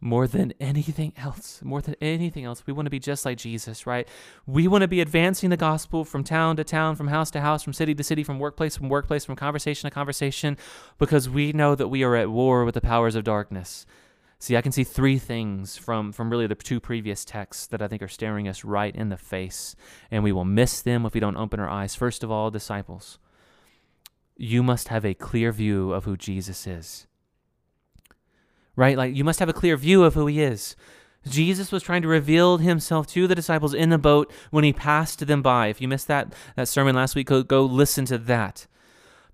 More 0.00 0.26
than 0.26 0.54
anything 0.58 1.12
else, 1.16 1.60
more 1.62 1.82
than 1.82 1.94
anything 2.00 2.44
else, 2.44 2.66
we 2.66 2.72
want 2.72 2.86
to 2.86 2.90
be 2.90 2.98
just 2.98 3.24
like 3.24 3.36
Jesus, 3.36 3.86
right? 3.86 4.08
We 4.46 4.66
want 4.66 4.82
to 4.82 4.88
be 4.88 5.00
advancing 5.00 5.50
the 5.50 5.56
gospel 5.56 6.04
from 6.04 6.24
town 6.24 6.56
to 6.56 6.64
town, 6.64 6.96
from 6.96 7.08
house 7.08 7.30
to 7.32 7.40
house, 7.40 7.62
from 7.62 7.74
city 7.74 7.94
to 7.94 8.02
city, 8.02 8.24
from 8.24 8.38
workplace 8.38 8.76
from 8.76 8.88
workplace, 8.88 9.24
from 9.26 9.36
conversation 9.36 9.88
to 9.88 9.94
conversation, 9.94 10.56
because 10.98 11.28
we 11.28 11.52
know 11.52 11.74
that 11.74 11.88
we 11.88 12.02
are 12.02 12.16
at 12.16 12.30
war 12.30 12.64
with 12.64 12.74
the 12.74 12.80
powers 12.80 13.14
of 13.14 13.24
darkness. 13.24 13.84
See, 14.38 14.56
I 14.56 14.62
can 14.62 14.72
see 14.72 14.84
three 14.84 15.18
things 15.18 15.76
from, 15.76 16.12
from 16.12 16.30
really 16.30 16.46
the 16.46 16.54
two 16.54 16.80
previous 16.80 17.26
texts 17.26 17.66
that 17.66 17.82
I 17.82 17.88
think 17.88 18.00
are 18.00 18.08
staring 18.08 18.48
us 18.48 18.64
right 18.64 18.96
in 18.96 19.10
the 19.10 19.18
face, 19.18 19.76
and 20.10 20.24
we 20.24 20.32
will 20.32 20.46
miss 20.46 20.80
them 20.80 21.04
if 21.04 21.12
we 21.12 21.20
don't 21.20 21.36
open 21.36 21.60
our 21.60 21.68
eyes. 21.68 21.94
First 21.94 22.24
of 22.24 22.30
all, 22.30 22.50
disciples, 22.50 23.18
you 24.34 24.62
must 24.62 24.88
have 24.88 25.04
a 25.04 25.12
clear 25.12 25.52
view 25.52 25.92
of 25.92 26.06
who 26.06 26.16
Jesus 26.16 26.66
is 26.66 27.06
right? 28.76 28.96
Like 28.96 29.14
you 29.14 29.24
must 29.24 29.40
have 29.40 29.48
a 29.48 29.54
clear 29.54 29.76
view 29.76 30.04
of 30.04 30.14
who 30.14 30.26
he 30.26 30.40
is. 30.40 30.76
Jesus 31.28 31.70
was 31.70 31.82
trying 31.82 32.02
to 32.02 32.08
reveal 32.08 32.58
himself 32.58 33.06
to 33.08 33.26
the 33.26 33.34
disciples 33.34 33.74
in 33.74 33.90
the 33.90 33.98
boat 33.98 34.32
when 34.50 34.64
he 34.64 34.72
passed 34.72 35.26
them 35.26 35.42
by. 35.42 35.66
If 35.66 35.80
you 35.80 35.88
missed 35.88 36.08
that, 36.08 36.32
that 36.56 36.68
sermon 36.68 36.96
last 36.96 37.14
week, 37.14 37.26
go, 37.26 37.42
go 37.42 37.64
listen 37.64 38.06
to 38.06 38.18
that. 38.18 38.66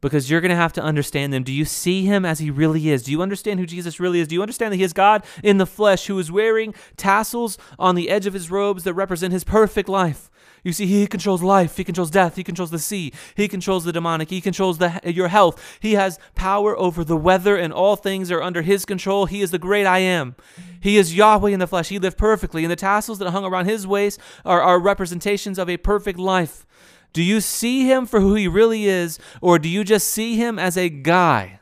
Because 0.01 0.31
you're 0.31 0.41
going 0.41 0.51
to 0.51 0.57
have 0.57 0.75
to 0.75 0.83
understand 0.83 1.33
them. 1.33 1.43
Do 1.43 1.53
you 1.53 1.65
see 1.65 2.05
him 2.05 2.25
as 2.25 2.39
he 2.39 2.51
really 2.51 2.91
is? 2.91 3.05
Do 3.05 3.13
you 3.13 3.23
understand 3.23 3.61
who 3.61 3.67
Jesus 3.67 3.99
really 3.99 4.21
is? 4.21 4.29
Do 4.29 4.35
you 4.35 4.43
understand 4.43 4.73
that 4.73 4.77
he 4.77 4.83
is 4.83 4.93
God 4.93 5.25
in 5.43 5.59
the 5.59 5.67
flesh 5.67 6.07
who 6.07 6.19
is 6.19 6.31
wearing 6.31 6.75
tassels 6.97 7.57
on 7.79 7.95
the 7.95 8.11
edge 8.11 8.27
of 8.27 8.35
his 8.35 8.51
robes 8.51 8.85
that 8.85 8.95
represent 8.95 9.33
his 9.33 9.45
perfect 9.45 9.89
life? 9.89 10.29
You 10.67 10.73
see, 10.73 10.87
He 10.87 11.07
controls 11.07 11.45
life, 11.45 11.77
He 11.77 11.85
controls 11.85 12.11
death, 12.11 12.35
He 12.35 12.43
controls 12.43 12.73
the 12.73 12.81
sea, 12.81 13.13
He 13.37 13.47
controls 13.47 13.85
the 13.85 13.93
demonic, 13.93 14.31
He 14.31 14.41
controls 14.41 14.79
the, 14.79 15.01
your 15.05 15.29
health. 15.29 15.79
He 15.79 15.93
has 15.93 16.19
power 16.35 16.77
over 16.77 17.05
the 17.05 17.17
weather, 17.17 17.57
and 17.57 17.73
all 17.73 17.95
things 17.95 18.33
are 18.33 18.43
under 18.43 18.63
His 18.63 18.85
control. 18.85 19.27
He 19.27 19.43
is 19.43 19.53
the 19.53 19.61
great 19.61 19.87
I 19.87 20.01
am. 20.01 20.35
He 20.81 20.97
is 20.97 21.15
Yahweh 21.15 21.51
in 21.51 21.61
the 21.61 21.69
flesh. 21.69 21.89
He 21.89 22.01
lived 22.01 22.19
perfectly, 22.19 22.65
and 22.65 22.71
the 22.73 22.75
tassels 22.75 23.21
that 23.21 23.31
hung 23.31 23.45
around 23.45 23.67
His 23.67 23.87
waist 23.87 24.19
are, 24.45 24.61
are 24.61 24.81
representations 24.81 25.57
of 25.57 25.71
a 25.71 25.77
perfect 25.77 26.19
life. 26.19 26.67
Do 27.13 27.23
you 27.23 27.41
see 27.41 27.87
Him 27.87 28.05
for 28.05 28.19
who 28.19 28.35
He 28.35 28.49
really 28.49 28.87
is, 28.87 29.21
or 29.41 29.61
do 29.61 29.69
you 29.69 29.85
just 29.85 30.09
see 30.09 30.35
Him 30.35 30.59
as 30.59 30.77
a 30.77 30.89
guy? 30.89 31.61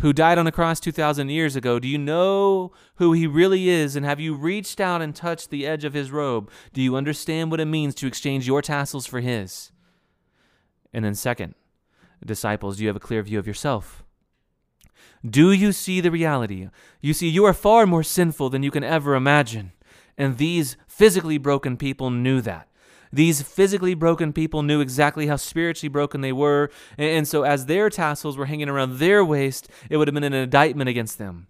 Who 0.00 0.12
died 0.12 0.38
on 0.38 0.46
a 0.46 0.52
cross 0.52 0.80
2,000 0.80 1.28
years 1.28 1.56
ago, 1.56 1.78
do 1.78 1.86
you 1.86 1.98
know 1.98 2.72
who 2.96 3.12
he 3.12 3.26
really 3.26 3.68
is? 3.68 3.96
And 3.96 4.04
have 4.04 4.20
you 4.20 4.34
reached 4.34 4.80
out 4.80 5.02
and 5.02 5.14
touched 5.14 5.50
the 5.50 5.66
edge 5.66 5.84
of 5.84 5.94
his 5.94 6.10
robe? 6.10 6.50
Do 6.72 6.80
you 6.80 6.96
understand 6.96 7.50
what 7.50 7.60
it 7.60 7.66
means 7.66 7.94
to 7.96 8.06
exchange 8.06 8.46
your 8.46 8.62
tassels 8.62 9.06
for 9.06 9.20
his? 9.20 9.72
And 10.92 11.04
then, 11.04 11.14
second, 11.14 11.54
disciples, 12.24 12.76
do 12.76 12.82
you 12.82 12.88
have 12.88 12.96
a 12.96 13.00
clear 13.00 13.22
view 13.22 13.38
of 13.38 13.46
yourself? 13.46 14.02
Do 15.28 15.52
you 15.52 15.72
see 15.72 16.00
the 16.00 16.10
reality? 16.10 16.68
You 17.02 17.12
see, 17.12 17.28
you 17.28 17.44
are 17.44 17.52
far 17.52 17.86
more 17.86 18.02
sinful 18.02 18.48
than 18.48 18.62
you 18.62 18.70
can 18.70 18.84
ever 18.84 19.14
imagine. 19.14 19.72
And 20.16 20.38
these 20.38 20.76
physically 20.88 21.36
broken 21.36 21.76
people 21.76 22.10
knew 22.10 22.40
that. 22.40 22.68
These 23.12 23.42
physically 23.42 23.94
broken 23.94 24.32
people 24.32 24.62
knew 24.62 24.80
exactly 24.80 25.26
how 25.26 25.36
spiritually 25.36 25.88
broken 25.88 26.20
they 26.20 26.32
were, 26.32 26.70
and 26.96 27.26
so 27.26 27.42
as 27.42 27.66
their 27.66 27.90
tassels 27.90 28.36
were 28.36 28.46
hanging 28.46 28.68
around 28.68 28.98
their 28.98 29.24
waist, 29.24 29.68
it 29.88 29.96
would 29.96 30.06
have 30.06 30.14
been 30.14 30.24
an 30.24 30.32
indictment 30.32 30.88
against 30.88 31.18
them. 31.18 31.48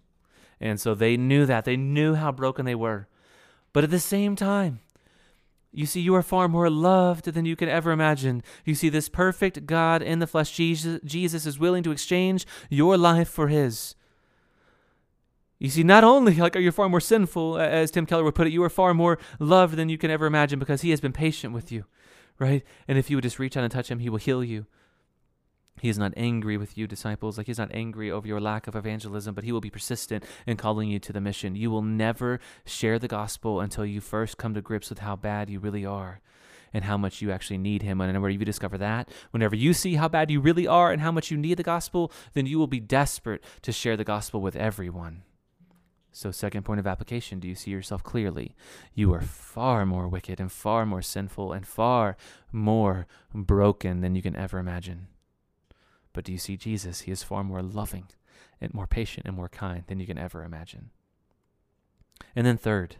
And 0.59 0.79
so 0.79 0.95
they 0.95 1.17
knew 1.17 1.45
that. 1.45 1.65
They 1.65 1.77
knew 1.77 2.15
how 2.15 2.31
broken 2.31 2.65
they 2.65 2.75
were. 2.75 3.07
But 3.73 3.83
at 3.83 3.89
the 3.89 3.99
same 3.99 4.35
time, 4.35 4.79
you 5.73 5.85
see, 5.85 6.01
you 6.01 6.13
are 6.15 6.21
far 6.21 6.47
more 6.47 6.69
loved 6.69 7.25
than 7.25 7.45
you 7.45 7.55
can 7.55 7.69
ever 7.69 7.91
imagine. 7.91 8.43
You 8.65 8.75
see, 8.75 8.89
this 8.89 9.07
perfect 9.07 9.65
God 9.65 10.01
in 10.01 10.19
the 10.19 10.27
flesh, 10.27 10.51
Jesus, 10.51 10.99
Jesus 11.05 11.45
is 11.45 11.59
willing 11.59 11.83
to 11.83 11.91
exchange 11.91 12.45
your 12.69 12.97
life 12.97 13.29
for 13.29 13.47
his. 13.47 13.95
You 15.61 15.69
see, 15.69 15.83
not 15.83 16.03
only 16.03 16.33
like 16.33 16.55
are 16.55 16.59
you 16.59 16.71
far 16.71 16.89
more 16.89 16.99
sinful, 16.99 17.59
as 17.59 17.91
Tim 17.91 18.07
Keller 18.07 18.23
would 18.23 18.33
put 18.33 18.47
it, 18.47 18.51
you 18.51 18.63
are 18.63 18.69
far 18.69 18.95
more 18.95 19.19
loved 19.37 19.75
than 19.75 19.89
you 19.89 19.97
can 19.99 20.09
ever 20.09 20.25
imagine 20.25 20.57
because 20.57 20.81
he 20.81 20.89
has 20.89 20.99
been 20.99 21.13
patient 21.13 21.53
with 21.53 21.71
you, 21.71 21.85
right? 22.39 22.63
And 22.87 22.97
if 22.97 23.11
you 23.11 23.17
would 23.17 23.21
just 23.23 23.37
reach 23.37 23.55
out 23.55 23.63
and 23.63 23.71
touch 23.71 23.91
him, 23.91 23.99
he 23.99 24.09
will 24.09 24.17
heal 24.17 24.43
you. 24.43 24.65
He 25.79 25.87
is 25.87 25.99
not 25.99 26.13
angry 26.17 26.57
with 26.57 26.79
you, 26.79 26.87
disciples. 26.87 27.37
Like 27.37 27.45
he's 27.45 27.59
not 27.59 27.69
angry 27.75 28.09
over 28.09 28.27
your 28.27 28.41
lack 28.41 28.65
of 28.65 28.75
evangelism, 28.75 29.35
but 29.35 29.43
he 29.43 29.51
will 29.51 29.61
be 29.61 29.69
persistent 29.69 30.23
in 30.47 30.57
calling 30.57 30.89
you 30.89 30.97
to 30.97 31.13
the 31.13 31.21
mission. 31.21 31.55
You 31.55 31.69
will 31.69 31.83
never 31.83 32.39
share 32.65 32.97
the 32.97 33.07
gospel 33.07 33.61
until 33.61 33.85
you 33.85 34.01
first 34.01 34.39
come 34.39 34.55
to 34.55 34.63
grips 34.63 34.89
with 34.89 34.99
how 34.99 35.15
bad 35.15 35.47
you 35.47 35.59
really 35.59 35.85
are 35.85 36.21
and 36.73 36.85
how 36.85 36.97
much 36.97 37.21
you 37.21 37.31
actually 37.31 37.59
need 37.59 37.83
him. 37.83 38.01
And 38.01 38.09
whenever 38.09 38.31
you 38.31 38.43
discover 38.43 38.79
that, 38.79 39.09
whenever 39.29 39.55
you 39.55 39.75
see 39.75 39.93
how 39.93 40.07
bad 40.07 40.31
you 40.31 40.41
really 40.41 40.65
are 40.65 40.91
and 40.91 41.03
how 41.03 41.11
much 41.11 41.29
you 41.29 41.37
need 41.37 41.57
the 41.57 41.63
gospel, 41.63 42.11
then 42.33 42.47
you 42.47 42.57
will 42.57 42.65
be 42.65 42.79
desperate 42.79 43.43
to 43.61 43.71
share 43.71 43.95
the 43.95 44.03
gospel 44.03 44.41
with 44.41 44.55
everyone. 44.55 45.21
So, 46.11 46.29
second 46.31 46.63
point 46.63 46.79
of 46.79 46.87
application 46.87 47.39
do 47.39 47.47
you 47.47 47.55
see 47.55 47.71
yourself 47.71 48.03
clearly? 48.03 48.55
You 48.93 49.13
are 49.13 49.21
far 49.21 49.85
more 49.85 50.07
wicked 50.07 50.39
and 50.39 50.51
far 50.51 50.85
more 50.85 51.01
sinful 51.01 51.53
and 51.53 51.65
far 51.65 52.17
more 52.51 53.07
broken 53.33 54.01
than 54.01 54.15
you 54.15 54.21
can 54.21 54.35
ever 54.35 54.59
imagine. 54.59 55.07
But 56.13 56.25
do 56.25 56.33
you 56.33 56.37
see 56.37 56.57
Jesus? 56.57 57.01
He 57.01 57.11
is 57.11 57.23
far 57.23 57.43
more 57.43 57.61
loving 57.61 58.07
and 58.59 58.73
more 58.73 58.87
patient 58.87 59.25
and 59.25 59.35
more 59.35 59.47
kind 59.47 59.83
than 59.87 59.99
you 59.99 60.05
can 60.05 60.17
ever 60.17 60.43
imagine. 60.43 60.89
And 62.35 62.45
then, 62.45 62.57
third, 62.57 62.97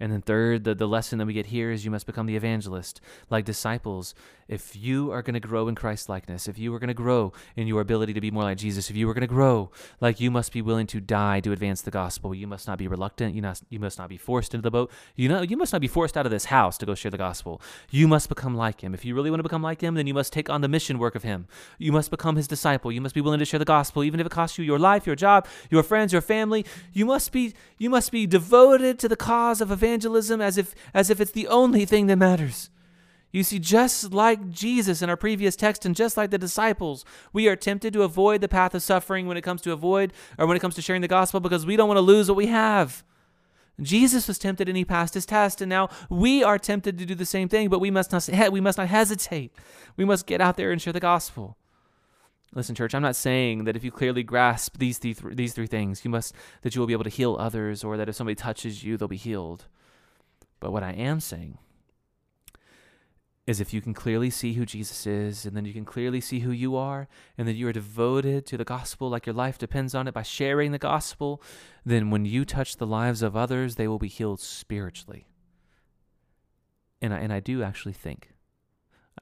and 0.00 0.10
then, 0.10 0.22
third, 0.22 0.64
the, 0.64 0.74
the 0.74 0.88
lesson 0.88 1.18
that 1.18 1.26
we 1.26 1.34
get 1.34 1.46
here 1.46 1.70
is 1.70 1.84
you 1.84 1.90
must 1.90 2.06
become 2.06 2.24
the 2.24 2.34
evangelist. 2.34 3.02
Like 3.28 3.44
disciples, 3.44 4.14
if 4.48 4.74
you 4.74 5.12
are 5.12 5.20
going 5.20 5.34
to 5.34 5.40
grow 5.40 5.68
in 5.68 5.74
Christ 5.74 6.08
likeness, 6.08 6.48
if 6.48 6.58
you 6.58 6.74
are 6.74 6.78
going 6.78 6.88
to 6.88 6.94
grow 6.94 7.34
in 7.54 7.66
your 7.66 7.82
ability 7.82 8.14
to 8.14 8.20
be 8.20 8.30
more 8.30 8.42
like 8.42 8.56
Jesus, 8.56 8.88
if 8.88 8.96
you 8.96 9.08
are 9.10 9.12
going 9.12 9.20
to 9.20 9.26
grow, 9.26 9.70
like 10.00 10.18
you 10.18 10.30
must 10.30 10.54
be 10.54 10.62
willing 10.62 10.86
to 10.88 11.00
die 11.00 11.40
to 11.40 11.52
advance 11.52 11.82
the 11.82 11.90
gospel. 11.90 12.34
You 12.34 12.46
must 12.46 12.66
not 12.66 12.78
be 12.78 12.88
reluctant. 12.88 13.34
You, 13.34 13.42
must, 13.42 13.62
you 13.68 13.78
must 13.78 13.98
not 13.98 14.08
be 14.08 14.16
forced 14.16 14.54
into 14.54 14.62
the 14.62 14.70
boat. 14.70 14.90
You, 15.16 15.28
know, 15.28 15.42
you 15.42 15.58
must 15.58 15.74
not 15.74 15.82
be 15.82 15.86
forced 15.86 16.16
out 16.16 16.24
of 16.24 16.32
this 16.32 16.46
house 16.46 16.78
to 16.78 16.86
go 16.86 16.94
share 16.94 17.10
the 17.10 17.18
gospel. 17.18 17.60
You 17.90 18.08
must 18.08 18.30
become 18.30 18.56
like 18.56 18.80
him. 18.80 18.94
If 18.94 19.04
you 19.04 19.14
really 19.14 19.30
want 19.30 19.40
to 19.40 19.44
become 19.44 19.62
like 19.62 19.82
him, 19.82 19.96
then 19.96 20.06
you 20.06 20.14
must 20.14 20.32
take 20.32 20.48
on 20.48 20.62
the 20.62 20.68
mission 20.68 20.98
work 20.98 21.14
of 21.14 21.24
him. 21.24 21.46
You 21.78 21.92
must 21.92 22.10
become 22.10 22.36
his 22.36 22.48
disciple. 22.48 22.90
You 22.90 23.02
must 23.02 23.14
be 23.14 23.20
willing 23.20 23.38
to 23.40 23.44
share 23.44 23.58
the 23.58 23.66
gospel, 23.66 24.02
even 24.02 24.18
if 24.18 24.26
it 24.26 24.32
costs 24.32 24.56
you 24.56 24.64
your 24.64 24.78
life, 24.78 25.06
your 25.06 25.16
job, 25.16 25.46
your 25.68 25.82
friends, 25.82 26.10
your 26.10 26.22
family. 26.22 26.64
You 26.94 27.04
must 27.04 27.32
be, 27.32 27.52
you 27.76 27.90
must 27.90 28.10
be 28.10 28.26
devoted 28.26 28.98
to 29.00 29.08
the 29.08 29.16
cause 29.16 29.60
of 29.60 29.70
evangelism 29.70 29.89
as 29.90 30.58
if 30.58 30.74
as 30.94 31.10
if 31.10 31.20
it's 31.20 31.32
the 31.32 31.48
only 31.48 31.84
thing 31.84 32.06
that 32.06 32.16
matters. 32.16 32.70
You 33.32 33.44
see, 33.44 33.60
just 33.60 34.12
like 34.12 34.50
Jesus 34.50 35.02
in 35.02 35.10
our 35.10 35.16
previous 35.16 35.54
text, 35.54 35.86
and 35.86 35.94
just 35.94 36.16
like 36.16 36.30
the 36.30 36.38
disciples, 36.38 37.04
we 37.32 37.46
are 37.46 37.54
tempted 37.54 37.92
to 37.92 38.02
avoid 38.02 38.40
the 38.40 38.48
path 38.48 38.74
of 38.74 38.82
suffering 38.82 39.26
when 39.26 39.36
it 39.36 39.42
comes 39.42 39.62
to 39.62 39.72
avoid 39.72 40.12
or 40.36 40.46
when 40.46 40.56
it 40.56 40.60
comes 40.60 40.74
to 40.74 40.82
sharing 40.82 41.02
the 41.02 41.08
gospel 41.08 41.38
because 41.38 41.64
we 41.64 41.76
don't 41.76 41.86
want 41.86 41.98
to 41.98 42.02
lose 42.02 42.28
what 42.28 42.36
we 42.36 42.46
have. 42.46 43.04
Jesus 43.80 44.26
was 44.28 44.38
tempted 44.38 44.68
and 44.68 44.76
he 44.76 44.84
passed 44.84 45.14
his 45.14 45.24
test, 45.24 45.60
and 45.60 45.70
now 45.70 45.88
we 46.08 46.42
are 46.42 46.58
tempted 46.58 46.98
to 46.98 47.06
do 47.06 47.14
the 47.14 47.24
same 47.24 47.48
thing, 47.48 47.68
but 47.68 47.78
we 47.78 47.90
must 47.90 48.12
not 48.12 48.28
we 48.50 48.60
must 48.60 48.78
not 48.78 48.88
hesitate. 48.88 49.52
We 49.96 50.04
must 50.04 50.26
get 50.26 50.40
out 50.40 50.56
there 50.56 50.72
and 50.72 50.82
share 50.82 50.92
the 50.92 51.00
gospel. 51.00 51.56
Listen, 52.52 52.74
church, 52.74 52.94
I'm 52.94 53.02
not 53.02 53.14
saying 53.14 53.64
that 53.64 53.76
if 53.76 53.84
you 53.84 53.92
clearly 53.92 54.24
grasp 54.24 54.78
these 54.78 54.98
th- 54.98 55.18
these 55.32 55.54
three 55.54 55.68
things, 55.68 56.04
you 56.04 56.10
must 56.10 56.34
that 56.62 56.74
you 56.74 56.80
will 56.80 56.88
be 56.88 56.92
able 56.92 57.04
to 57.04 57.10
heal 57.10 57.36
others, 57.38 57.84
or 57.84 57.96
that 57.96 58.08
if 58.08 58.16
somebody 58.16 58.34
touches 58.34 58.82
you, 58.82 58.96
they'll 58.96 59.08
be 59.08 59.16
healed. 59.16 59.66
But 60.60 60.72
what 60.72 60.82
I 60.82 60.92
am 60.92 61.20
saying 61.20 61.58
is 63.46 63.60
if 63.60 63.72
you 63.72 63.80
can 63.80 63.94
clearly 63.94 64.30
see 64.30 64.52
who 64.52 64.64
Jesus 64.64 65.06
is, 65.06 65.44
and 65.44 65.56
then 65.56 65.64
you 65.64 65.72
can 65.72 65.84
clearly 65.84 66.20
see 66.20 66.40
who 66.40 66.52
you 66.52 66.76
are, 66.76 67.08
and 67.36 67.48
that 67.48 67.54
you 67.54 67.66
are 67.66 67.72
devoted 67.72 68.46
to 68.46 68.56
the 68.56 68.64
gospel 68.64 69.08
like 69.08 69.26
your 69.26 69.34
life 69.34 69.58
depends 69.58 69.94
on 69.94 70.06
it 70.06 70.14
by 70.14 70.22
sharing 70.22 70.70
the 70.70 70.78
gospel, 70.78 71.42
then 71.84 72.10
when 72.10 72.24
you 72.24 72.44
touch 72.44 72.76
the 72.76 72.86
lives 72.86 73.22
of 73.22 73.34
others, 73.36 73.74
they 73.74 73.88
will 73.88 73.98
be 73.98 74.08
healed 74.08 74.40
spiritually. 74.40 75.26
And 77.02 77.12
I, 77.12 77.18
and 77.18 77.32
I 77.32 77.40
do 77.40 77.62
actually 77.62 77.94
think, 77.94 78.34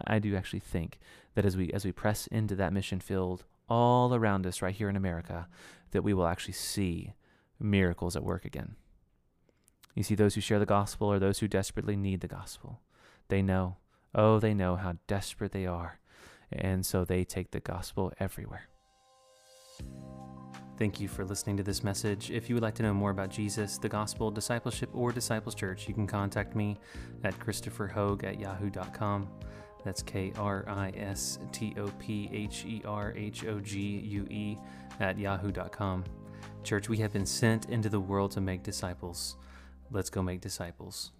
I 0.06 0.18
do 0.18 0.36
actually 0.36 0.60
think 0.60 0.98
that 1.34 1.46
as 1.46 1.56
we 1.56 1.72
as 1.72 1.84
we 1.84 1.92
press 1.92 2.26
into 2.26 2.54
that 2.56 2.72
mission 2.72 3.00
field 3.00 3.44
all 3.68 4.14
around 4.14 4.46
us 4.46 4.60
right 4.60 4.74
here 4.74 4.88
in 4.88 4.96
America, 4.96 5.48
that 5.92 6.02
we 6.02 6.12
will 6.12 6.26
actually 6.26 6.54
see 6.54 7.14
miracles 7.60 8.16
at 8.16 8.24
work 8.24 8.44
again. 8.44 8.76
You 9.98 10.04
see, 10.04 10.14
those 10.14 10.36
who 10.36 10.40
share 10.40 10.60
the 10.60 10.64
gospel 10.64 11.10
are 11.10 11.18
those 11.18 11.40
who 11.40 11.48
desperately 11.48 11.96
need 11.96 12.20
the 12.20 12.28
gospel. 12.28 12.78
They 13.26 13.42
know, 13.42 13.78
oh, 14.14 14.38
they 14.38 14.54
know 14.54 14.76
how 14.76 14.94
desperate 15.08 15.50
they 15.50 15.66
are. 15.66 15.98
And 16.52 16.86
so 16.86 17.04
they 17.04 17.24
take 17.24 17.50
the 17.50 17.58
gospel 17.58 18.12
everywhere. 18.20 18.68
Thank 20.78 21.00
you 21.00 21.08
for 21.08 21.24
listening 21.24 21.56
to 21.56 21.64
this 21.64 21.82
message. 21.82 22.30
If 22.30 22.48
you 22.48 22.54
would 22.54 22.62
like 22.62 22.76
to 22.76 22.84
know 22.84 22.94
more 22.94 23.10
about 23.10 23.30
Jesus, 23.30 23.76
the 23.76 23.88
gospel, 23.88 24.30
discipleship, 24.30 24.88
or 24.92 25.10
Disciples 25.10 25.56
Church, 25.56 25.88
you 25.88 25.94
can 25.94 26.06
contact 26.06 26.54
me 26.54 26.78
at 27.24 27.36
kristopherhogue 27.40 28.22
at 28.22 28.38
yahoo.com. 28.38 29.26
That's 29.84 30.04
K 30.04 30.32
R 30.38 30.64
I 30.68 30.90
S 30.90 31.40
T 31.50 31.74
O 31.76 31.88
P 31.98 32.30
H 32.32 32.64
E 32.64 32.82
R 32.84 33.12
H 33.16 33.44
O 33.46 33.58
G 33.58 33.80
U 33.80 34.28
E 34.30 34.58
at 35.00 35.18
yahoo.com. 35.18 36.04
Church, 36.62 36.88
we 36.88 36.98
have 36.98 37.12
been 37.12 37.26
sent 37.26 37.68
into 37.68 37.88
the 37.88 37.98
world 37.98 38.30
to 38.30 38.40
make 38.40 38.62
disciples. 38.62 39.36
Let's 39.90 40.10
go 40.10 40.22
make 40.22 40.40
disciples. 40.40 41.12